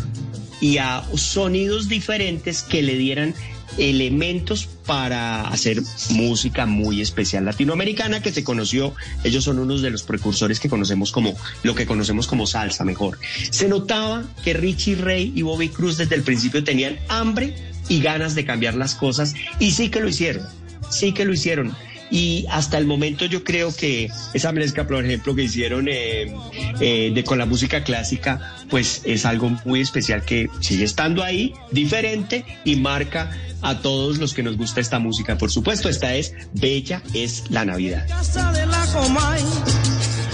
[0.59, 3.33] y a sonidos diferentes que le dieran
[3.77, 5.81] elementos para hacer
[6.11, 8.93] música muy especial latinoamericana que se conoció,
[9.23, 13.19] ellos son unos de los precursores que conocemos como lo que conocemos como salsa mejor.
[13.49, 17.55] Se notaba que Richie Ray y Bobby Cruz desde el principio tenían hambre
[17.87, 20.45] y ganas de cambiar las cosas y sí que lo hicieron,
[20.89, 21.75] sí que lo hicieron.
[22.11, 26.33] Y hasta el momento yo creo que esa mezcla, por ejemplo, que hicieron eh,
[26.81, 31.53] eh, de, con la música clásica, pues es algo muy especial que sigue estando ahí,
[31.71, 33.31] diferente y marca
[33.61, 35.37] a todos los que nos gusta esta música.
[35.37, 38.07] Por supuesto, esta es Bella es la Navidad.
[38.07, 39.41] Casa de la Comay,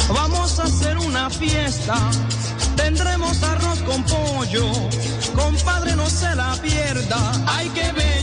[0.09, 1.95] Vamos a hacer una fiesta.
[2.75, 4.71] Tendremos arroz con pollo.
[5.35, 7.31] Compadre, no se la pierda.
[7.45, 8.16] Ay, qué bella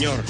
[0.00, 0.24] Señor.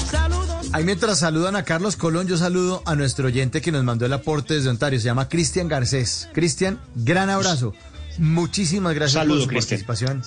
[0.72, 4.12] Ahí mientras saludan a Carlos Colón, yo saludo a nuestro oyente que nos mandó el
[4.12, 4.98] aporte desde Ontario.
[4.98, 6.28] Se llama Cristian Garcés.
[6.32, 7.72] Cristian, gran abrazo.
[8.18, 10.22] Muchísimas gracias Saludo, por su participación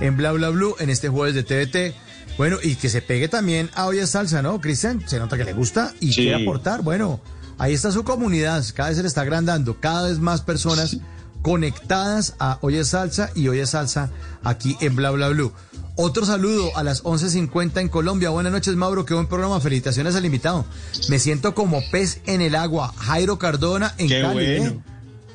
[0.00, 1.96] en Bla Bla Blue en este jueves de TVT.
[2.36, 5.02] Bueno, y que se pegue también a Hoy es Salsa, ¿no, Cristian?
[5.08, 6.22] Se nota que le gusta y Sí.
[6.24, 6.82] quiere aportar.
[6.82, 7.22] Bueno,
[7.56, 8.62] ahí está su comunidad.
[8.74, 9.80] Cada vez se le está agrandando.
[9.80, 10.98] Cada vez más personas
[11.40, 14.10] conectadas a Hoy es Salsa y Hoy es Salsa
[14.42, 15.52] aquí en Bla Bla Blue.
[15.96, 18.30] Otro saludo a las 11.50 en Colombia.
[18.30, 19.04] Buenas noches, Mauro.
[19.04, 19.60] Qué buen programa.
[19.60, 20.64] Felicitaciones al invitado.
[21.08, 22.92] Me siento como pez en el agua.
[22.96, 24.34] Jairo Cardona en Qué Cali.
[24.34, 24.70] bueno.
[24.70, 24.78] ¿eh?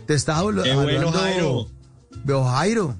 [0.06, 1.68] Te estaba habl- Qué bueno, hablando- Jairo.
[2.26, 2.98] Veo Jairo.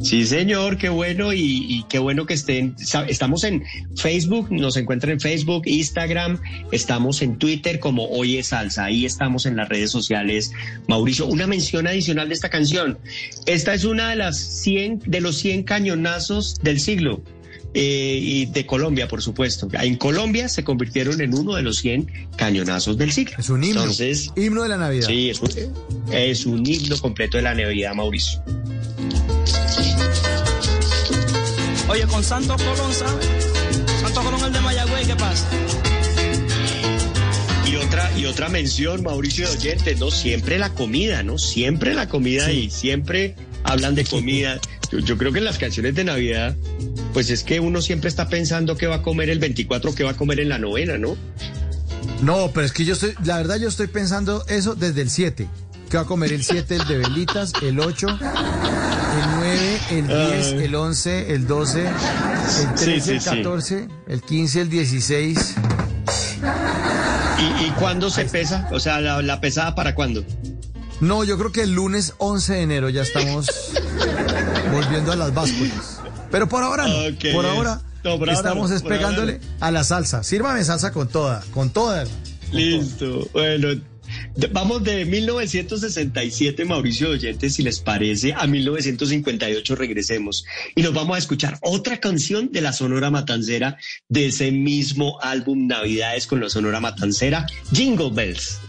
[0.00, 2.74] Sí, señor, qué bueno y, y qué bueno que estén.
[3.08, 3.62] Estamos en
[3.96, 6.40] Facebook, nos encuentran en Facebook, Instagram,
[6.72, 8.86] estamos en Twitter como Hoy es Salsa.
[8.86, 10.52] Ahí estamos en las redes sociales.
[10.88, 12.98] Mauricio, una mención adicional de esta canción.
[13.44, 17.22] Esta es una de las 100, de los 100 cañonazos del siglo.
[17.72, 19.68] eh, y de Colombia, por supuesto.
[19.72, 23.36] En Colombia se convirtieron en uno de los 100 cañonazos del siglo.
[23.38, 23.82] Es un himno.
[23.82, 25.06] Entonces, himno de la Navidad.
[25.06, 25.50] Sí, es un,
[26.10, 28.42] es un himno completo de la Navidad, Mauricio.
[31.90, 33.26] Oye, con Santos Colón, ¿sabes?
[34.00, 35.48] Santos Colón, el de Mayagüey, ¿qué pasa?
[37.66, 40.12] Y otra, y otra mención, Mauricio de Oyentes, ¿no?
[40.12, 41.36] Siempre la comida, ¿no?
[41.36, 43.34] Siempre la comida y siempre
[43.64, 44.60] hablan de comida.
[44.92, 46.56] Yo, yo creo que en las canciones de Navidad,
[47.12, 50.12] pues es que uno siempre está pensando qué va a comer el 24, qué va
[50.12, 51.16] a comer en la novena, ¿no?
[52.22, 55.48] No, pero es que yo estoy, la verdad yo estoy pensando eso desde el 7.
[55.90, 59.29] Que va a comer el 7, el de velitas, el 8, el
[59.60, 60.64] 9, el 10, Ay.
[60.64, 61.94] el 11, el 12, el
[62.74, 63.28] 13, Sí, sí, el sí.
[63.30, 65.54] 14, el 15, el 16.
[67.38, 68.68] ¿Y, y cuándo se pesa?
[68.72, 70.24] O sea, la, la pesada para cuándo?
[71.00, 73.46] No, yo creo que el lunes 11 de enero ya estamos
[74.72, 76.00] volviendo a las básculas.
[76.30, 76.94] Pero por ahora no.
[77.08, 77.32] Ok.
[77.34, 80.22] Por ahora No, por ahora estamos no, ahora pegándole a la salsa.
[80.22, 82.04] Sírvame salsa con toda, con toda.
[82.52, 83.28] Listo.
[83.32, 83.82] Bueno, de-
[84.50, 90.44] vamos de 1967, Mauricio de Oyentes, si les parece, a 1958 regresemos.
[90.74, 93.78] Y nos vamos a escuchar otra canción de la Sonora Matancera
[94.08, 98.60] de ese mismo álbum Navidades con la Sonora Matancera, Jingle Bells.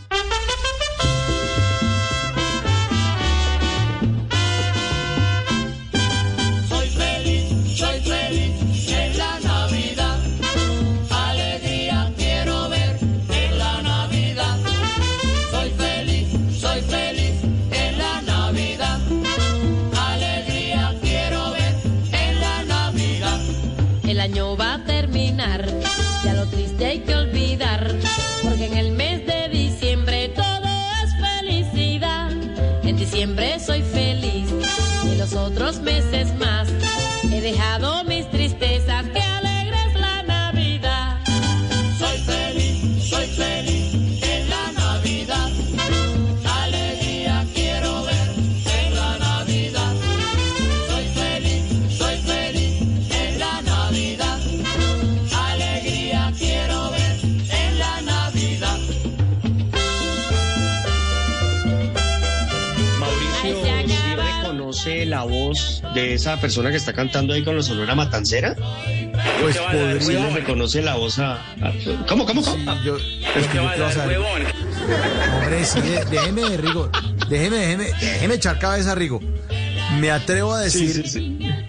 [26.81, 27.95] Ya hay que olvidar,
[28.41, 30.67] porque en el mes de diciembre todo
[31.03, 32.31] es felicidad.
[32.83, 34.49] En diciembre soy feliz
[35.05, 36.69] y los otros meses más.
[37.31, 38.20] He dejado mis
[65.93, 68.55] de esa persona que está cantando ahí con la Sonora Matancera?
[69.41, 70.19] Pues ¿Sí podría.
[70.27, 71.33] le reconoce la voz a...
[71.35, 71.73] a-
[72.07, 72.81] ¿Cómo, cómo, cómo?
[72.83, 74.17] Yo, es que yo te vas a ver.
[74.19, 76.89] Hombre, sí, de- déjeme, Rigo.
[77.29, 79.19] Déjeme, déjeme, déjeme echar cabeza, Rigo.
[79.99, 81.03] Me atrevo a decir,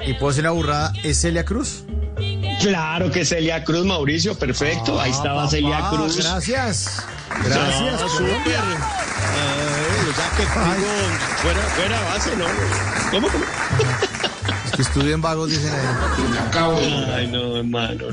[0.07, 1.85] y puedo ser una burrada, ¿es Celia Cruz?
[2.61, 5.01] Claro que Celia Cruz, Mauricio, perfecto.
[5.01, 6.16] Ahí estaba Ah, Celia papá, Cruz.
[6.19, 7.03] Gracias.
[7.44, 8.01] Gracias.
[8.01, 8.31] No, súper.
[9.35, 10.43] Ay, o sea que
[11.43, 12.44] fuera, fuera base, ¿no?
[13.11, 13.44] ¿Cómo, cómo?
[14.74, 17.11] Que estudio en vagos, dicen ahí.
[17.15, 18.07] Ay, no, hermano.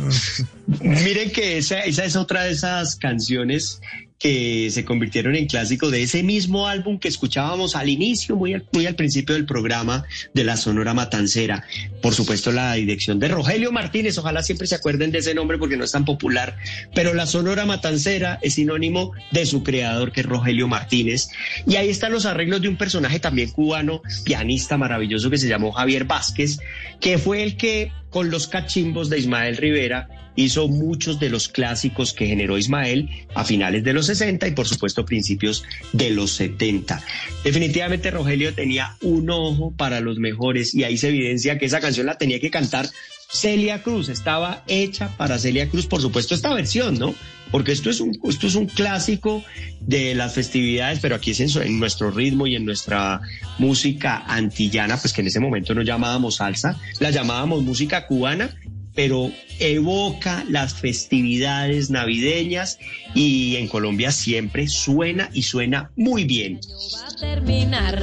[0.81, 3.81] Miren que esa, esa es otra de esas canciones
[4.19, 8.65] que se convirtieron en clásicos de ese mismo álbum que escuchábamos al inicio, muy al,
[8.73, 11.63] muy al principio del programa de la Sonora Matancera.
[12.01, 14.17] Por supuesto, la dirección de Rogelio Martínez.
[14.17, 16.57] Ojalá siempre se acuerden de ese nombre porque no es tan popular.
[16.93, 21.29] Pero la Sonora Matancera es sinónimo de su creador, que es Rogelio Martínez.
[21.65, 25.71] Y ahí están los arreglos de un personaje también cubano, pianista maravilloso que se llamó
[25.71, 26.59] Javier Vázquez,
[26.99, 32.13] que fue el que con los cachimbos de Ismael Rivera hizo muchos de los clásicos
[32.13, 37.03] que generó Ismael a finales de los 60 y por supuesto principios de los 70.
[37.43, 42.05] Definitivamente Rogelio tenía un ojo para los mejores y ahí se evidencia que esa canción
[42.05, 42.87] la tenía que cantar
[43.31, 47.13] Celia Cruz, estaba hecha para Celia Cruz, por supuesto esta versión, ¿no?
[47.51, 49.43] Porque esto es un, esto es un clásico
[49.81, 53.21] de las festividades, pero aquí es en, en nuestro ritmo y en nuestra
[53.59, 58.55] música antillana, pues que en ese momento no llamábamos salsa, la llamábamos música cubana,
[58.95, 62.79] pero evoca las festividades navideñas
[63.13, 66.59] y en Colombia siempre suena y suena muy bien.
[66.95, 67.99] va a terminar.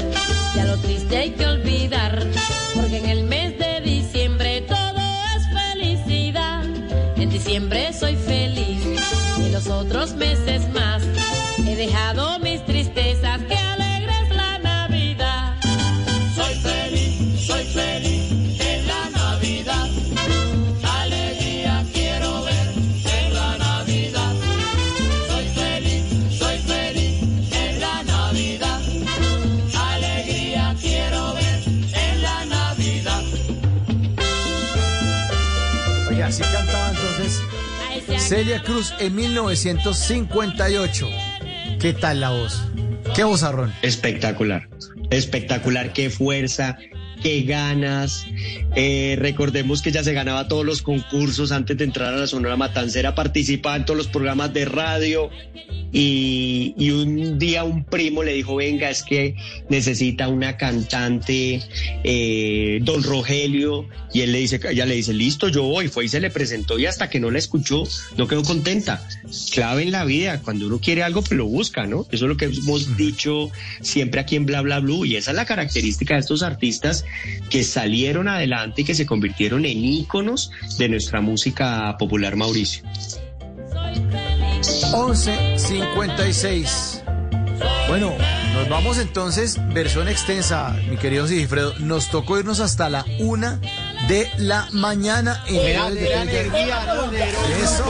[0.54, 2.26] Ya lo triste hay que olvidar,
[2.74, 4.05] porque en el mes de diciembre
[7.46, 8.82] diciembre soy feliz
[9.38, 11.04] y los otros meses más.
[11.64, 12.40] He dejado
[38.28, 41.08] Celia Cruz en 1958.
[41.78, 42.60] ¿Qué tal la voz?
[43.14, 43.72] ¿Qué vozarrón?
[43.82, 44.68] Espectacular,
[45.10, 46.76] espectacular, qué fuerza,
[47.22, 48.26] qué ganas.
[48.74, 52.56] Eh, recordemos que ella se ganaba todos los concursos antes de entrar a la Sonora
[52.56, 55.30] Matancera, participaba en todos los programas de radio
[55.92, 59.34] y, un día un primo le dijo, venga, es que
[59.70, 61.62] necesita una cantante,
[62.04, 66.08] eh, don Rogelio, y él le dice, ella le dice, listo, yo voy, fue y
[66.08, 67.84] se le presentó y hasta que no la escuchó,
[68.18, 69.06] no quedó contenta.
[69.52, 72.06] Clave en la vida, cuando uno quiere algo, pues lo busca, ¿no?
[72.10, 75.36] Eso es lo que hemos dicho siempre aquí en Bla Bla Blue, y esa es
[75.36, 77.05] la característica de estos artistas
[77.50, 82.84] que salieron adelante y que se convirtieron en íconos de nuestra música popular, Mauricio.
[84.92, 87.02] 11.56.
[87.88, 88.12] Bueno,
[88.54, 91.78] nos vamos entonces, versión extensa, mi querido Sigifredo.
[91.78, 93.60] Nos tocó irnos hasta la una
[94.08, 95.42] de la mañana.
[95.46, 96.82] En Era- Jueves de energía,
[97.62, 97.84] Eso.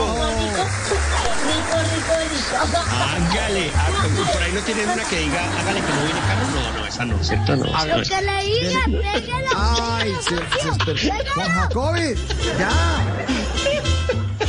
[2.57, 4.31] Hágale, hágale.
[4.33, 6.47] por ahí no tienen una que diga, hágale que no viene carro.
[6.47, 7.55] No, no, esa no, ¿cierto?
[7.55, 7.65] No,
[8.01, 8.09] es.
[8.09, 8.81] que le diga,
[9.13, 9.49] pégala.
[9.97, 12.15] Ay, se, se esper- Juan Jacobi,
[12.57, 12.71] ya.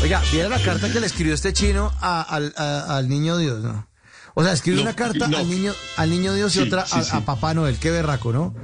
[0.03, 3.59] Oiga, ¿viera la carta que le escribió este chino a- al, a- al niño Dios,
[3.61, 3.87] no?
[4.41, 5.37] O sea, escribió No, una carta no.
[5.37, 7.11] al niño al niño Dios y otra sí, a, sí.
[7.13, 8.55] a Papá Noel, qué berraco, ¿no?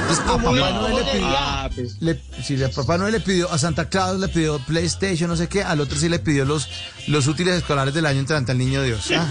[0.00, 1.96] Entonces, a Papá No, Noel le pidió, ah, pues.
[2.00, 5.62] le, sí, Papá Noel le pidió, a Santa Claus le pidió PlayStation, no sé qué,
[5.62, 6.68] al otro sí le pidió los,
[7.06, 9.08] los útiles escolares del año entrante al niño Dios.
[9.16, 9.28] Ah,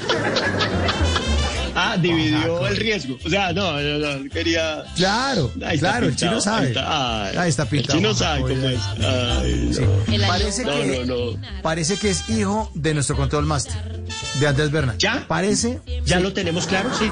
[1.92, 3.18] Ah, dividió el riesgo.
[3.26, 4.84] O sea, no, no, no, quería.
[4.96, 6.62] Claro, Ahí está claro, el pintado, chino sabe.
[6.62, 8.80] Ahí está, ay, Ahí está pintado, El chino sabe cómo es.
[9.00, 9.72] Ay,
[10.08, 10.14] no.
[10.14, 11.42] El año- Parece No, que, no, no.
[11.62, 14.00] parece que es hijo de nuestro control master,
[14.40, 14.98] de Andrés Bernal.
[14.98, 15.26] ¿Ya?
[15.28, 15.80] Parece.
[16.06, 16.90] ¿Ya lo tenemos claro?
[16.98, 17.10] Sí.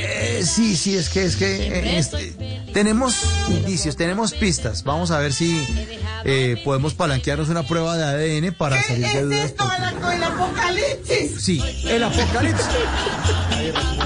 [0.00, 2.32] Eh, sí, sí, es que es que eh, este,
[2.72, 3.16] tenemos
[3.50, 4.84] indicios, tenemos pistas.
[4.84, 5.64] Vamos a ver si
[6.24, 9.52] eh, podemos palanquearnos una prueba de ADN para salir de dudas.
[9.56, 11.42] porque- el apocalipsis?
[11.44, 12.66] Sí, el apocalipsis.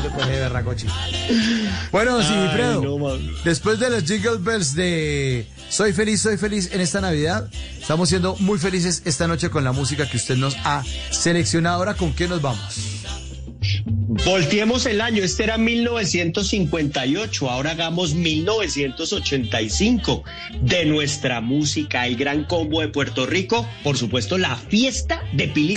[0.02, 0.86] Responde berracochi.
[1.90, 2.82] Bueno, sí, Ay, Fredo.
[2.82, 3.16] no.
[3.44, 7.48] Después de los jingle bells de Soy feliz, soy feliz en esta Navidad,
[7.80, 11.76] estamos siendo muy felices esta noche con la música que usted nos ha seleccionado.
[11.76, 12.60] Ahora, ¿con qué nos vamos?
[13.84, 20.24] Volteemos el año, este era 1958, ahora hagamos 1985
[20.60, 25.76] de nuestra música, el gran combo de Puerto Rico, por supuesto la fiesta de Pili.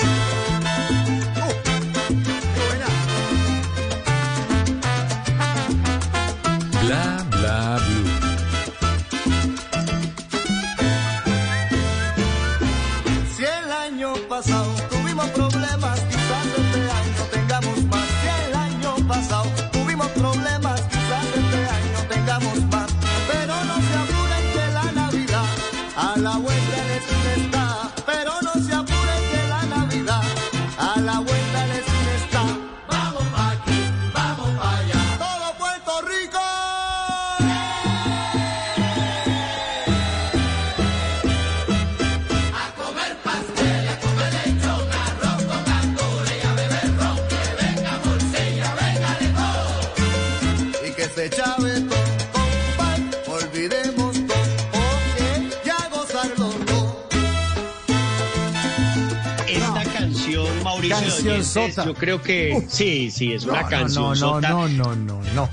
[61.25, 61.85] Canción Oyentes, sota.
[61.85, 64.49] yo creo que sí, sí, es una No, canción no, no, sota.
[64.49, 65.49] no, no, no, no.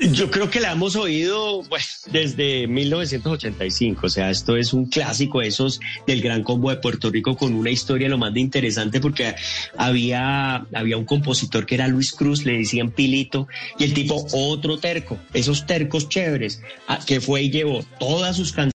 [0.00, 5.42] Yo creo que la hemos oído pues, desde 1985, o sea, esto es un clásico
[5.42, 9.34] esos del Gran Combo de Puerto Rico con una historia lo más de interesante porque
[9.76, 14.78] había, había un compositor que era Luis Cruz, le decían Pilito, y el tipo otro
[14.78, 18.70] terco, esos tercos chéveres, ah, que fue y llevó todas sus canciones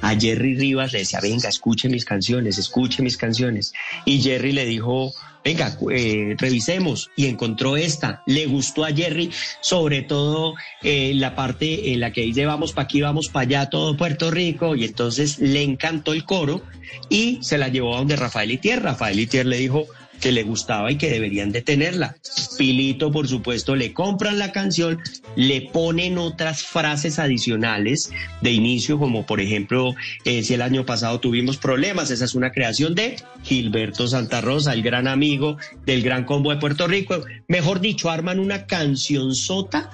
[0.00, 3.72] a Jerry Rivas, le decía, venga, escuche mis canciones, escuche mis canciones,
[4.04, 5.12] y Jerry le dijo,
[5.44, 8.22] venga, eh, revisemos y encontró esta.
[8.26, 12.84] Le gustó a Jerry, sobre todo eh, la parte en la que dice vamos para
[12.84, 16.62] aquí, vamos para allá, todo Puerto Rico, y entonces le encantó el coro
[17.08, 18.82] y se la llevó a donde Rafael Itier.
[18.82, 19.86] Rafael Itier le dijo
[20.22, 22.16] que le gustaba y que deberían de tenerla.
[22.56, 25.00] Pilito, por supuesto, le compran la canción,
[25.34, 29.94] le ponen otras frases adicionales de inicio, como por ejemplo,
[30.24, 34.72] eh, si el año pasado tuvimos problemas, esa es una creación de Gilberto Santa Rosa,
[34.72, 37.24] el gran amigo del Gran Combo de Puerto Rico.
[37.48, 39.90] Mejor dicho, arman una canción sota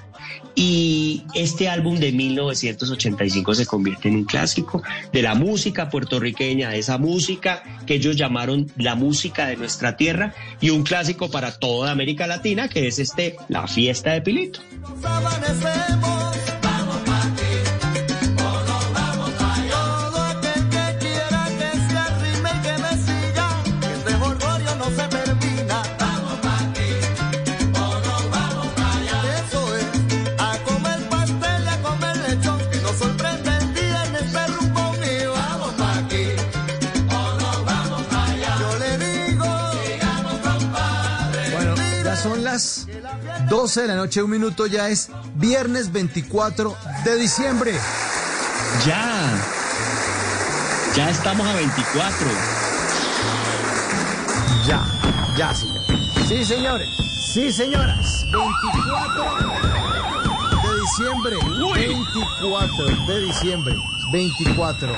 [0.59, 4.83] y este álbum de 1985 se convierte en un clásico
[5.13, 10.33] de la música puertorriqueña, de esa música que ellos llamaron la música de nuestra tierra
[10.59, 14.59] y un clásico para toda América Latina que es este La Fiesta de Pilito.
[42.51, 42.87] Las
[43.47, 47.73] 12 de la noche, un minuto, ya es viernes 24 de diciembre.
[48.85, 49.37] Ya,
[50.95, 52.27] ya estamos a 24.
[54.67, 54.83] Ya,
[55.37, 56.27] ya, señores.
[56.27, 56.89] Sí, señores.
[57.33, 58.25] Sí, señoras.
[58.31, 59.25] 24
[60.63, 61.35] de diciembre.
[61.75, 63.75] 24 de diciembre.
[64.11, 64.97] 24.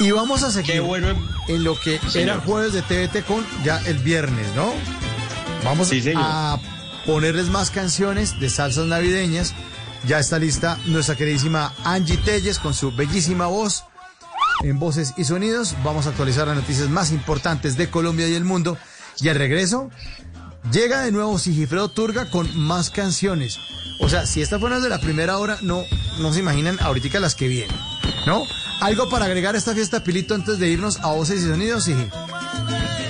[0.00, 0.82] Y vamos a seguir
[1.46, 4.72] en lo que era jueves de TVT con ya el viernes, ¿no?
[5.64, 6.58] Vamos Sí, a
[7.06, 9.54] ponerles más canciones de salsas navideñas.
[10.06, 13.84] Ya está lista nuestra queridísima Angie Telles con su bellísima voz
[14.62, 15.74] en voces y sonidos.
[15.82, 18.76] Vamos a actualizar las noticias más importantes de Colombia y el mundo.
[19.20, 19.90] Y al regreso,
[20.70, 23.58] llega de nuevo Sigifredo Turga con más canciones.
[24.00, 25.84] O sea, si esta fue una de la primera hora, no,
[26.18, 27.76] no se imaginan ahorita las que vienen,
[28.26, 28.42] ¿no?
[28.80, 32.06] ¿Algo para agregar a esta fiesta, Pilito, antes de irnos a voces y sonidos, Sigi?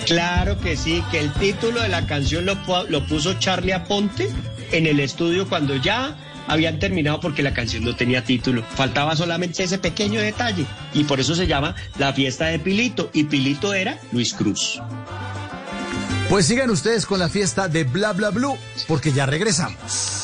[0.07, 4.31] Claro que sí, que el título de la canción lo, pu- lo puso Charlie Aponte
[4.73, 6.17] en el estudio cuando ya
[6.47, 8.63] habían terminado porque la canción no tenía título.
[8.75, 13.25] Faltaba solamente ese pequeño detalle y por eso se llama La fiesta de Pilito y
[13.25, 14.81] Pilito era Luis Cruz.
[16.29, 18.57] Pues sigan ustedes con la fiesta de Bla Bla Blue,
[18.89, 20.24] porque ya regresamos.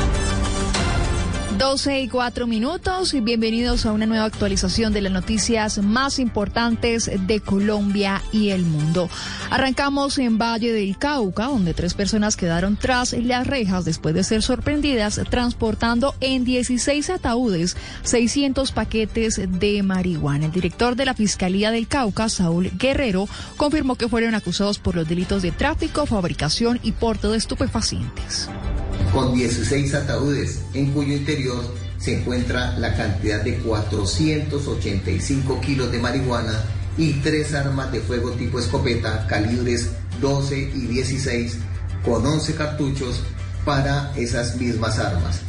[1.61, 7.11] 12 y 4 minutos y bienvenidos a una nueva actualización de las noticias más importantes
[7.27, 9.11] de Colombia y el mundo.
[9.51, 14.41] Arrancamos en Valle del Cauca, donde tres personas quedaron tras las rejas después de ser
[14.41, 20.47] sorprendidas transportando en 16 ataúdes 600 paquetes de marihuana.
[20.47, 25.07] El director de la Fiscalía del Cauca, Saúl Guerrero, confirmó que fueron acusados por los
[25.07, 28.49] delitos de tráfico, fabricación y porte de estupefacientes.
[29.11, 31.61] Con 16 ataúdes, en cuyo interior
[31.97, 36.63] se encuentra la cantidad de 485 kilos de marihuana
[36.97, 39.89] y tres armas de fuego tipo escopeta calibres
[40.19, 41.57] 12 y 16
[42.03, 43.21] con 11 cartuchos
[43.65, 45.41] para esas mismas armas.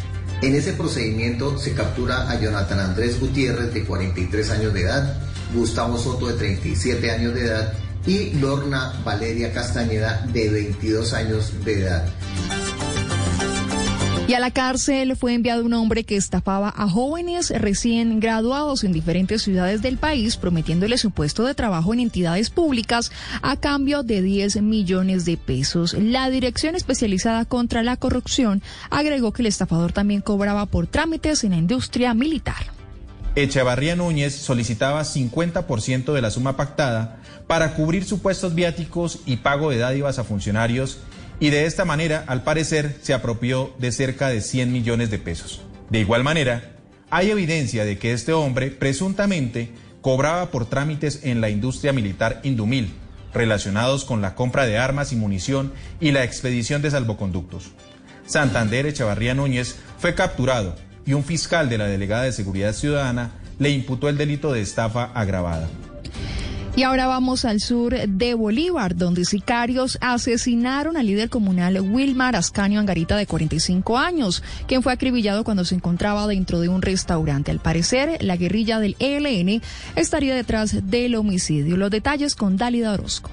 [0.43, 5.17] En ese procedimiento se captura a Jonathan Andrés Gutiérrez de 43 años de edad,
[5.55, 7.73] Gustavo Soto de 37 años de edad
[8.07, 12.05] y Lorna Valeria Castañeda de 22 años de edad.
[14.29, 18.93] Y a la cárcel fue enviado un hombre que estafaba a jóvenes recién graduados en
[18.93, 23.11] diferentes ciudades del país, prometiéndoles un puesto de trabajo en entidades públicas
[23.43, 25.95] a cambio de 10 millones de pesos.
[25.95, 31.51] La Dirección Especializada contra la Corrupción agregó que el estafador también cobraba por trámites en
[31.51, 32.73] la industria militar.
[33.35, 39.79] Echevarría Núñez solicitaba 50% de la suma pactada para cubrir supuestos viáticos y pago de
[39.79, 40.99] dádivas a funcionarios
[41.43, 45.61] y de esta manera, al parecer, se apropió de cerca de 100 millones de pesos.
[45.91, 46.77] De igual manera,
[47.11, 52.95] hay evidencia de que este hombre presuntamente cobraba por trámites en la industria militar Indumil,
[53.35, 57.73] relacionados con la compra de armas y munición y la expedición de salvoconductos.
[58.25, 63.71] Santander Echevarría Núñez fue capturado y un fiscal de la Delegada de Seguridad Ciudadana le
[63.71, 65.69] imputó el delito de estafa agravada.
[66.75, 72.81] Y ahora vamos al sur de Bolívar, donde sicarios asesinaron al líder comunal Wilmar Ascanio
[72.81, 77.51] Angarita de 45 años, quien fue acribillado cuando se encontraba dentro de un restaurante.
[77.51, 79.61] Al parecer, la guerrilla del ELN
[79.97, 81.77] estaría detrás del homicidio.
[81.77, 83.31] Los detalles con Dálida Orozco.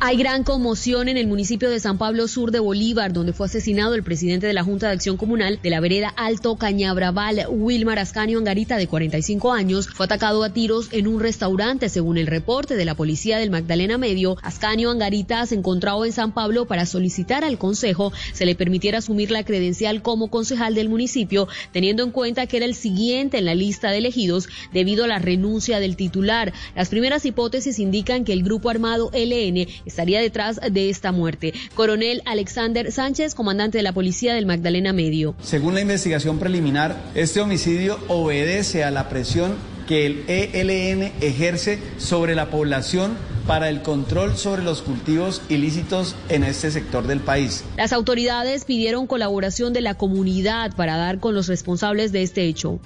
[0.00, 3.96] Hay gran conmoción en el municipio de San Pablo Sur de Bolívar, donde fue asesinado
[3.96, 8.38] el presidente de la Junta de Acción Comunal de la vereda Alto Cañabraval, Wilmar Ascanio
[8.38, 12.84] Angarita, de 45 años, fue atacado a tiros en un restaurante, según el reporte de
[12.84, 14.36] la policía del Magdalena Medio.
[14.42, 19.32] Ascanio Angarita se encontraba en San Pablo para solicitar al Consejo se le permitiera asumir
[19.32, 23.56] la credencial como concejal del municipio, teniendo en cuenta que era el siguiente en la
[23.56, 26.52] lista de elegidos debido a la renuncia del titular.
[26.76, 31.52] Las primeras hipótesis indican que el grupo armado LN estaría detrás de esta muerte.
[31.74, 35.34] Coronel Alexander Sánchez, comandante de la policía del Magdalena Medio.
[35.42, 39.56] Según la investigación preliminar, este homicidio obedece a la presión
[39.88, 43.16] que el ELN ejerce sobre la población
[43.46, 47.64] para el control sobre los cultivos ilícitos en este sector del país.
[47.78, 52.78] Las autoridades pidieron colaboración de la comunidad para dar con los responsables de este hecho.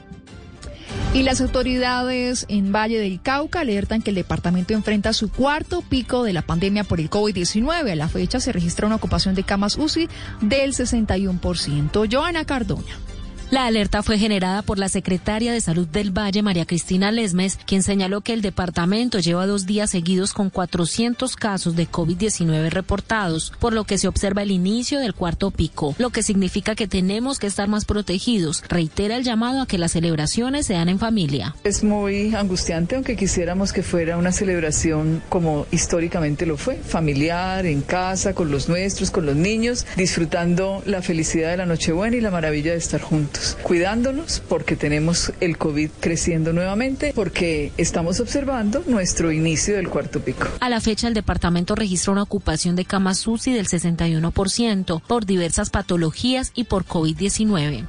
[1.14, 6.24] Y las autoridades en Valle del Cauca alertan que el departamento enfrenta su cuarto pico
[6.24, 7.92] de la pandemia por el COVID-19.
[7.92, 10.08] A la fecha se registra una ocupación de camas UCI
[10.40, 12.08] del 61%.
[12.10, 13.11] Joana Cardona.
[13.52, 17.82] La alerta fue generada por la secretaria de Salud del Valle, María Cristina Lesmes, quien
[17.82, 23.74] señaló que el departamento lleva dos días seguidos con 400 casos de COVID-19 reportados, por
[23.74, 27.46] lo que se observa el inicio del cuarto pico, lo que significa que tenemos que
[27.46, 28.64] estar más protegidos.
[28.70, 31.54] Reitera el llamado a que las celebraciones sean en familia.
[31.62, 37.82] Es muy angustiante, aunque quisiéramos que fuera una celebración como históricamente lo fue, familiar, en
[37.82, 42.30] casa, con los nuestros, con los niños, disfrutando la felicidad de la Nochebuena y la
[42.30, 49.32] maravilla de estar juntos cuidándonos porque tenemos el COVID creciendo nuevamente, porque estamos observando nuestro
[49.32, 50.48] inicio del cuarto pico.
[50.60, 55.70] A la fecha, el departamento registró una ocupación de camas UCI del 61% por diversas
[55.70, 57.86] patologías y por COVID-19.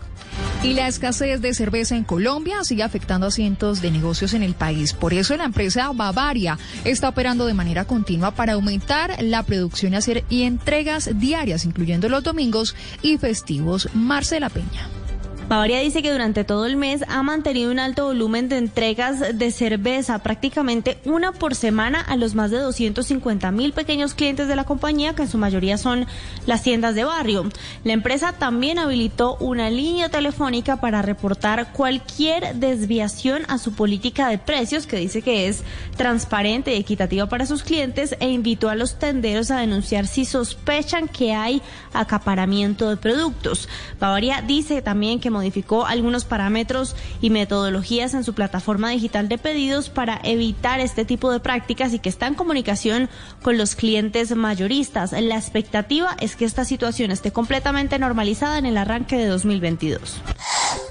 [0.64, 4.54] Y la escasez de cerveza en Colombia sigue afectando a cientos de negocios en el
[4.54, 4.94] país.
[4.94, 9.98] Por eso la empresa Bavaria está operando de manera continua para aumentar la producción y
[9.98, 13.90] hacer y entregas diarias, incluyendo los domingos y festivos.
[13.94, 15.03] Marcela Peña.
[15.50, 19.52] Bavaria dice que durante todo el mes ha mantenido un alto volumen de entregas de
[19.52, 24.64] cerveza, prácticamente una por semana a los más de 250 mil pequeños clientes de la
[24.64, 26.08] compañía, que en su mayoría son
[26.46, 27.50] las tiendas de barrio.
[27.84, 34.38] La empresa también habilitó una línea telefónica para reportar cualquier desviación a su política de
[34.38, 35.64] precios, que dice que es
[35.98, 41.10] transparente y equitativa para sus clientes, e invitó a los tenderos a denunciar si sospechan
[41.10, 41.62] que hay
[41.92, 43.68] acaparamiento de productos.
[44.00, 49.90] Bavaria dice también que modificó algunos parámetros y metodologías en su plataforma digital de pedidos
[49.90, 53.10] para evitar este tipo de prácticas y que está en comunicación
[53.42, 55.12] con los clientes mayoristas.
[55.12, 60.22] La expectativa es que esta situación esté completamente normalizada en el arranque de 2022.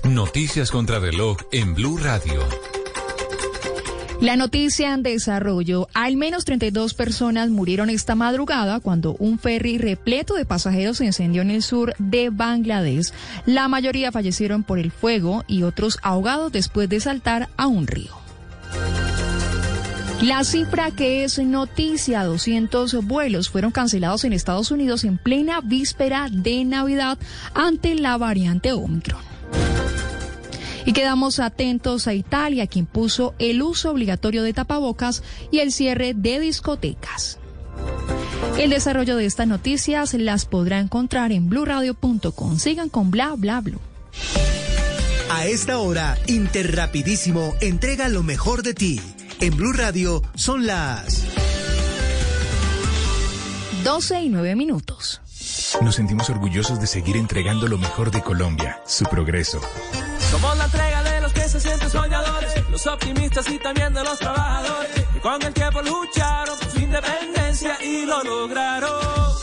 [0.05, 2.43] Noticias contra reloj en Blue Radio.
[4.23, 5.89] La noticia en desarrollo.
[5.95, 11.43] Al menos 32 personas murieron esta madrugada cuando un ferry repleto de pasajeros se encendió
[11.43, 13.13] en el sur de Bangladesh.
[13.47, 18.13] La mayoría fallecieron por el fuego y otros ahogados después de saltar a un río.
[20.21, 26.29] La cifra que es noticia, 200 vuelos fueron cancelados en Estados Unidos en plena víspera
[26.31, 27.19] de Navidad
[27.55, 29.32] ante la variante Omicron.
[30.85, 36.15] Y quedamos atentos a Italia, quien puso el uso obligatorio de tapabocas y el cierre
[36.15, 37.39] de discotecas.
[38.59, 42.59] El desarrollo de estas noticias las podrá encontrar en blurradio.com.
[42.59, 43.79] Sigan con bla bla bla.
[45.31, 49.01] A esta hora, Interrapidísimo entrega lo mejor de ti.
[49.41, 51.25] En Blue Radio son las
[53.83, 55.21] 12 y 9 minutos.
[55.81, 59.61] Nos sentimos orgullosos de seguir entregando lo mejor de Colombia, su progreso.
[60.33, 64.19] Somos la entrega de los que se sienten soñadores, los optimistas y también de los
[64.19, 69.35] trabajadores, que con el tiempo lucharon por su independencia y lo lograron.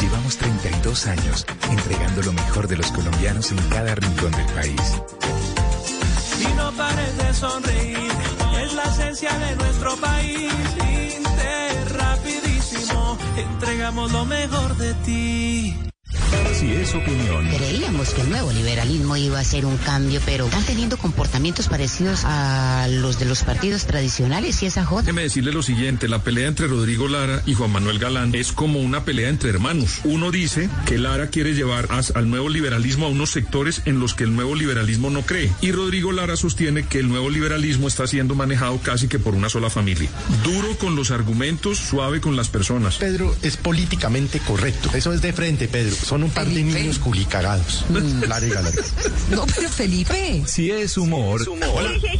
[0.00, 5.02] Llevamos 32 años entregando lo mejor de los colombianos en cada rincón del país.
[6.38, 8.12] Y no pares de sonreír,
[8.62, 10.52] es la esencia de nuestro país.
[11.16, 15.91] Inter rapidísimo, entregamos lo mejor de ti.
[16.52, 20.64] Si es opinión, Creíamos que el nuevo liberalismo iba a ser un cambio, pero están
[20.64, 25.02] teniendo comportamientos parecidos a los de los partidos tradicionales y esa joda.
[25.02, 28.80] Déjeme decirle lo siguiente, la pelea entre Rodrigo Lara y Juan Manuel Galán es como
[28.80, 30.00] una pelea entre hermanos.
[30.04, 34.24] Uno dice que Lara quiere llevar al nuevo liberalismo a unos sectores en los que
[34.24, 35.50] el nuevo liberalismo no cree.
[35.62, 39.48] Y Rodrigo Lara sostiene que el nuevo liberalismo está siendo manejado casi que por una
[39.48, 40.10] sola familia.
[40.44, 42.96] Duro con los argumentos, suave con las personas.
[42.96, 44.90] Pedro es políticamente correcto.
[44.94, 45.96] Eso es de frente, Pedro.
[45.96, 47.84] Son un par de niños culicagados.
[48.28, 48.82] Larga, larga.
[49.30, 50.42] No, pero Felipe.
[50.46, 51.42] Si es humor,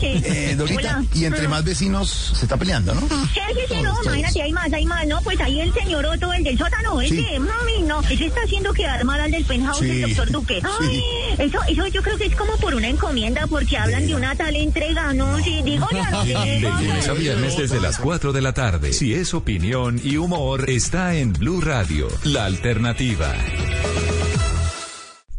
[0.02, 3.00] Eh, Dorita, y entre más vecinos se está peleando, ¿no?
[3.00, 6.32] Sí, sí, sí, no, imagínate, hay más, hay más, no, pues ahí el señor Otto,
[6.32, 7.18] el del sótano, Sí.
[7.18, 9.90] ese, mami, no, ese está haciendo quedar mal al del penthouse, Sí.
[9.90, 10.60] el doctor Duque.
[10.80, 11.02] Ay,
[11.38, 14.54] eso, eso yo creo que es como por una encomienda, porque hablan de una tal
[14.56, 15.38] entrega, ¿no?
[15.42, 18.92] Sí, digo ya, no De lunes a viernes desde las 4 de la tarde.
[18.92, 23.32] Si es opinión y humor, está en Blue Radio, la alternativa.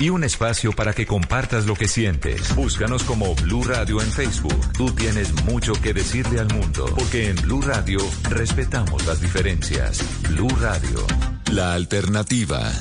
[0.00, 2.54] y un espacio para que compartas lo que sientes.
[2.56, 4.72] Búscanos como Blue Radio en Facebook.
[4.72, 8.00] Tú tienes mucho que decirle al mundo, porque en Blue Radio
[8.30, 10.02] respetamos las diferencias.
[10.30, 11.06] Blue Radio,
[11.52, 12.72] la alternativa.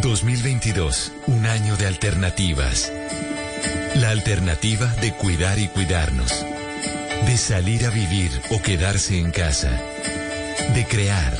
[0.00, 2.90] 2022, un año de alternativas.
[3.96, 6.46] La alternativa de cuidar y cuidarnos.
[7.26, 9.70] De salir a vivir o quedarse en casa.
[10.72, 11.36] De crear.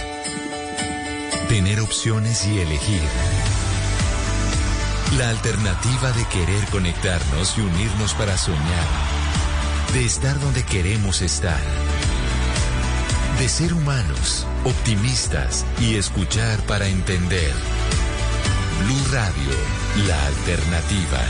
[1.48, 3.33] Tener opciones y elegir.
[5.18, 8.88] La alternativa de querer conectarnos y unirnos para soñar.
[9.92, 11.60] De estar donde queremos estar.
[13.38, 17.52] De ser humanos, optimistas y escuchar para entender.
[18.82, 21.20] Blue Radio, la alternativa.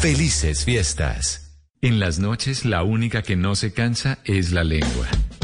[0.00, 1.56] Felices fiestas.
[1.80, 5.08] En las noches la única que no se cansa es la lengua.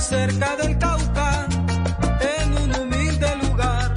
[0.00, 1.46] Cerca del Cauca,
[2.20, 3.94] en un humilde lugar,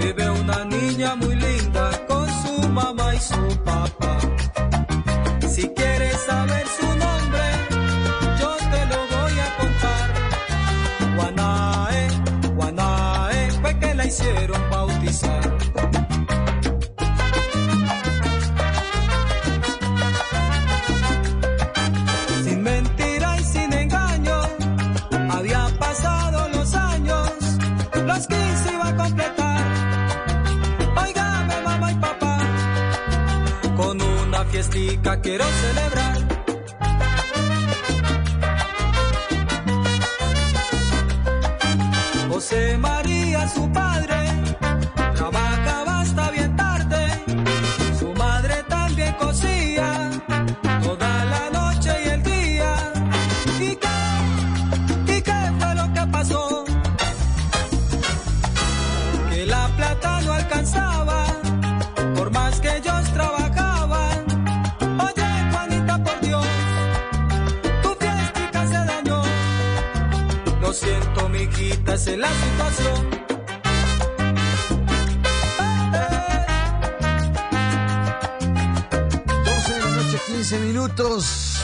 [0.00, 4.18] vive una niña muy linda con su mamá y su papá.
[5.48, 7.46] Si quieres saber su nombre,
[8.40, 10.06] yo te lo voy a contar.
[11.16, 12.08] Guanae,
[12.54, 15.53] Guanae, fue que la hicieron bautizar.
[34.74, 36.18] Fiestica quiero celebrar.
[42.28, 44.13] José María, su padre,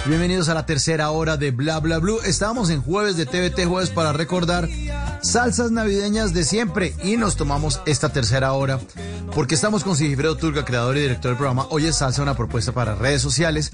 [0.07, 2.21] Bienvenidos a la tercera hora de Bla Bla Blue.
[2.25, 4.67] Estamos en jueves de TVT Jueves para recordar
[5.23, 8.81] salsas navideñas de siempre y nos tomamos esta tercera hora
[9.35, 12.73] porque estamos con Sigifredo Turga, creador y director del programa Hoy es Salsa, una propuesta
[12.73, 13.73] para redes sociales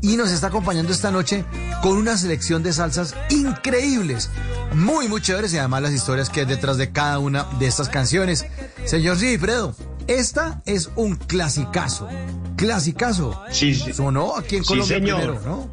[0.00, 1.44] y nos está acompañando esta noche
[1.82, 4.30] con una selección de salsas increíbles,
[4.72, 7.88] muy, muy chéveres y además las historias que hay detrás de cada una de estas
[7.88, 8.46] canciones.
[8.84, 9.74] Señor Sigifredo,
[10.08, 12.08] esta es un clasicazo,
[12.56, 13.42] clasicazo.
[13.50, 13.92] Sí, sí.
[13.92, 15.20] Sonó aquí en Sí, Colombia señor.
[15.20, 15.70] primero, ¿no?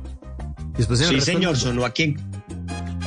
[0.73, 2.33] Y después en el Sí, señor, sonó aquí en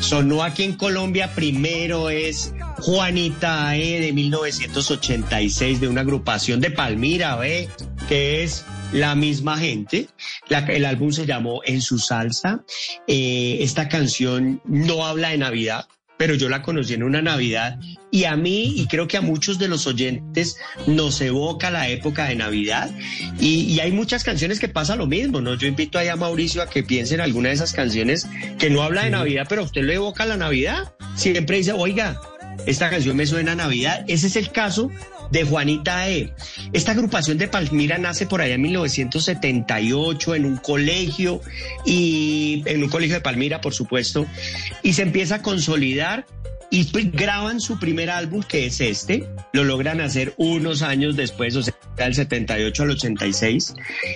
[0.00, 7.34] Sonó aquí en Colombia primero es Juanita E de 1986 de una agrupación de Palmira,
[7.36, 7.68] ¿ve?
[8.08, 10.08] que es la misma gente.
[10.48, 12.62] La- el álbum se llamó En su salsa.
[13.08, 15.86] Eh, esta canción no habla de Navidad,
[16.16, 17.78] pero yo la conocí en una Navidad
[18.10, 20.56] y a mí y creo que a muchos de los oyentes
[20.86, 22.90] nos evoca la época de Navidad
[23.38, 25.54] y, y hay muchas canciones que pasa lo mismo, ¿no?
[25.54, 28.26] Yo invito ahí a Mauricio a que piense en alguna de esas canciones
[28.58, 30.94] que no habla de Navidad, pero a usted le evoca la Navidad.
[31.16, 32.20] Siempre dice, oiga,
[32.66, 34.04] esta canción me suena a Navidad.
[34.08, 34.90] Ese es el caso
[35.30, 36.32] de Juanita E.
[36.72, 41.40] Esta agrupación de Palmira nace por allá en 1978 en un colegio
[41.84, 44.26] y en un colegio de Palmira, por supuesto,
[44.82, 46.26] y se empieza a consolidar
[46.70, 51.62] y graban su primer álbum que es este, lo logran hacer unos años después, o
[51.62, 53.74] sea, del 78 al 86,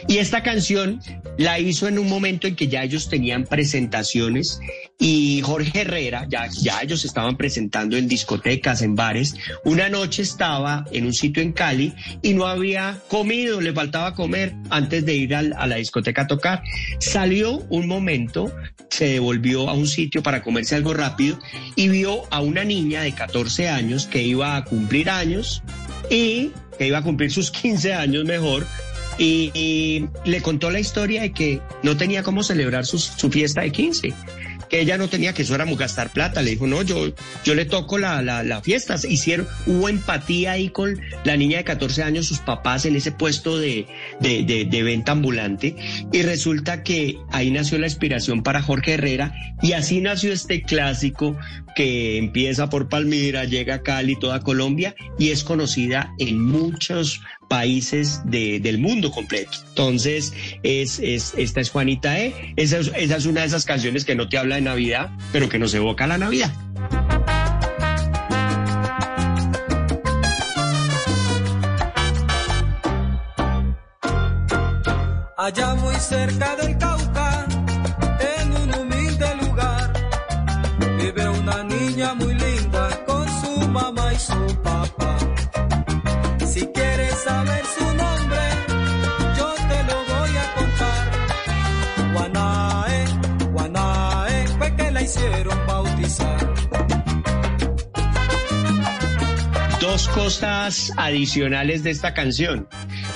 [0.08, 1.00] y esta canción
[1.38, 4.60] la hizo en un momento en que ya ellos tenían presentaciones
[4.98, 10.84] y Jorge Herrera, ya, ya ellos estaban presentando en discotecas, en bares, una noche estaba
[10.92, 15.34] en un sitio en Cali y no había comido, le faltaba comer antes de ir
[15.34, 16.62] al- a la discoteca a tocar.
[16.98, 18.54] Salió un momento,
[18.90, 21.38] se devolvió a un sitio para comerse algo rápido
[21.76, 25.62] y vio a una niña de 14 años que iba a cumplir años
[26.10, 28.66] y que iba a cumplir sus 15 años mejor.
[29.18, 33.70] Y, le contó la historia de que no tenía cómo celebrar sus- su fiesta de
[33.72, 34.14] 15
[34.70, 36.42] que ella no tenía que eso era gastar plata.
[36.42, 37.12] Le dijo, no, yo,
[37.42, 38.94] yo le toco la, la, la fiesta.
[39.08, 43.58] Hicieron, hubo empatía ahí con la niña de 14 años, sus papás en ese puesto
[43.58, 43.88] de,
[44.20, 45.74] de, de- de venta ambulante.
[46.12, 51.36] Y resulta que ahí nació la inspiración para Jorge Herrera y así nació este clásico
[51.74, 58.20] que empieza por Palmira, llega a Cali, toda Colombia y es conocida en muchos países
[58.24, 59.50] de- del mundo completo.
[59.70, 60.32] Entonces,
[60.62, 62.54] es, es, esta es Juanita E.
[62.56, 65.48] Esa es, esa es una de esas canciones que no te habla de Navidad, pero
[65.48, 66.52] que nos evoca la Navidad.
[75.36, 76.76] Allá muy cerca del
[84.20, 85.16] su papá.
[86.46, 88.44] Si quieres saber su nombre,
[89.38, 91.04] yo te lo voy a contar.
[92.12, 93.04] Guanae,
[93.52, 96.54] Guanae, fue que la hicieron bautizar.
[99.80, 102.68] Dos cosas adicionales de esta canción.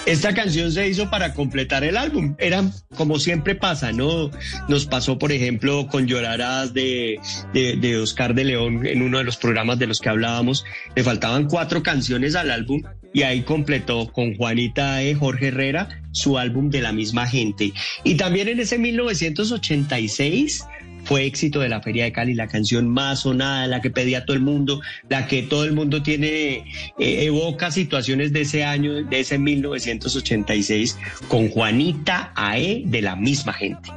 [0.06, 2.36] Esta canción se hizo para completar el álbum.
[2.38, 2.62] Era
[2.94, 4.30] como siempre pasa, ¿no?
[4.68, 7.18] Nos pasó, por ejemplo, con Llorarás de,
[7.54, 10.64] de, de Oscar de León en uno de los programas de los que hablábamos.
[10.94, 12.82] Le faltaban cuatro canciones al álbum
[13.14, 15.14] y ahí completó con Juanita E.
[15.14, 17.72] Jorge Herrera su álbum de la misma gente.
[18.02, 20.64] Y también en ese 1986
[21.04, 24.36] fue éxito de la Feria de Cali, la canción más sonada, la que pedía todo
[24.36, 26.64] el mundo, la que todo el mundo tiene,
[26.98, 30.98] eh, evoca situaciones de ese año, de ese 1986,
[31.28, 33.90] con Juanita AE de la misma gente.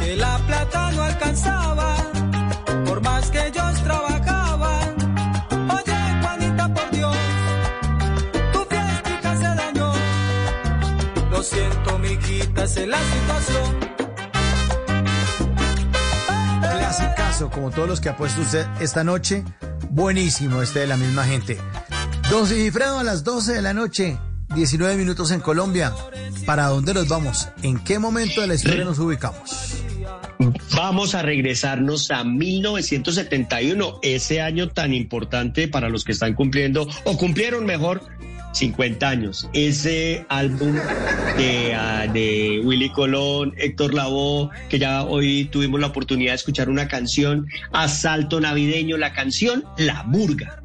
[0.00, 1.96] que la plata no alcanzaba,
[2.86, 4.94] por más que ellos trabajaban.
[5.70, 7.16] Oye, Juanita, por Dios,
[8.52, 8.66] tu
[9.38, 9.92] se dañó.
[11.30, 13.79] Lo siento, mijita, es la situación.
[16.90, 19.44] Clasicazo, como todos los que ha puesto usted esta noche.
[19.90, 21.56] Buenísimo este de la misma gente.
[22.28, 24.18] Don Sigifredo a las 12 de la noche.
[24.56, 25.92] 19 minutos en Colombia.
[26.44, 27.48] ¿Para dónde nos vamos?
[27.62, 29.84] ¿En qué momento de la historia nos ubicamos?
[30.74, 37.16] Vamos a regresarnos a 1971, ese año tan importante para los que están cumpliendo, o
[37.16, 38.02] cumplieron mejor,
[38.52, 39.48] 50 años.
[39.52, 40.74] Ese álbum
[41.36, 46.68] de, ah, de Willy Colón, Héctor Lavoe, que ya hoy tuvimos la oportunidad de escuchar
[46.68, 50.62] una canción, Asalto Navideño, la canción La Murga.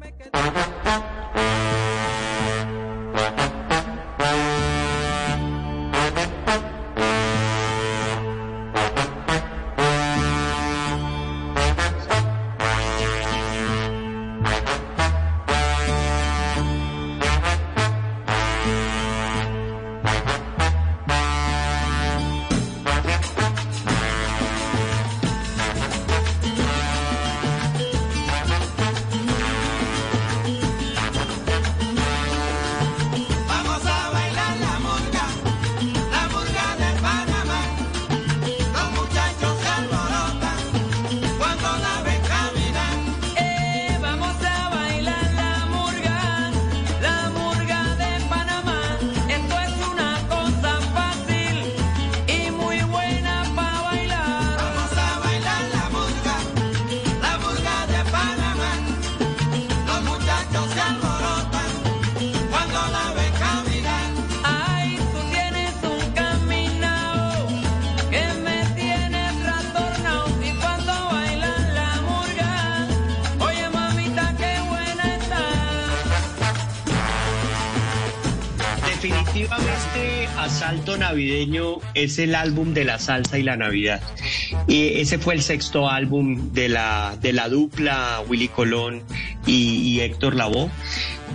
[81.96, 84.00] Es el álbum de la salsa y la Navidad.
[84.68, 89.02] Y ese fue el sexto álbum de la, de la dupla Willy Colón
[89.46, 90.70] y, y Héctor Lavoe.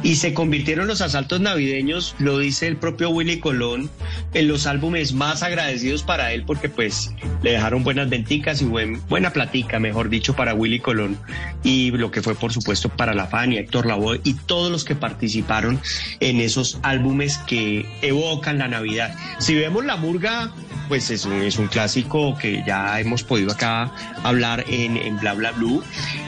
[0.04, 3.90] Y se convirtieron los asaltos navideños, lo dice el propio Willy Colón,
[4.34, 7.12] en los álbumes más agradecidos para él porque pues
[7.44, 11.20] le dejaron buenas venticas y buen- buena platica, mejor dicho, para Willy Colón
[11.64, 14.96] y lo que fue por supuesto para la Fania, Héctor Lavoe y todos los que
[14.96, 15.80] participaron
[16.20, 19.16] en esos álbumes que evocan la Navidad.
[19.40, 20.52] Si vemos la murga,
[20.88, 23.92] pues es un, es un clásico que ya hemos podido acá
[24.24, 25.84] hablar en, en Bla Bla Blue,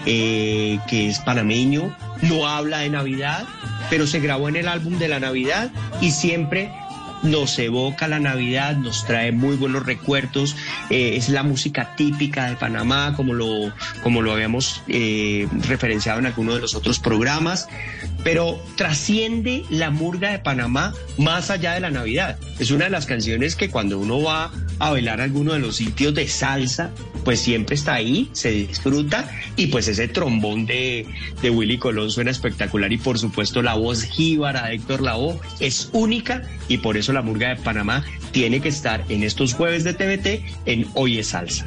[0.05, 3.45] eh, que es panameño, no habla de Navidad,
[3.89, 6.71] pero se grabó en el álbum de la Navidad y siempre
[7.23, 10.55] nos evoca la Navidad, nos trae muy buenos recuerdos,
[10.89, 13.73] eh, es la música típica de Panamá, como lo,
[14.03, 17.67] como lo habíamos eh, referenciado en alguno de los otros programas,
[18.23, 22.37] pero trasciende la murga de Panamá más allá de la Navidad.
[22.59, 26.13] Es una de las canciones que cuando uno va a bailar alguno de los sitios
[26.13, 26.91] de salsa,
[27.23, 31.05] pues siempre está ahí, se disfruta y pues ese trombón de,
[31.41, 35.89] de Willy Colón suena espectacular y por supuesto la voz jíbara de Héctor Lavoe es
[35.93, 39.93] única y por eso la murga de Panamá tiene que estar en estos jueves de
[39.93, 41.65] TVT en Hoy es Salsa.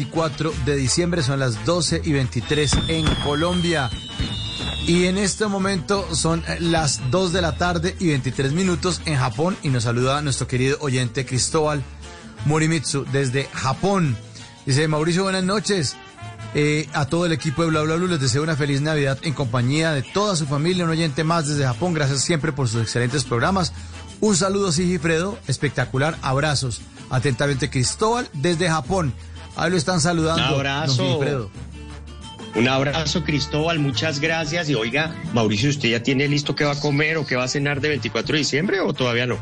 [0.00, 3.90] 24 de diciembre, son las 12 y 23 en Colombia.
[4.86, 9.58] Y en este momento son las 2 de la tarde y 23 minutos en Japón
[9.62, 11.82] y nos saluda nuestro querido oyente Cristóbal
[12.46, 14.16] Morimitsu desde Japón.
[14.64, 15.96] Dice Mauricio, buenas noches.
[16.54, 19.34] Eh, a todo el equipo de Bla Bla Blue les deseo una feliz Navidad en
[19.34, 21.92] compañía de toda su familia, un oyente más desde Japón.
[21.92, 23.74] Gracias siempre por sus excelentes programas.
[24.20, 26.16] Un saludo, Sigifredo, espectacular.
[26.22, 26.80] Abrazos.
[27.10, 29.12] Atentamente, Cristóbal desde Japón.
[29.56, 30.42] Ahí lo están saludando.
[30.42, 31.50] Un abrazo.
[32.54, 34.68] Un abrazo, Cristóbal, muchas gracias.
[34.68, 37.48] Y oiga, Mauricio, ¿usted ya tiene listo qué va a comer o qué va a
[37.48, 39.38] cenar de 24 de diciembre o todavía no?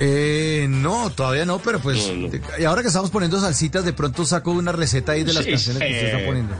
[0.00, 2.10] Eh, no, todavía no, pero pues.
[2.58, 5.50] Y ahora que estamos poniendo salsitas, de pronto saco una receta ahí de las Sí,
[5.50, 6.54] canciones que usted eh, está poniendo.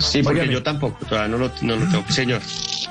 [0.00, 0.54] Sí, porque Óigame.
[0.54, 2.04] yo tampoco, todavía no lo, no lo tengo.
[2.10, 2.40] Señor.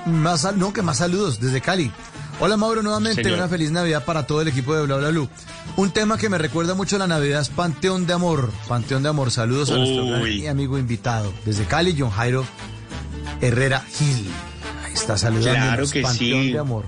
[0.05, 1.91] Más no, que más saludos desde Cali.
[2.39, 3.39] Hola Mauro, nuevamente Señor.
[3.39, 5.27] una feliz Navidad para todo el equipo de Bla Bla Blue.
[5.75, 8.51] Un tema que me recuerda mucho a la Navidad es Panteón de Amor.
[8.67, 12.45] Panteón de Amor, saludos a nuestro gran amigo invitado desde Cali, John Jairo
[13.41, 14.27] Herrera Gil.
[14.85, 16.51] Ahí está saludando Claro que Panteón sí.
[16.51, 16.85] de Amor.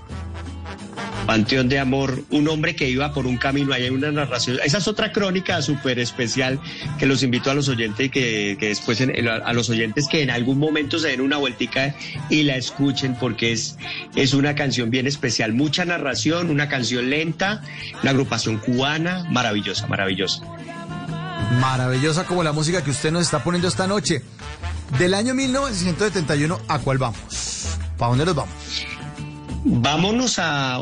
[1.30, 4.58] Panteón de Amor, un hombre que iba por un camino, ahí hay una narración.
[4.66, 6.60] Esa es otra crónica súper especial
[6.98, 10.32] que los invito a los oyentes y que, que después a los oyentes que en
[10.32, 11.94] algún momento se den una vueltica
[12.32, 13.78] y la escuchen porque es,
[14.16, 15.54] es una canción bien especial.
[15.54, 17.62] Mucha narración, una canción lenta,
[18.02, 20.42] una agrupación cubana, maravillosa, maravillosa.
[21.62, 24.24] Maravillosa como la música que usted nos está poniendo esta noche.
[24.98, 27.78] Del año 1971, ¿a cuál vamos?
[28.00, 28.56] ¿Para dónde nos vamos?
[29.64, 30.82] Vámonos a,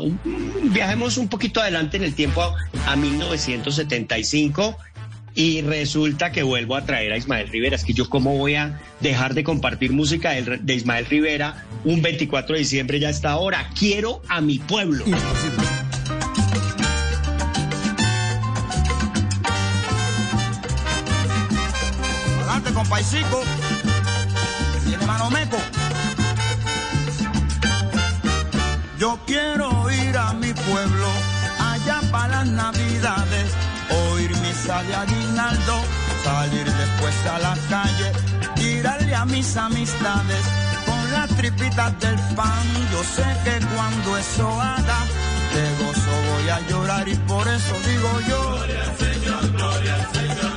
[0.70, 2.54] viajemos un poquito adelante en el tiempo a,
[2.86, 4.76] a 1975
[5.38, 7.76] y resulta que vuelvo a traer a Ismael Rivera.
[7.76, 12.54] Es que yo cómo voy a dejar de compartir música de, Ismael Rivera un 24
[12.54, 13.70] de diciembre ya está ahora.
[13.78, 15.04] Quiero a mi pueblo.
[22.40, 22.72] Adelante,
[25.30, 25.58] Meco.
[28.98, 31.06] Yo quiero ir a mi pueblo,
[31.60, 33.52] allá para las navidades,
[34.10, 35.74] oír misa de aguinaldo,
[36.24, 38.12] salir después a la calle,
[38.56, 40.44] tirarle a mis amistades
[40.84, 42.66] con las tripitas del pan.
[42.90, 44.98] Yo sé que cuando eso haga,
[45.54, 48.56] de gozo voy a llorar y por eso digo yo.
[48.56, 50.47] Gloria al Señor, gloria al Señor,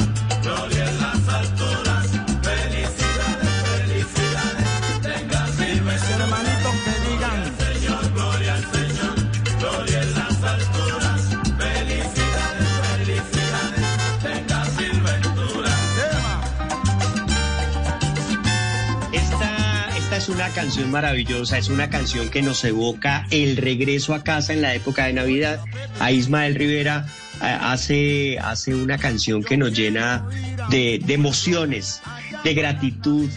[20.51, 25.05] canción maravillosa, es una canción que nos evoca el regreso a casa en la época
[25.05, 25.59] de Navidad.
[25.99, 27.05] A Ismael Rivera
[27.41, 30.25] eh, hace, hace una canción que nos llena
[30.69, 32.01] de, emociones,
[32.43, 33.29] de gratitud,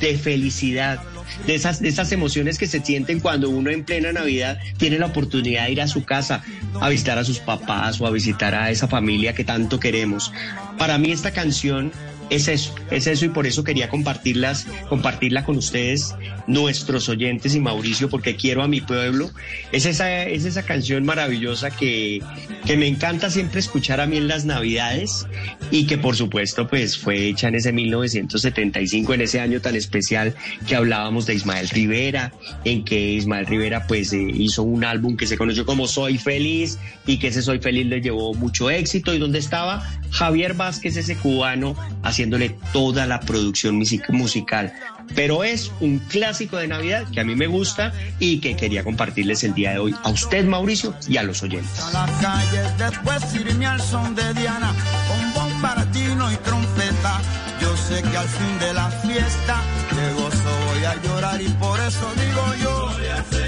[0.00, 1.00] de felicidad.
[1.46, 5.06] De esas, de esas emociones que se sienten cuando uno en plena Navidad tiene la
[5.06, 6.42] oportunidad de ir a su casa
[6.80, 10.32] a visitar a sus papás o a visitar a esa familia que tanto queremos.
[10.78, 11.92] Para mí esta canción
[12.30, 16.14] es eso, es eso y por eso quería compartirlas, compartirla con ustedes,
[16.46, 19.30] nuestros oyentes y Mauricio, porque quiero a mi pueblo.
[19.72, 22.22] Es esa, es esa canción maravillosa que,
[22.66, 25.26] que me encanta siempre escuchar a mí en las Navidades
[25.70, 30.34] y que por supuesto pues fue hecha en ese 1975, en ese año tan especial
[30.66, 32.32] que hablábamos de Ismael Rivera,
[32.64, 36.78] en que Ismael Rivera pues eh, hizo un álbum que se conoció como Soy Feliz
[37.06, 41.16] y que ese Soy Feliz le llevó mucho éxito y donde estaba Javier Vázquez, ese
[41.16, 41.76] cubano,
[42.18, 44.72] haciéndole toda la producción music- musical.
[45.14, 49.44] Pero es un clásico de Navidad que a mí me gusta y que quería compartirles
[49.44, 51.78] el día de hoy a usted, Mauricio, y a los oyentes.
[51.80, 54.74] a la calle, después irme al son de Diana,
[55.08, 57.20] con bombardino y trompeta.
[57.60, 59.62] Yo sé que al fin de la fiesta,
[59.96, 62.88] de gozo voy a llorar y por eso digo yo.
[62.88, 63.47] Gloria al Señor,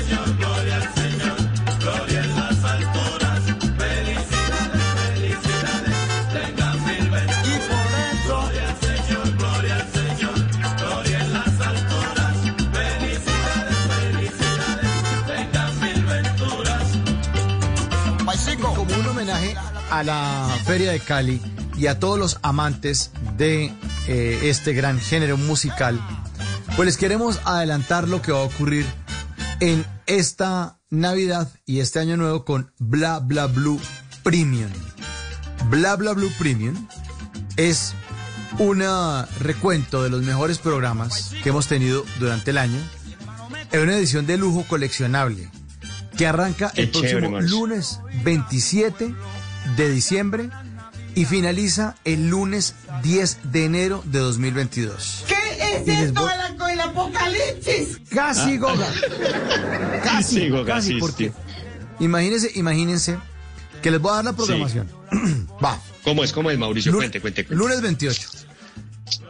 [19.91, 21.41] a la Feria de Cali
[21.77, 23.73] y a todos los amantes de
[24.07, 26.01] eh, este gran género musical,
[26.77, 28.87] pues les queremos adelantar lo que va a ocurrir
[29.61, 33.81] en esta Navidad y este año nuevo con Bla Bla Blue
[34.23, 34.71] Premium.
[35.69, 36.89] Bla Bla Blue Premium
[37.57, 37.95] es
[38.59, 38.83] un
[39.41, 42.79] recuento de los mejores programas que hemos tenido durante el año
[43.73, 45.51] en una edición de lujo coleccionable
[46.17, 49.15] que arranca Qué el próximo chévere, lunes 27
[49.77, 50.51] de diciembre
[51.15, 55.25] y finaliza el lunes 10 de enero de 2022.
[55.27, 55.35] ¿Qué
[55.77, 57.99] es esto voy- de la- con el apocalipsis?
[58.11, 58.59] Casi, Ah.
[58.59, 58.87] Goga.
[60.05, 61.35] Casi, Sí, Goga, casi, sí, porque sí.
[62.05, 63.19] imagínense, imagínense
[63.83, 64.89] que les voy a dar la programación.
[65.65, 65.81] Va.
[66.05, 66.33] ¿Cómo es?
[66.33, 66.93] ¿Cómo es, Mauricio?
[66.93, 67.57] Lu- Cuente, cuente, cuente.
[67.63, 68.29] Lunes 28.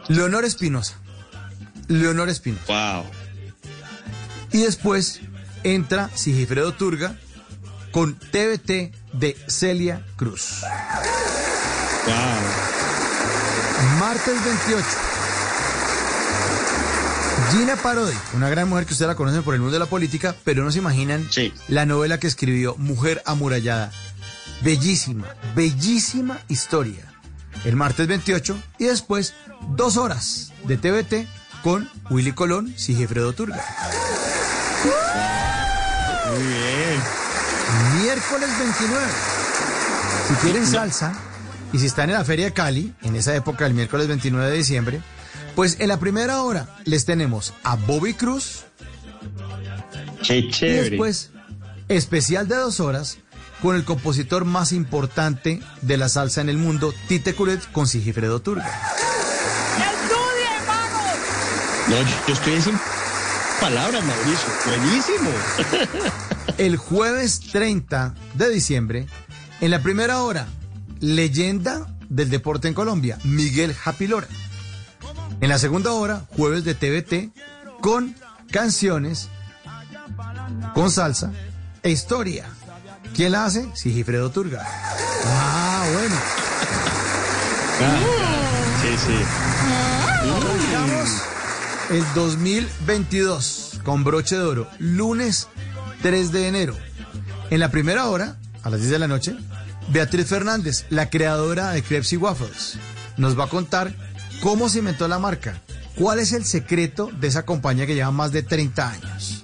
[0.09, 0.95] Leonor Espinosa.
[1.87, 2.63] Leonor Espinosa.
[2.67, 3.05] Wow.
[4.53, 5.21] Y después
[5.63, 7.15] entra Sigifredo Turga
[7.91, 10.63] con TVT de Celia Cruz.
[13.99, 14.85] Martes 28.
[17.51, 20.35] Gina Parodi, una gran mujer que usted la conoce por el mundo de la política,
[20.43, 21.27] pero no se imaginan
[21.67, 23.91] la novela que escribió Mujer Amurallada.
[24.61, 27.11] Bellísima, bellísima historia.
[27.65, 29.33] El martes 28 y después
[29.75, 31.27] dos horas de TVT
[31.63, 33.63] con Willy Colón, Sigifredo Turga.
[36.29, 36.70] Muy bien.
[38.13, 39.05] Miércoles 29.
[40.27, 41.13] Si quieren salsa
[41.71, 44.57] y si están en la Feria de Cali, en esa época, el miércoles 29 de
[44.57, 45.01] diciembre,
[45.55, 48.65] pues en la primera hora les tenemos a Bobby Cruz
[50.27, 50.89] Qué y chévere.
[50.89, 51.29] después
[51.87, 53.19] especial de dos horas
[53.61, 58.41] con el compositor más importante de la salsa en el mundo, Tite Curet, con Sigifredo
[58.41, 58.69] Turga.
[61.87, 62.77] No, yo, yo estoy sin
[63.61, 64.49] palabras, Mauricio.
[64.65, 65.29] Buenísimo.
[66.57, 69.07] El jueves 30 de diciembre,
[69.61, 70.47] en la primera hora,
[70.99, 74.27] leyenda del deporte en Colombia, Miguel Japilora.
[75.39, 77.31] En la segunda hora, jueves de TVT,
[77.81, 78.15] con
[78.51, 79.29] canciones,
[80.73, 81.31] con salsa
[81.83, 82.45] e historia.
[83.15, 83.67] ¿Quién la hace?
[83.73, 84.65] Sigifredo Turga.
[85.25, 86.15] Ah, bueno.
[88.81, 89.17] Sí, sí.
[90.29, 91.21] Arrancamos
[91.89, 95.47] el 2022 con broche de oro, lunes
[96.01, 96.75] 3 de enero.
[97.49, 99.35] En la primera hora, a las 10 de la noche,
[99.89, 102.77] Beatriz Fernández, la creadora de Crepes y Waffles,
[103.17, 103.93] nos va a contar
[104.41, 105.61] cómo se inventó la marca,
[105.95, 109.43] cuál es el secreto de esa compañía que lleva más de 30 años.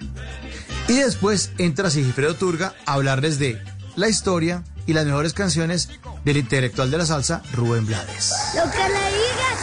[0.87, 3.61] Y después entra Sigifredo Turga a hablarles de
[3.95, 5.89] la historia y las mejores canciones
[6.23, 8.31] del intelectual de la salsa, Rubén Blades.
[8.55, 9.57] Lo que le digas.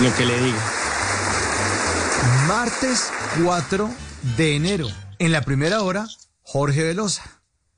[0.00, 0.62] Lo que le diga.
[2.48, 3.10] Martes
[3.44, 4.03] 4
[4.36, 4.88] de enero.
[5.18, 6.06] En la primera hora,
[6.42, 7.22] Jorge Velosa.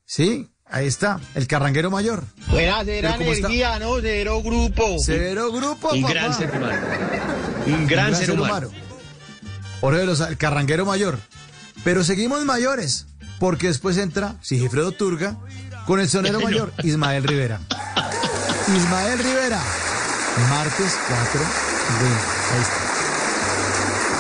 [0.05, 2.25] Sí, ahí está, el carranguero mayor.
[2.49, 3.47] Buena, cero ¿cómo está?
[3.49, 4.01] energía, ¿no?
[4.01, 4.97] Cero grupo.
[5.05, 6.15] Cero grupo, Un papá.
[6.15, 6.77] gran ser humano.
[7.67, 8.69] Un gran ser humano.
[9.81, 11.19] Jorge Velosa, el carranguero mayor.
[11.85, 13.07] Pero seguimos mayores,
[13.39, 15.37] porque después entra Sigifredo Turga
[15.87, 17.61] con el sonero mayor, Ismael Rivera.
[18.77, 19.61] Ismael Rivera,
[20.49, 22.21] martes 4 de enero.
[22.53, 22.96] Ahí está.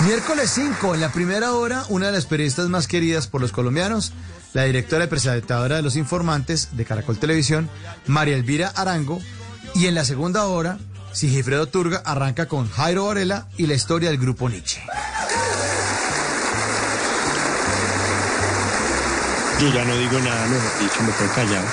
[0.05, 4.13] Miércoles 5, en la primera hora, una de las periodistas más queridas por los colombianos,
[4.53, 7.71] la directora y presentadora de Los Informantes de Caracol Televisión,
[8.07, 9.21] María Elvira Arango,
[9.75, 10.79] y en la segunda hora,
[11.13, 14.83] Sigifredo Turga arranca con Jairo Varela y la historia del grupo Nietzsche.
[19.61, 21.67] Yo ya no digo nada, mejor dicho, me quedo callado.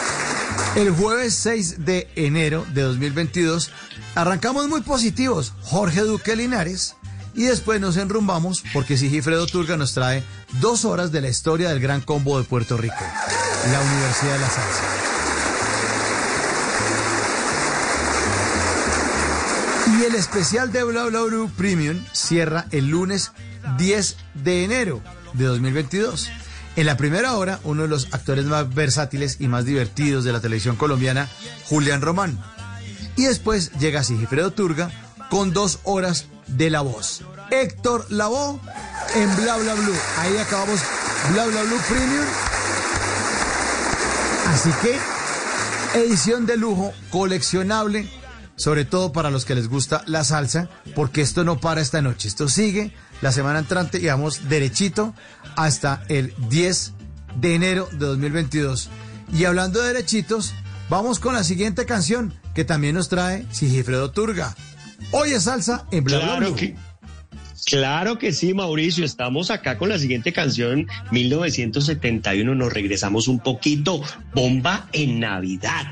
[0.75, 3.71] El jueves 6 de enero de 2022
[4.15, 6.95] arrancamos muy positivos, Jorge Duque Linares,
[7.33, 10.23] y después nos enrumbamos porque Sigifredo Turga nos trae
[10.59, 12.95] dos horas de la historia del gran combo de Puerto Rico,
[13.71, 14.83] la Universidad de la Salsa.
[19.99, 21.21] Y el especial de Bla Bla
[21.57, 23.31] Premium cierra el lunes
[23.77, 25.01] 10 de enero
[25.33, 26.29] de 2022.
[26.75, 30.39] En la primera hora, uno de los actores más versátiles y más divertidos de la
[30.39, 31.29] televisión colombiana,
[31.65, 32.39] Julián Román.
[33.15, 34.91] Y después llega Sigifredo Turga
[35.33, 37.23] con dos horas de la voz.
[37.49, 38.59] Héctor Lavoe
[39.15, 39.95] en Bla Bla Blue.
[40.19, 40.79] Ahí acabamos
[41.31, 42.25] Bla Bla Blue Premium.
[44.45, 48.07] Así que, edición de lujo, coleccionable,
[48.57, 52.27] sobre todo para los que les gusta la salsa, porque esto no para esta noche.
[52.27, 55.15] Esto sigue la semana entrante y vamos derechito
[55.55, 56.93] hasta el 10
[57.37, 58.87] de enero de 2022.
[59.33, 60.53] Y hablando de derechitos,
[60.91, 64.55] vamos con la siguiente canción que también nos trae Sigifredo Turga.
[65.15, 66.55] Hoy es salsa en Bla Bla Claro Blue.
[66.55, 66.75] que,
[67.67, 69.05] claro que sí, Mauricio.
[69.05, 72.55] Estamos acá con la siguiente canción, 1971.
[72.55, 74.01] Nos regresamos un poquito.
[74.33, 75.85] Bomba en Navidad.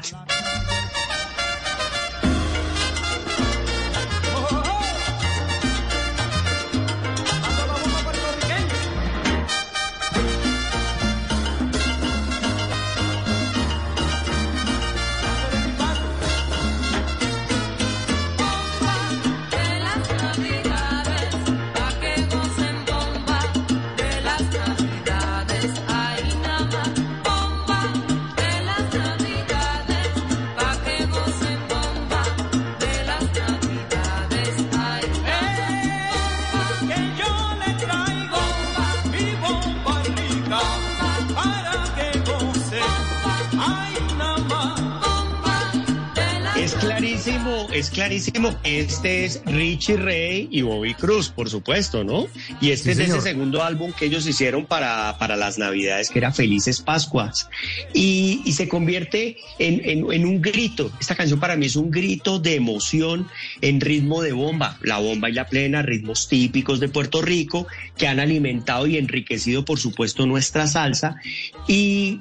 [48.19, 48.59] Clarísimo, es clarísimo.
[48.64, 52.27] Este es Richie Ray y Bobby Cruz, por supuesto, ¿no?
[52.59, 56.09] Y este Sí, es de ese segundo álbum que ellos hicieron para, para las Navidades,
[56.09, 57.49] que era Felices Pascuas.
[57.93, 60.91] Y, y se convierte en, en- en un grito.
[60.99, 63.27] Esta canción para mí es un grito de emoción
[63.61, 64.77] en ritmo de bomba.
[64.81, 67.67] La bomba y la plena, ritmos típicos de Puerto Rico,
[67.98, 71.15] que han alimentado y enriquecido, por supuesto, nuestra salsa.
[71.67, 72.19] Y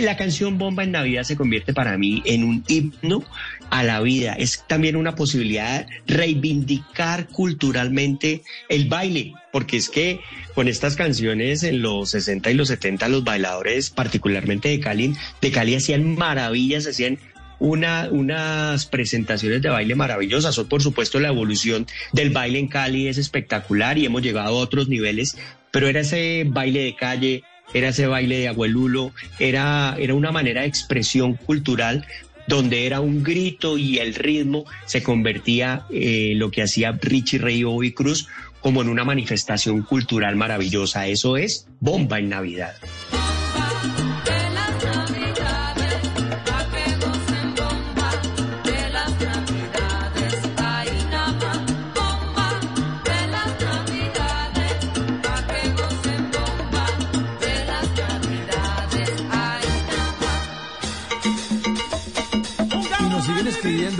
[0.00, 3.24] la canción Bomba en Navidad se convierte para mí en un himno
[3.70, 4.34] a la vida.
[4.34, 10.20] Es también una posibilidad de reivindicar culturalmente el baile, porque es que
[10.54, 15.50] con estas canciones en los 60 y los 70 los bailadores, particularmente de Cali, de
[15.50, 17.18] Cali hacían maravillas, hacían
[17.58, 20.58] una, unas presentaciones de baile maravillosas.
[20.60, 24.88] Por supuesto, la evolución del baile en Cali es espectacular y hemos llegado a otros
[24.88, 25.36] niveles,
[25.70, 30.62] pero era ese baile de calle era ese baile de abuelulo, era, era una manera
[30.62, 32.06] de expresión cultural
[32.46, 37.60] donde era un grito y el ritmo se convertía eh, lo que hacía Richie Ray
[37.60, 38.28] y Bobby Cruz
[38.60, 41.06] como en una manifestación cultural maravillosa.
[41.06, 42.74] Eso es bomba en Navidad.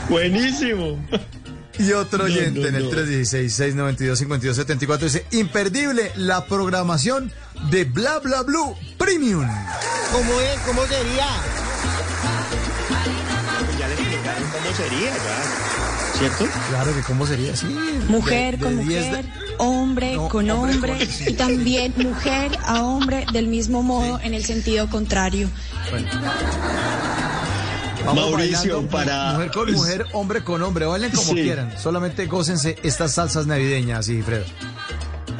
[0.08, 0.98] Buenísimo.
[1.78, 2.90] Y otro No, oyente no, en el no.
[2.90, 7.32] 316-692-5274 dice, imperdible la programación
[7.70, 9.48] de Bla Bla Blue Premium.
[10.12, 10.60] ¿Cómo es?
[10.66, 11.28] ¿Cómo sería?
[14.50, 16.18] Cómo sería, ya.
[16.18, 16.46] ¿Cierto?
[16.70, 17.66] Claro que cómo sería así.
[18.08, 21.24] Mujer de- con de 10 mujer, de- hombre No, con hombre hombre, con- sí.
[21.28, 25.48] y también mujer a hombre del mismo modo en el sentido contrario.
[28.04, 31.34] Vamos Mauricio, bailando, para- Mujer con mujer, hombre con hombre, bailen como Sí.
[31.34, 31.72] quieran.
[31.80, 34.44] Solamente gócense estas salsas navideñas, sí, Fredo.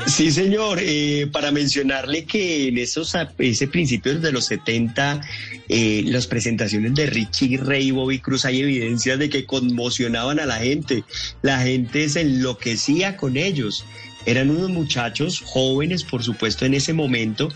[0.06, 0.78] Sí, señor.
[0.80, 5.20] Eh, para mencionarle que en esos ese principio de los 70,
[5.68, 10.46] eh, las presentaciones de Richie Ray y Bobby Cruz hay evidencias de que conmocionaban a
[10.46, 11.04] la gente.
[11.42, 13.84] La gente se enloquecía con ellos.
[14.26, 17.48] Eran unos muchachos jóvenes, por supuesto, en ese momento,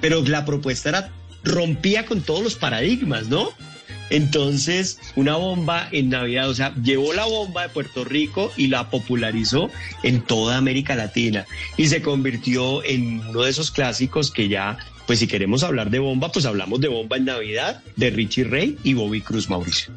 [0.00, 3.50] pero la propuesta era rompía con todos los paradigmas, ¿no?
[4.14, 8.88] Entonces, una bomba en Navidad, o sea, llevó la bomba de Puerto Rico y la
[8.88, 9.70] popularizó
[10.04, 14.78] en toda América Latina y se convirtió en uno de esos clásicos que ya,
[15.08, 18.78] pues si queremos hablar de bomba, pues hablamos de bomba en Navidad, de Richie Ray
[18.84, 19.92] y Bobby Cruz Mauricio.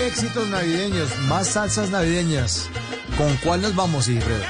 [0.00, 2.68] Éxitos navideños, más salsas navideñas.
[3.16, 4.44] ¿Con cuál nos vamos, sí, Fredo?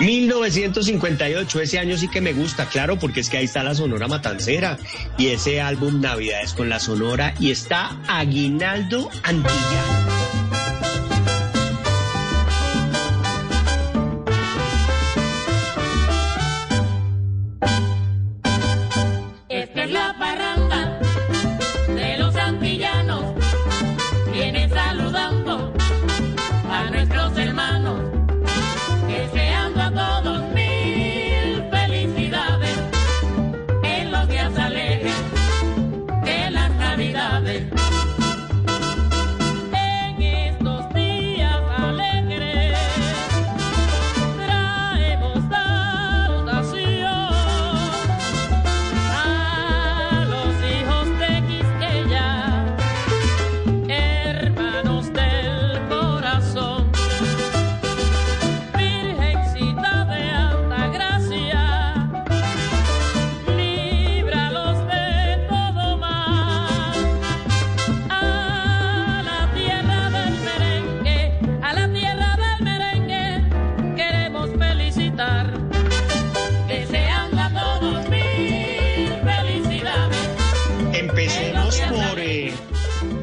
[0.00, 4.08] 1958, ese año sí que me gusta, claro, porque es que ahí está la Sonora
[4.08, 4.78] Matancera
[5.16, 10.41] y ese álbum Navidades con la Sonora y está Aguinaldo Antillano.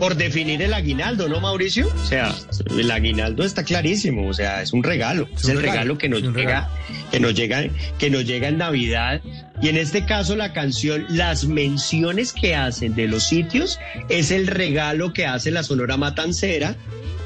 [0.10, 1.88] Por definir el aguinaldo, ¿no, Mauricio?
[1.88, 2.34] O sea,
[2.72, 6.10] el aguinaldo está clarísimo, o sea, es un regalo, es, un el regalo, regalo, que
[6.10, 6.68] nos llega,
[7.12, 7.64] que nos llega,
[8.00, 9.22] que nos llega en Navidad.
[9.62, 13.78] Y en este caso la canción, las menciones que hacen de los sitios
[14.10, 16.76] es el regalo que hace la Sonora Matancera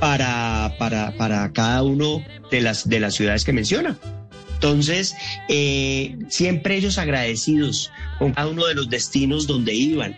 [0.02, 2.22] para, para, para cada uno
[2.52, 3.98] de las, de las ciudades que menciona.
[4.56, 5.16] Entonces,
[5.48, 10.18] eh, siempre ellos agradecidos con cada uno de los destinos donde iban.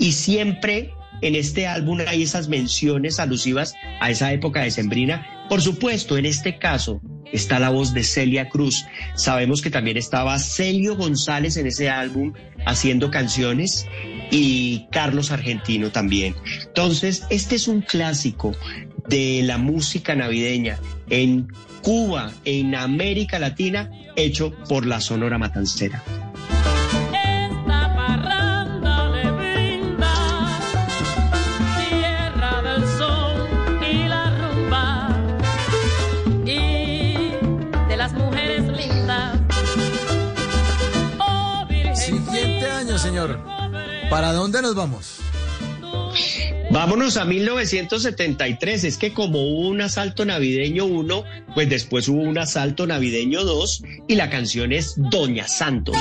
[0.00, 0.92] Y siempre
[1.22, 5.46] en este álbum hay esas menciones alusivas a esa época de Sembrina.
[5.48, 7.00] Por supuesto, en este caso
[7.32, 8.84] está la voz de Celia Cruz.
[9.14, 12.32] Sabemos que también estaba Celio González en ese álbum
[12.66, 13.86] haciendo canciones
[14.30, 16.34] y Carlos Argentino también.
[16.66, 18.54] Entonces, este es un clásico
[19.08, 20.78] de la música navideña
[21.08, 21.48] en
[21.82, 26.02] Cuba, en América Latina, hecho por la Sonora Matancera.
[44.12, 45.20] ¿Para dónde nos vamos?
[46.70, 48.84] Vámonos a 1973.
[48.84, 51.24] Es que como hubo un asalto navideño 1,
[51.54, 55.96] pues después hubo un asalto navideño 2 y la canción es Doña Santos.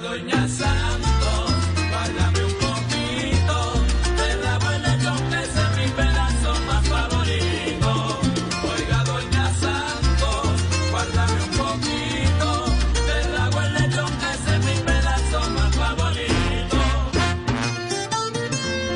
[0.00, 1.52] Doña Santos,
[1.90, 3.56] guárdame un poquito
[4.16, 4.28] de
[5.28, 7.90] que ese es mi pedazo más favorito.
[8.72, 10.52] Oiga, doña Santos,
[10.90, 12.48] guárdame un poquito
[13.06, 13.18] de
[13.90, 16.78] que ese es mi pedazo más favorito.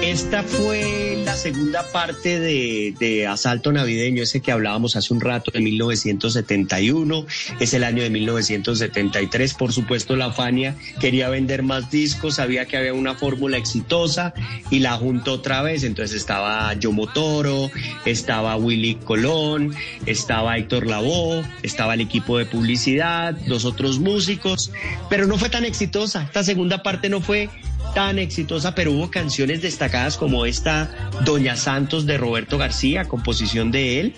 [0.02, 1.05] Esta fue
[1.36, 7.26] segunda parte de, de Asalto Navideño, ese que hablábamos hace un rato, de 1971.
[7.60, 9.54] Es el año de 1973.
[9.54, 14.34] Por supuesto, la Fania quería vender más discos, sabía que había una fórmula exitosa
[14.70, 15.84] y la juntó otra vez.
[15.84, 17.70] Entonces estaba Yomo Toro,
[18.04, 19.74] estaba Willy Colón,
[20.06, 24.72] estaba Héctor Lavoe, estaba el equipo de publicidad, los otros músicos,
[25.10, 26.24] pero no fue tan exitosa.
[26.24, 27.50] Esta segunda parte no fue
[27.94, 30.90] tan exitosa, pero hubo canciones destacadas como esta
[31.24, 34.14] Doña Santos de Roberto García, composición de él,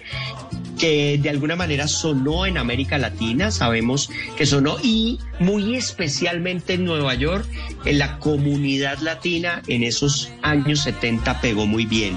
[0.78, 6.84] que de alguna manera sonó en América Latina, sabemos que sonó y muy especialmente en
[6.84, 7.47] Nueva York,
[7.84, 12.16] en la comunidad latina en esos años 70 pegó muy bien.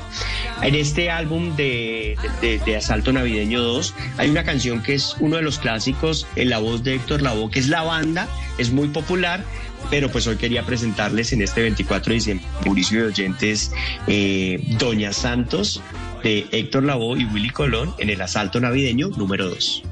[0.61, 5.41] En este álbum de, de- Asalto Navideño 2 hay una canción que es uno de
[5.41, 8.27] los clásicos en la voz de Héctor Lavoe, que es La Banda,
[8.59, 9.43] es muy popular,
[9.89, 13.71] pero pues hoy quería presentarles en este 24 de diciembre, Mauricio de Oyentes,
[14.07, 15.81] eh, Doña Santos
[16.23, 19.83] de Héctor Lavoe y Willy Colón en el Asalto Navideño número 2.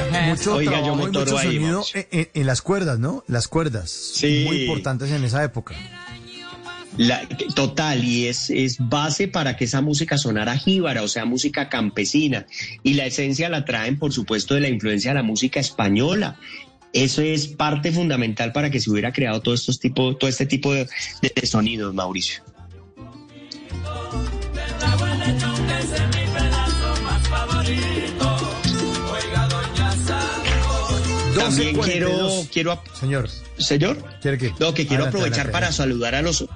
[0.00, 2.62] Oiga, mucho Oiga, trabajo yo y me toro mucho ahí, sonido en, en- en las
[2.62, 3.24] cuerdas, ¿no?
[3.28, 3.90] Las cuerdas.
[3.90, 4.42] Sí.
[4.46, 5.74] Muy importantes en esa época.
[6.98, 11.68] La- total, y es, es base para que esa música sonara jíbara, o sea, música
[11.70, 12.46] campesina.
[12.82, 16.36] Y la esencia la traen, por supuesto, de la influencia de la música española.
[16.92, 20.74] Eso es parte fundamental para que se hubiera creado todo, estos tipo, todo este tipo
[20.74, 20.86] de,
[21.22, 22.42] de sonidos, Mauricio.
[31.34, 31.84] También 12:42.
[31.84, 33.28] quiero, quiero, Señor,
[33.58, 34.52] señor, ¿quiere que?
[34.58, 36.46] No, que quiero Adelante, aprovechar adelante, para saludar a los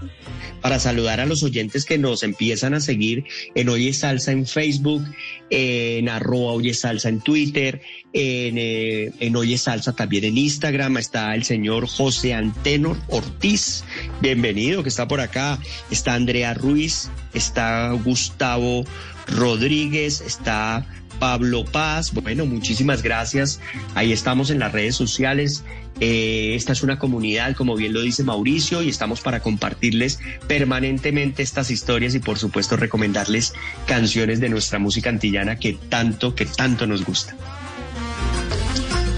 [0.60, 3.24] para saludar a los oyentes que nos empiezan a seguir
[3.54, 5.04] en Oye Salsa en Facebook,
[5.50, 7.80] en arroba Oye Salsa en Twitter,
[8.12, 10.96] en, eh, en Oye Salsa también en Instagram.
[10.96, 13.84] Está el señor José Antenor Ortiz,
[14.20, 15.58] bienvenido, que está por acá.
[15.90, 18.84] Está Andrea Ruiz, está Gustavo
[19.28, 20.86] Rodríguez, está
[21.18, 22.12] Pablo Paz.
[22.12, 23.60] Bueno, muchísimas gracias.
[23.94, 25.64] Ahí estamos en las redes sociales.
[26.00, 31.42] Eh, esta es una comunidad, como bien lo dice Mauricio, y estamos para compartirles permanentemente
[31.42, 33.54] estas historias y por supuesto recomendarles
[33.86, 37.34] canciones de nuestra música antillana que tanto, que tanto nos gusta.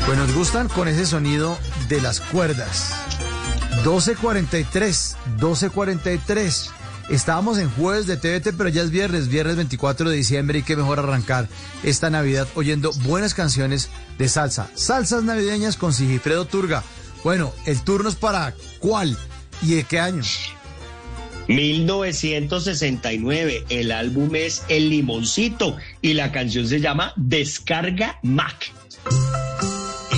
[0.06, 2.94] Pues nos gustan con ese sonido de las cuerdas.
[3.84, 6.77] 12.43, 12.43.
[7.08, 10.76] Estábamos en jueves de TVT, pero ya es viernes, viernes 24 de diciembre y qué
[10.76, 11.48] mejor arrancar
[11.82, 13.88] esta Navidad oyendo buenas canciones
[14.18, 14.70] de salsa.
[14.74, 16.84] Salsas navideñas con Sigifredo Turga.
[17.24, 19.16] Bueno, el turno es para ¿cuál?
[19.62, 20.22] ¿Y de qué año?
[21.48, 28.70] 1969, el álbum es El Limoncito y la canción se llama Descarga Mac.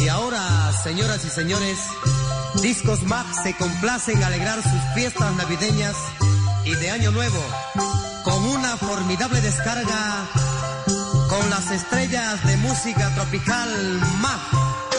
[0.03, 1.79] Y ahora, señoras y señores,
[2.61, 5.95] Discos Mac se complace en alegrar sus fiestas navideñas
[6.71, 7.43] y de Año Nuevo
[8.23, 10.27] con una formidable descarga
[11.29, 14.90] con las estrellas de música tropical Mac.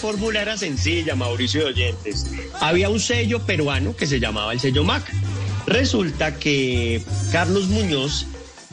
[0.00, 2.26] Fórmula era sencilla, Mauricio de Oyentes.
[2.60, 5.04] Había un sello peruano que se llamaba el sello MAC.
[5.66, 8.26] Resulta que Carlos Muñoz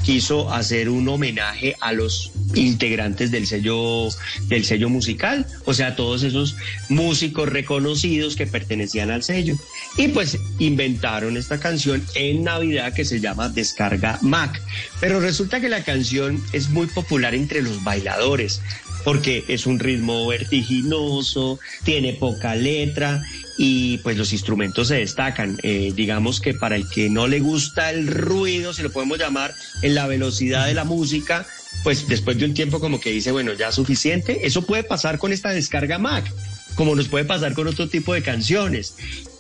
[0.03, 4.07] quiso hacer un homenaje a los integrantes del sello
[4.43, 6.55] del sello musical, o sea, todos esos
[6.87, 9.55] músicos reconocidos que pertenecían al sello.
[9.97, 14.61] Y pues inventaron esta canción en Navidad que se llama Descarga Mac.
[15.01, 18.61] Pero resulta que la canción es muy popular entre los bailadores
[19.07, 23.23] porque es un ritmo vertiginoso, tiene poca letra
[23.57, 25.57] y pues los instrumentos se destacan.
[25.63, 29.55] Eh, digamos que para el que no le gusta el ruido, si lo podemos llamar,
[29.81, 31.47] en la velocidad de la música,
[31.85, 34.45] pues después de un tiempo como que dice, bueno, ya suficiente.
[34.45, 36.29] Eso puede pasar con esta descarga Mac,
[36.75, 38.95] como nos puede pasar con otro tipo de canciones.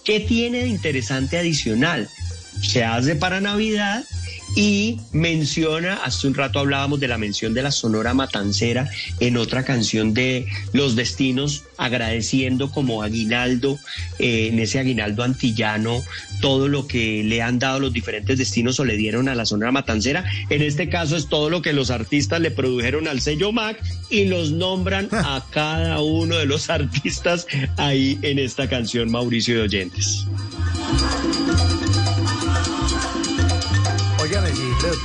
[0.05, 2.07] ¿Qué tiene de interesante adicional?
[2.61, 4.05] Se hace para Navidad
[4.57, 9.63] y menciona, hace un rato hablábamos de la mención de la Sonora Matancera en otra
[9.63, 13.77] canción de Los Destinos, agradeciendo como aguinaldo,
[14.17, 16.03] eh, en ese aguinaldo antillano,
[16.41, 19.71] todo lo que le han dado los diferentes destinos o le dieron a la Sonora
[19.71, 20.25] Matancera.
[20.49, 23.79] En este caso es todo lo que los artistas le produjeron al sello MAC
[24.09, 27.45] y los nombran a cada uno de los artistas
[27.77, 30.25] ahí en esta canción, Mauricio de Oyentes.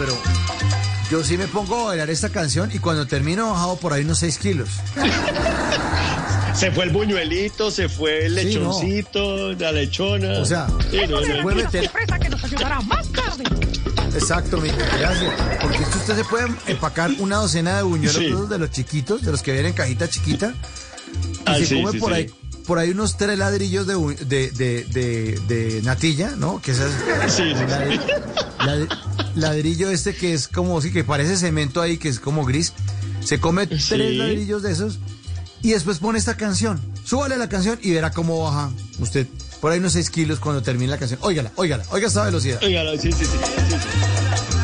[0.05, 0.19] Pero,
[1.11, 4.03] yo sí me pongo a bailar esta canción y cuando termino he bajado por ahí
[4.03, 4.69] unos 6 kilos.
[6.55, 8.69] Se fue el buñuelito, se fue el Sí, no.
[8.81, 10.39] lechoncito, la lechona.
[10.41, 11.43] O sea, Sí, no, no, se no.
[11.43, 11.91] puede meter...
[12.21, 13.45] que nos ayudará más tarde.
[14.15, 15.33] Exacto, mi gracias.
[15.63, 18.49] Porque es que usted se puede empacar una docena de buñuelos Sí.
[18.51, 21.93] de los chiquitos, de los que vienen en cajita chiquita, y Ah, se sí, come
[21.93, 22.19] sí, por sí.
[22.19, 22.31] ahí
[22.67, 23.95] por ahí unos tres ladrillos de,
[24.27, 26.61] de, de, de, de natilla, ¿no?
[26.63, 26.91] Que esas,
[27.29, 27.65] Sí, sí, sí.
[27.65, 28.01] ladri-
[28.65, 28.89] lad-
[29.35, 32.73] ladrillo este que es como, sí, que parece cemento ahí, que es como gris.
[33.25, 34.99] Se come tres ladrillos de esos
[35.63, 36.81] y después pone esta canción.
[37.05, 39.27] Súbale la canción y verá cómo baja usted
[39.61, 41.21] por ahí unos 6 kilos cuando termine la canción.
[41.23, 42.61] Óigala, óigala, oiga esta velocidad.
[42.65, 43.31] Óigalo, sí, sí, sí,
[43.69, 44.59] sí, sí.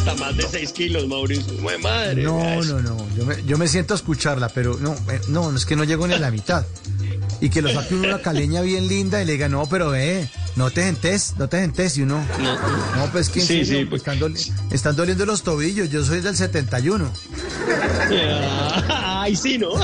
[0.00, 1.52] Hasta más de 6 kilos, Mauricio.
[1.82, 2.22] Madre.
[2.22, 2.96] No, no, no.
[3.16, 6.06] Yo me, yo me siento a escucharla, pero no, eh, no, es que no llego
[6.08, 6.64] ni a la mitad.
[7.42, 10.28] Y que lo saque uno una caleña bien linda y le diga, no, pero ve,
[10.56, 11.96] no te gentes, no te gentes.
[11.98, 12.22] Y uno,
[12.96, 14.00] no, pues que en Sí, sí, pues.
[14.02, 15.88] están, doli- están doliendo los tobillos.
[15.90, 17.10] Yo soy del 71.
[18.88, 19.70] Ay, sí, ¿no?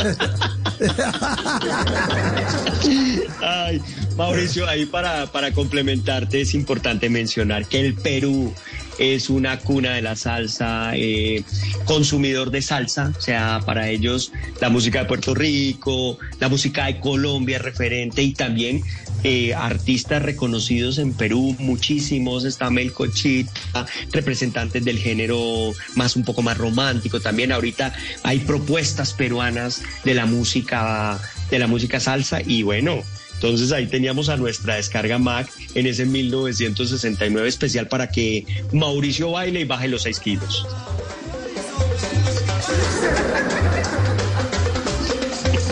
[3.43, 3.81] Ay,
[4.17, 8.53] Mauricio, ahí para, para complementarte es importante mencionar que el Perú
[8.99, 11.45] es una cuna de la salsa, eh,
[11.85, 16.99] consumidor de salsa, o sea, para ellos la música de Puerto Rico, la música de
[17.01, 18.83] Colombia referente y también
[19.23, 26.57] eh, artistas reconocidos en Perú, muchísimos, está Melcochita, representantes del género más un poco más
[26.57, 27.53] romántico también.
[27.53, 33.03] Ahorita hay propuestas peruanas de la música, de la música salsa y bueno.
[33.37, 39.61] Entonces ahí teníamos a nuestra descarga Mac en ese 1969 especial para que Mauricio baile
[39.61, 40.67] y baje los 6 kilos.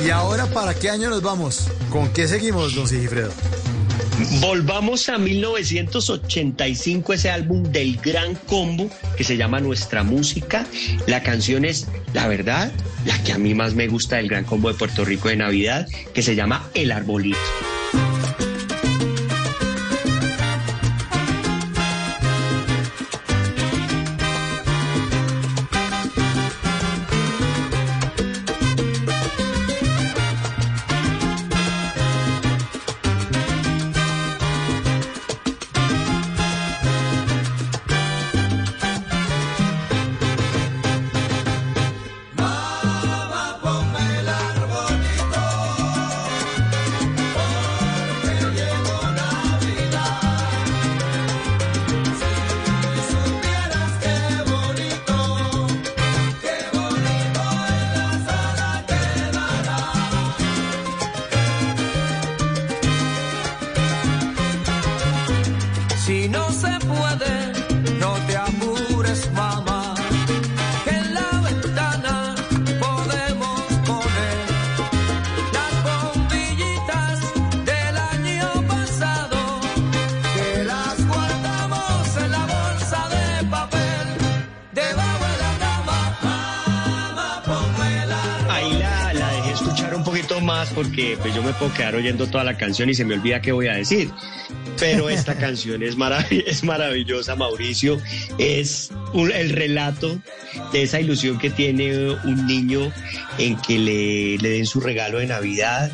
[0.05, 1.68] ¿Y ahora para qué año nos vamos?
[1.89, 3.33] ¿Con qué seguimos, don Sigifredo?
[4.41, 10.67] Volvamos a 1985, ese álbum del gran combo que se llama Nuestra Música.
[11.07, 12.70] La canción es, la verdad,
[13.05, 15.89] la que a mí más me gusta del gran combo de Puerto Rico de Navidad,
[16.12, 17.39] que se llama El Arbolito.
[91.65, 94.10] Puedo quedar oyendo toda la canción y se me olvida qué voy a decir.
[94.78, 98.01] Pero esta canción es, marav- es maravillosa, Mauricio.
[98.39, 100.18] Es un- el relato
[100.73, 102.93] de esa ilusión que tiene un niño
[103.39, 105.91] en que le, le den su regalo de Navidad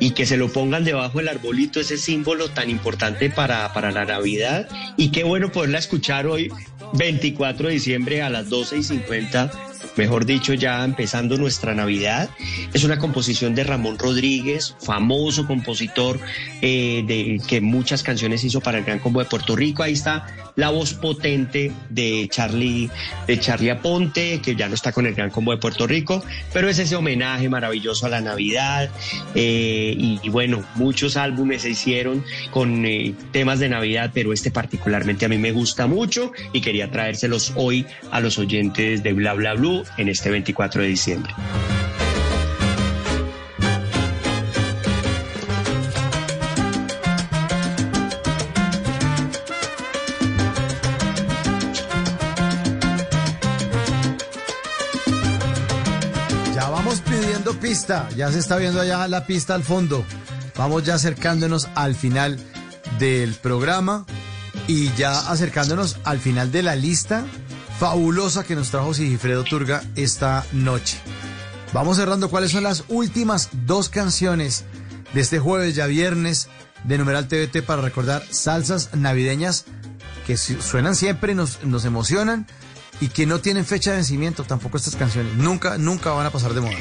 [0.00, 4.04] y que se lo pongan debajo del arbolito, ese símbolo tan importante para, para la
[4.04, 4.68] Navidad.
[4.96, 6.50] Y qué bueno poderla escuchar hoy,
[6.94, 9.50] 24 de diciembre a las 12 y 50
[9.96, 12.30] mejor dicho, ya empezando nuestra Navidad.
[12.72, 16.18] Es una composición de Ramón Rodríguez, famoso compositor
[16.60, 19.82] eh, de, que muchas canciones hizo para el Gran Combo de Puerto Rico.
[19.82, 22.90] Ahí está la voz potente de Charlie,
[23.26, 26.22] de Charlie Aponte, que ya no está con el Gran Combo de Puerto Rico,
[26.52, 28.90] pero es ese homenaje maravilloso a la Navidad.
[29.34, 35.24] eh, y, bueno, muchos álbumes se hicieron con eh, temas de Navidad, pero este particularmente
[35.24, 39.54] a mí me gusta mucho y quería traérselos hoy a los oyentes de Bla Bla
[39.54, 41.32] Blue en este 24 de diciembre.
[56.54, 60.04] Ya vamos pidiendo pista, ya se está viendo allá la pista al fondo.
[60.56, 62.38] Vamos ya acercándonos al final
[62.98, 64.04] del programa
[64.68, 67.24] y ya acercándonos al final de la lista
[67.82, 71.00] fabulosa que nos trajo Sigifredo Turga esta noche.
[71.72, 74.64] Vamos cerrando cuáles son las últimas dos canciones
[75.12, 76.46] de este jueves, ya viernes,
[76.84, 79.64] de Numeral TVT para recordar salsas navideñas
[80.28, 82.46] que su- suenan siempre, nos, nos emocionan
[83.00, 85.34] y que no tienen fecha de vencimiento tampoco estas canciones.
[85.34, 86.76] Nunca, nunca van a pasar de moda.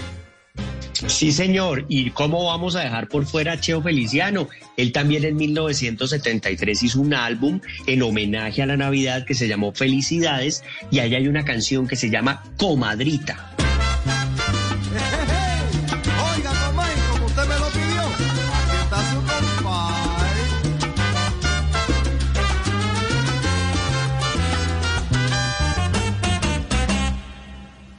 [1.07, 1.85] Sí, señor.
[1.87, 4.47] ¿Y cómo vamos a dejar por fuera a Cheo Feliciano?
[4.77, 9.73] Él también en 1973 hizo un álbum en homenaje a la Navidad que se llamó
[9.73, 13.51] Felicidades y ahí hay una canción que se llama Comadrita.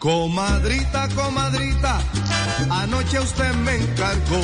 [0.03, 2.01] Comadrita, comadrita,
[2.71, 4.41] anoche usted me encargó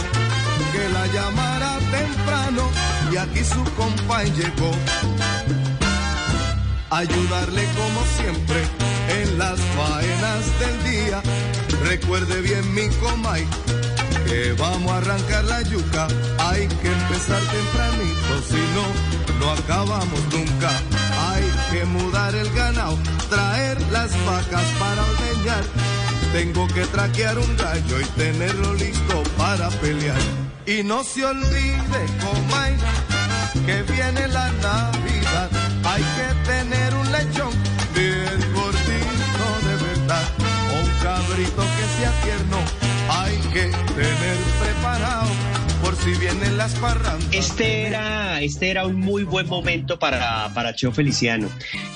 [0.73, 2.71] que la llamara temprano
[3.11, 4.73] y aquí su compa llegó.
[6.91, 8.63] Ayudarle como siempre
[9.21, 11.23] en las faenas del día.
[11.85, 13.47] Recuerde bien mi comay
[14.27, 16.09] que vamos a arrancar la yuca.
[16.39, 20.71] Hay que empezar tempranito, si no, no acabamos nunca.
[21.31, 22.99] Hay que mudar el ganado,
[23.31, 25.98] traer las vacas para ordeñar.
[26.33, 30.19] Tengo que traquear un gallo y tenerlo listo para pelear.
[30.67, 32.77] Y no se olvide, comay,
[33.65, 35.51] que viene la Navidad.
[35.85, 37.51] Hay que tener un lechón
[37.95, 40.25] bien gordito de verdad.
[40.71, 42.59] O un cabrito que sea tierno.
[43.11, 45.29] Hay que tener preparado
[46.05, 47.29] si vienen las parrandas.
[47.33, 51.49] Este era, este era un muy buen momento para, para Cheo Feliciano.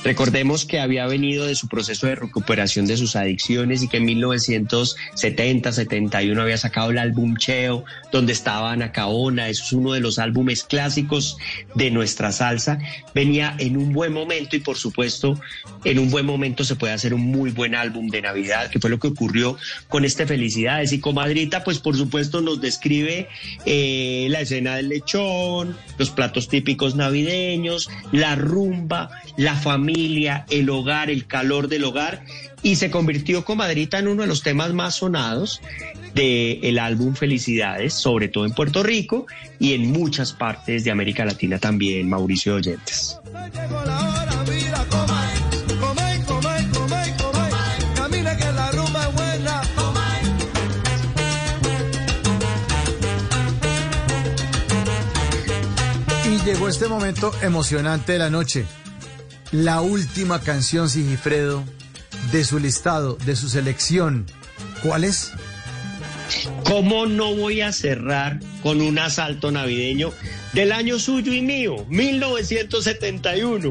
[0.04, 4.04] Recordemos que había venido de su proceso de recuperación de sus adicciones y que en
[4.06, 9.48] 1970, 71 había sacado el álbum Cheo, donde estaba Ana Caona.
[9.48, 11.36] Eso es uno de los álbumes clásicos
[11.74, 12.78] de nuestra salsa.
[13.14, 15.40] Venía en un buen momento y por supuesto
[15.84, 18.90] en un buen momento se puede hacer un muy buen álbum de Navidad, que fue
[18.90, 19.56] lo que ocurrió
[19.88, 20.92] con este Felicidades.
[20.92, 23.28] Y Comadrita, pues por supuesto nos describe
[23.66, 23.91] eh,
[24.28, 31.26] la escena del lechón, los platos típicos navideños, la rumba, la familia, el hogar, el
[31.26, 32.24] calor del hogar.
[32.62, 35.60] Y se convirtió Comadrita en uno de los temas más sonados
[36.14, 39.26] del álbum Felicidades, sobre todo en Puerto Rico
[39.58, 43.18] y en muchas partes de América Latina también, Mauricio Oyentes.
[56.44, 58.64] Llegó este momento emocionante de la noche.
[59.52, 61.64] La última canción, Sigifredo,
[62.32, 64.26] de su listado, de su selección.
[64.82, 65.32] ¿Cuál es?
[66.64, 70.12] ¿Cómo no voy a cerrar con un asalto navideño
[70.52, 73.68] del año suyo y mío, 1971?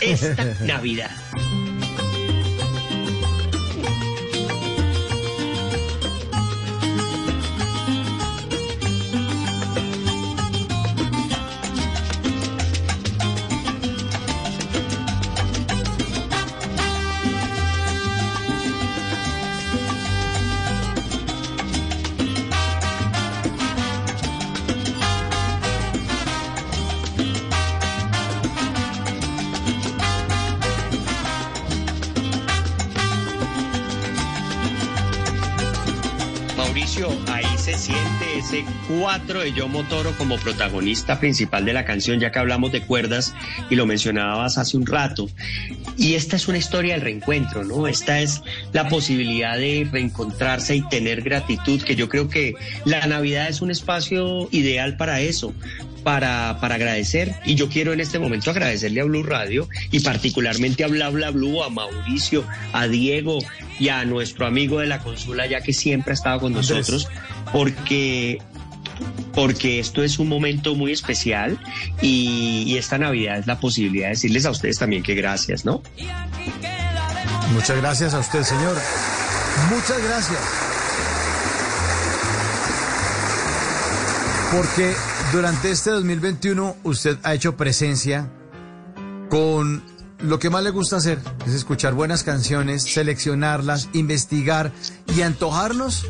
[0.00, 1.10] Esta Navidad.
[39.00, 43.34] 4 de Yomo Toro como protagonista principal de la canción, ya que hablamos de cuerdas
[43.70, 45.28] y lo mencionabas hace un rato.
[45.96, 47.86] Y esta es una historia del reencuentro, ¿no?
[47.86, 52.54] Esta es la posibilidad de reencontrarse y tener gratitud, que yo creo que
[52.84, 55.54] la Navidad es un espacio ideal para eso,
[56.02, 57.34] para, para agradecer.
[57.44, 61.30] Y yo quiero en este momento agradecerle a Blue Radio y particularmente a Bla Bla
[61.30, 63.38] Blue, a Mauricio, a Diego
[63.78, 67.08] y a nuestro amigo de la consola, ya que siempre ha estado con nosotros,
[67.52, 68.38] porque
[69.34, 71.58] porque esto es un momento muy especial
[72.00, 75.82] y, esta Navidad es la posibilidad de decirles a ustedes también que gracias, ¿no?
[77.52, 78.76] Muchas gracias a usted, señor.
[79.70, 80.38] Muchas gracias.
[84.50, 84.94] Porque
[85.32, 88.30] durante este 2021 usted ha hecho presencia
[89.28, 89.82] con
[90.18, 94.72] lo que más le gusta hacer, es escuchar buenas canciones, seleccionarlas, investigar
[95.14, 96.06] y antojarnos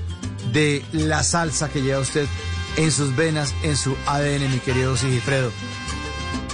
[0.53, 2.27] de la salsa que lleva usted
[2.77, 5.53] en sus venas, en su ADN, mi querido Sigifredo.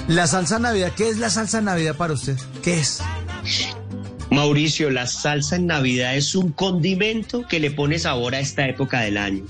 [0.08, 2.36] La salsa Navidad, ¿qué es la salsa Navidad para usted?
[2.62, 3.02] ¿Qué es?
[4.30, 9.00] Mauricio, la salsa en Navidad es un condimento que le pone sabor a esta época
[9.00, 9.44] del año.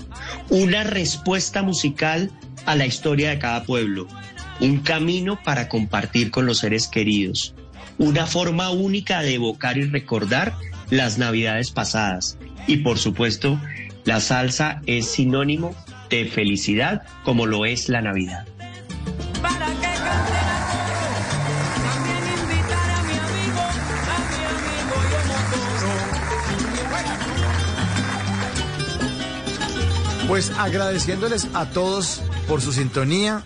[0.49, 2.31] Una respuesta musical
[2.65, 4.07] a la historia de cada pueblo.
[4.59, 7.53] Un camino para compartir con los seres queridos.
[7.97, 10.53] Una forma única de evocar y recordar
[10.89, 12.37] las Navidades pasadas.
[12.67, 13.59] Y por supuesto,
[14.05, 15.75] la salsa es sinónimo
[16.09, 18.45] de felicidad como lo es la Navidad.
[30.27, 33.43] Pues agradeciéndoles a todos por su sintonía.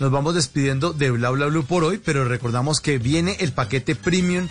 [0.00, 3.94] Nos vamos despidiendo de Bla Bla Blue por hoy, pero recordamos que viene el paquete
[3.94, 4.48] premium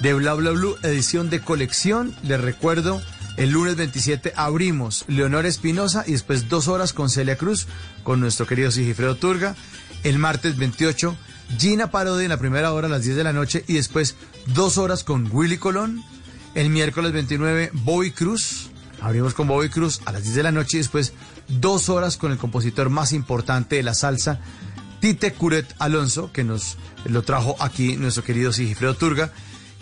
[0.00, 2.16] de Bla Bla Blue, edición de colección.
[2.24, 3.00] Les recuerdo,
[3.36, 7.66] el lunes 27 abrimos Leonor Espinosa y después dos horas con Celia Cruz,
[8.02, 9.56] con nuestro querido Sigifredo Turga.
[10.02, 11.16] El martes 28,
[11.58, 14.78] Gina Parodi en la primera hora a las 10 de la noche y después dos
[14.78, 16.02] horas con Willy Colón.
[16.54, 18.70] El miércoles 29, Bobby Cruz.
[19.00, 21.12] Abrimos con Bobby Cruz a las 10 de la noche y después
[21.48, 24.40] dos horas con el compositor más importante de la salsa,
[25.00, 26.76] Tite Curet Alonso, que nos
[27.06, 29.32] lo trajo aquí nuestro querido Sigifredo Turga.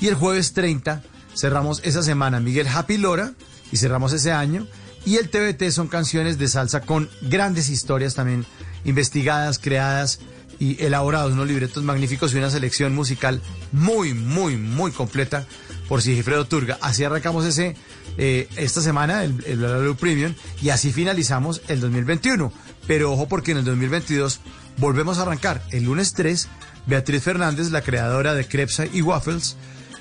[0.00, 1.02] Y el jueves 30
[1.38, 3.32] cerramos esa semana Miguel Happy Lora
[3.70, 4.66] y cerramos ese año.
[5.04, 8.44] Y el TBT son canciones de salsa con grandes historias también
[8.84, 10.18] investigadas, creadas
[10.58, 13.40] y elaborados, unos libretos magníficos y una selección musical
[13.72, 15.46] muy, muy, muy completa
[15.88, 16.78] por Sigifredo Turga.
[16.80, 17.76] Así arrancamos ese
[18.18, 22.52] eh, esta semana, el, Blue Premium, y así finalizamos el 2021.
[22.86, 24.40] Pero ojo porque en el 2022
[24.78, 25.62] volvemos a arrancar.
[25.70, 26.48] El lunes 3,
[26.86, 29.56] Beatriz Fernández, la creadora de Crepes y Waffles,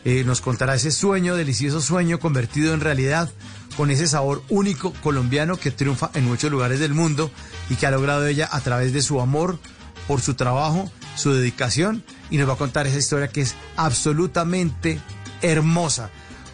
[0.06, 3.30] eh, nos contará ese sueño, delicioso sueño convertido en realidad
[3.76, 7.32] con ese sabor único colombiano que triunfa en muchos lugares del mundo
[7.69, 9.59] y que ha logrado ella a través de su amor
[10.08, 15.00] por su trabajo, su dedicación y nos va a contar esa historia que es absolutamente
[15.42, 16.09] hermosa.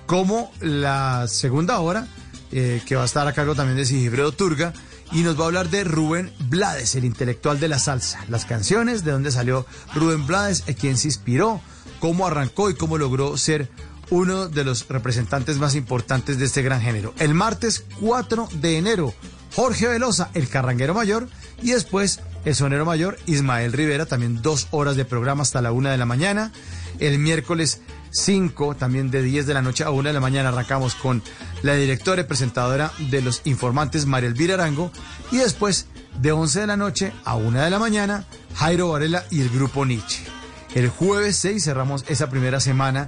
[0.06, 2.08] Como la segunda hora,
[2.52, 4.74] eh, que va a estar a cargo también de Sigifredo Turga,
[5.12, 8.26] y nos va a hablar de Rubén Blades, el intelectual de la salsa.
[8.30, 11.62] Las canciones, de dónde salió Rubén Blades, a quién se inspiró,
[12.04, 13.70] cómo arrancó y cómo logró ser
[14.10, 17.14] uno de los representantes más importantes de este gran género.
[17.18, 19.14] El martes 4 de enero,
[19.56, 21.30] Jorge Velosa, el carranguero mayor,
[21.62, 25.92] y después el sonero mayor, Ismael Rivera, también dos horas de programa hasta la una
[25.92, 26.52] de la mañana.
[27.00, 27.80] El miércoles
[28.12, 31.24] 5, también de 10 de la noche a 1 de la mañana, arrancamos con
[31.62, 34.92] la directora y presentadora de Los Informantes, María Elvira Arango,
[35.32, 35.88] y después
[36.20, 38.26] de 11 de la noche a 1 de la mañana,
[38.56, 40.43] Jairo Varela y el grupo Nietzsche.
[40.76, 43.08] El jueves 6 cerramos esa primera semana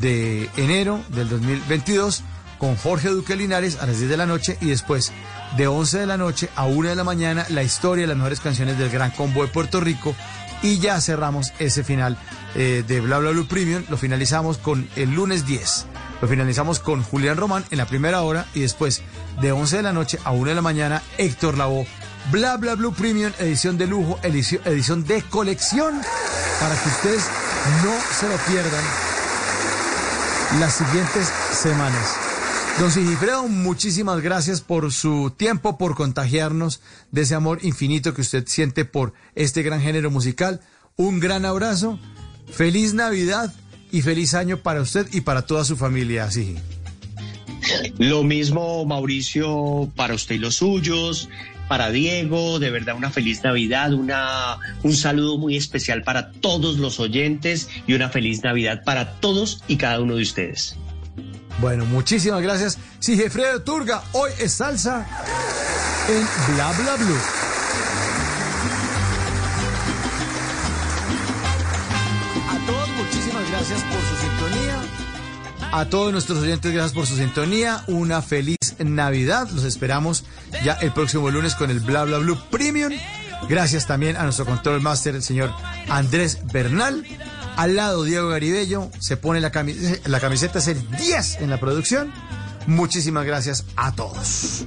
[0.00, 2.22] de enero del 2022
[2.58, 5.12] con Jorge Duque Linares a las 10 de la noche y después
[5.56, 8.40] de 11 de la noche a 1 de la mañana la historia de las mejores
[8.40, 10.14] canciones del Gran Combo de Puerto Rico
[10.62, 12.16] y ya cerramos ese final
[12.54, 15.86] eh, de Bla Bla Blue Premium, lo finalizamos con el lunes 10.
[16.20, 19.02] Lo finalizamos con Julián Román en la primera hora y después
[19.40, 21.86] de 11 de la noche a 1 de la mañana Héctor Lavoe.
[22.30, 26.00] Bla Bla Blue Premium, edición de lujo, edición, de colección,
[26.60, 27.24] para que ustedes
[27.82, 28.84] no se lo pierdan
[30.60, 32.16] las siguientes semanas.
[32.78, 38.46] Don Sigifredo, muchísimas gracias por su tiempo, por contagiarnos de ese amor infinito que usted
[38.46, 40.60] siente por este gran género musical.
[40.96, 41.98] Un gran abrazo,
[42.52, 43.52] feliz Navidad
[43.90, 46.56] y feliz año para usted y para toda su familia, Sigi.
[47.98, 51.28] Lo mismo, Mauricio, para usted y los suyos,
[51.70, 56.98] para Diego, de verdad una feliz Navidad, una, un saludo muy especial para todos los
[56.98, 60.74] oyentes y una feliz Navidad para todos y cada uno de ustedes.
[61.60, 62.76] Bueno, muchísimas gracias.
[62.98, 65.06] Sigifredo Turga, hoy es salsa
[66.08, 67.20] en Bla Bla Blue.
[72.48, 74.99] A todos, muchísimas gracias por su sintonía.
[75.72, 77.84] A todos nuestros oyentes, gracias por su sintonía.
[77.86, 79.48] Una feliz Navidad.
[79.50, 80.24] Los esperamos
[80.64, 82.92] ya el próximo lunes con el Bla Bla Blue Premium.
[83.48, 85.52] Gracias también a nuestro control master, el señor
[85.88, 87.06] Andrés Bernal.
[87.56, 91.60] Al lado, Diego Garibello se pone la camiseta, la camiseta es el 10 en la
[91.60, 92.12] producción.
[92.66, 94.64] Muchísimas gracias a todos.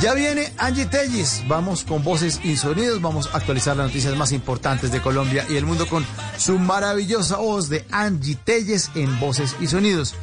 [0.00, 1.42] Ya viene Angie Tellis.
[1.48, 3.00] Vamos con voces y sonidos.
[3.00, 6.04] Vamos a actualizar las noticias más importantes de Colombia y el mundo con
[6.36, 10.14] su maravillosa voz de Angie Telles en voces y sonidos.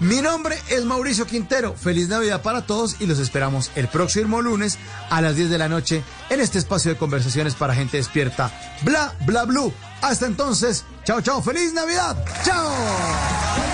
[0.00, 1.74] Mi nombre es Mauricio Quintero.
[1.74, 5.68] Feliz Navidad para todos y los esperamos el próximo lunes a las 10 de la
[5.68, 8.50] noche en este espacio de conversaciones para gente despierta.
[8.82, 9.72] Bla, bla, blue.
[10.02, 11.42] Hasta entonces, chao, chao.
[11.42, 12.22] Feliz Navidad.
[12.44, 13.73] Chao.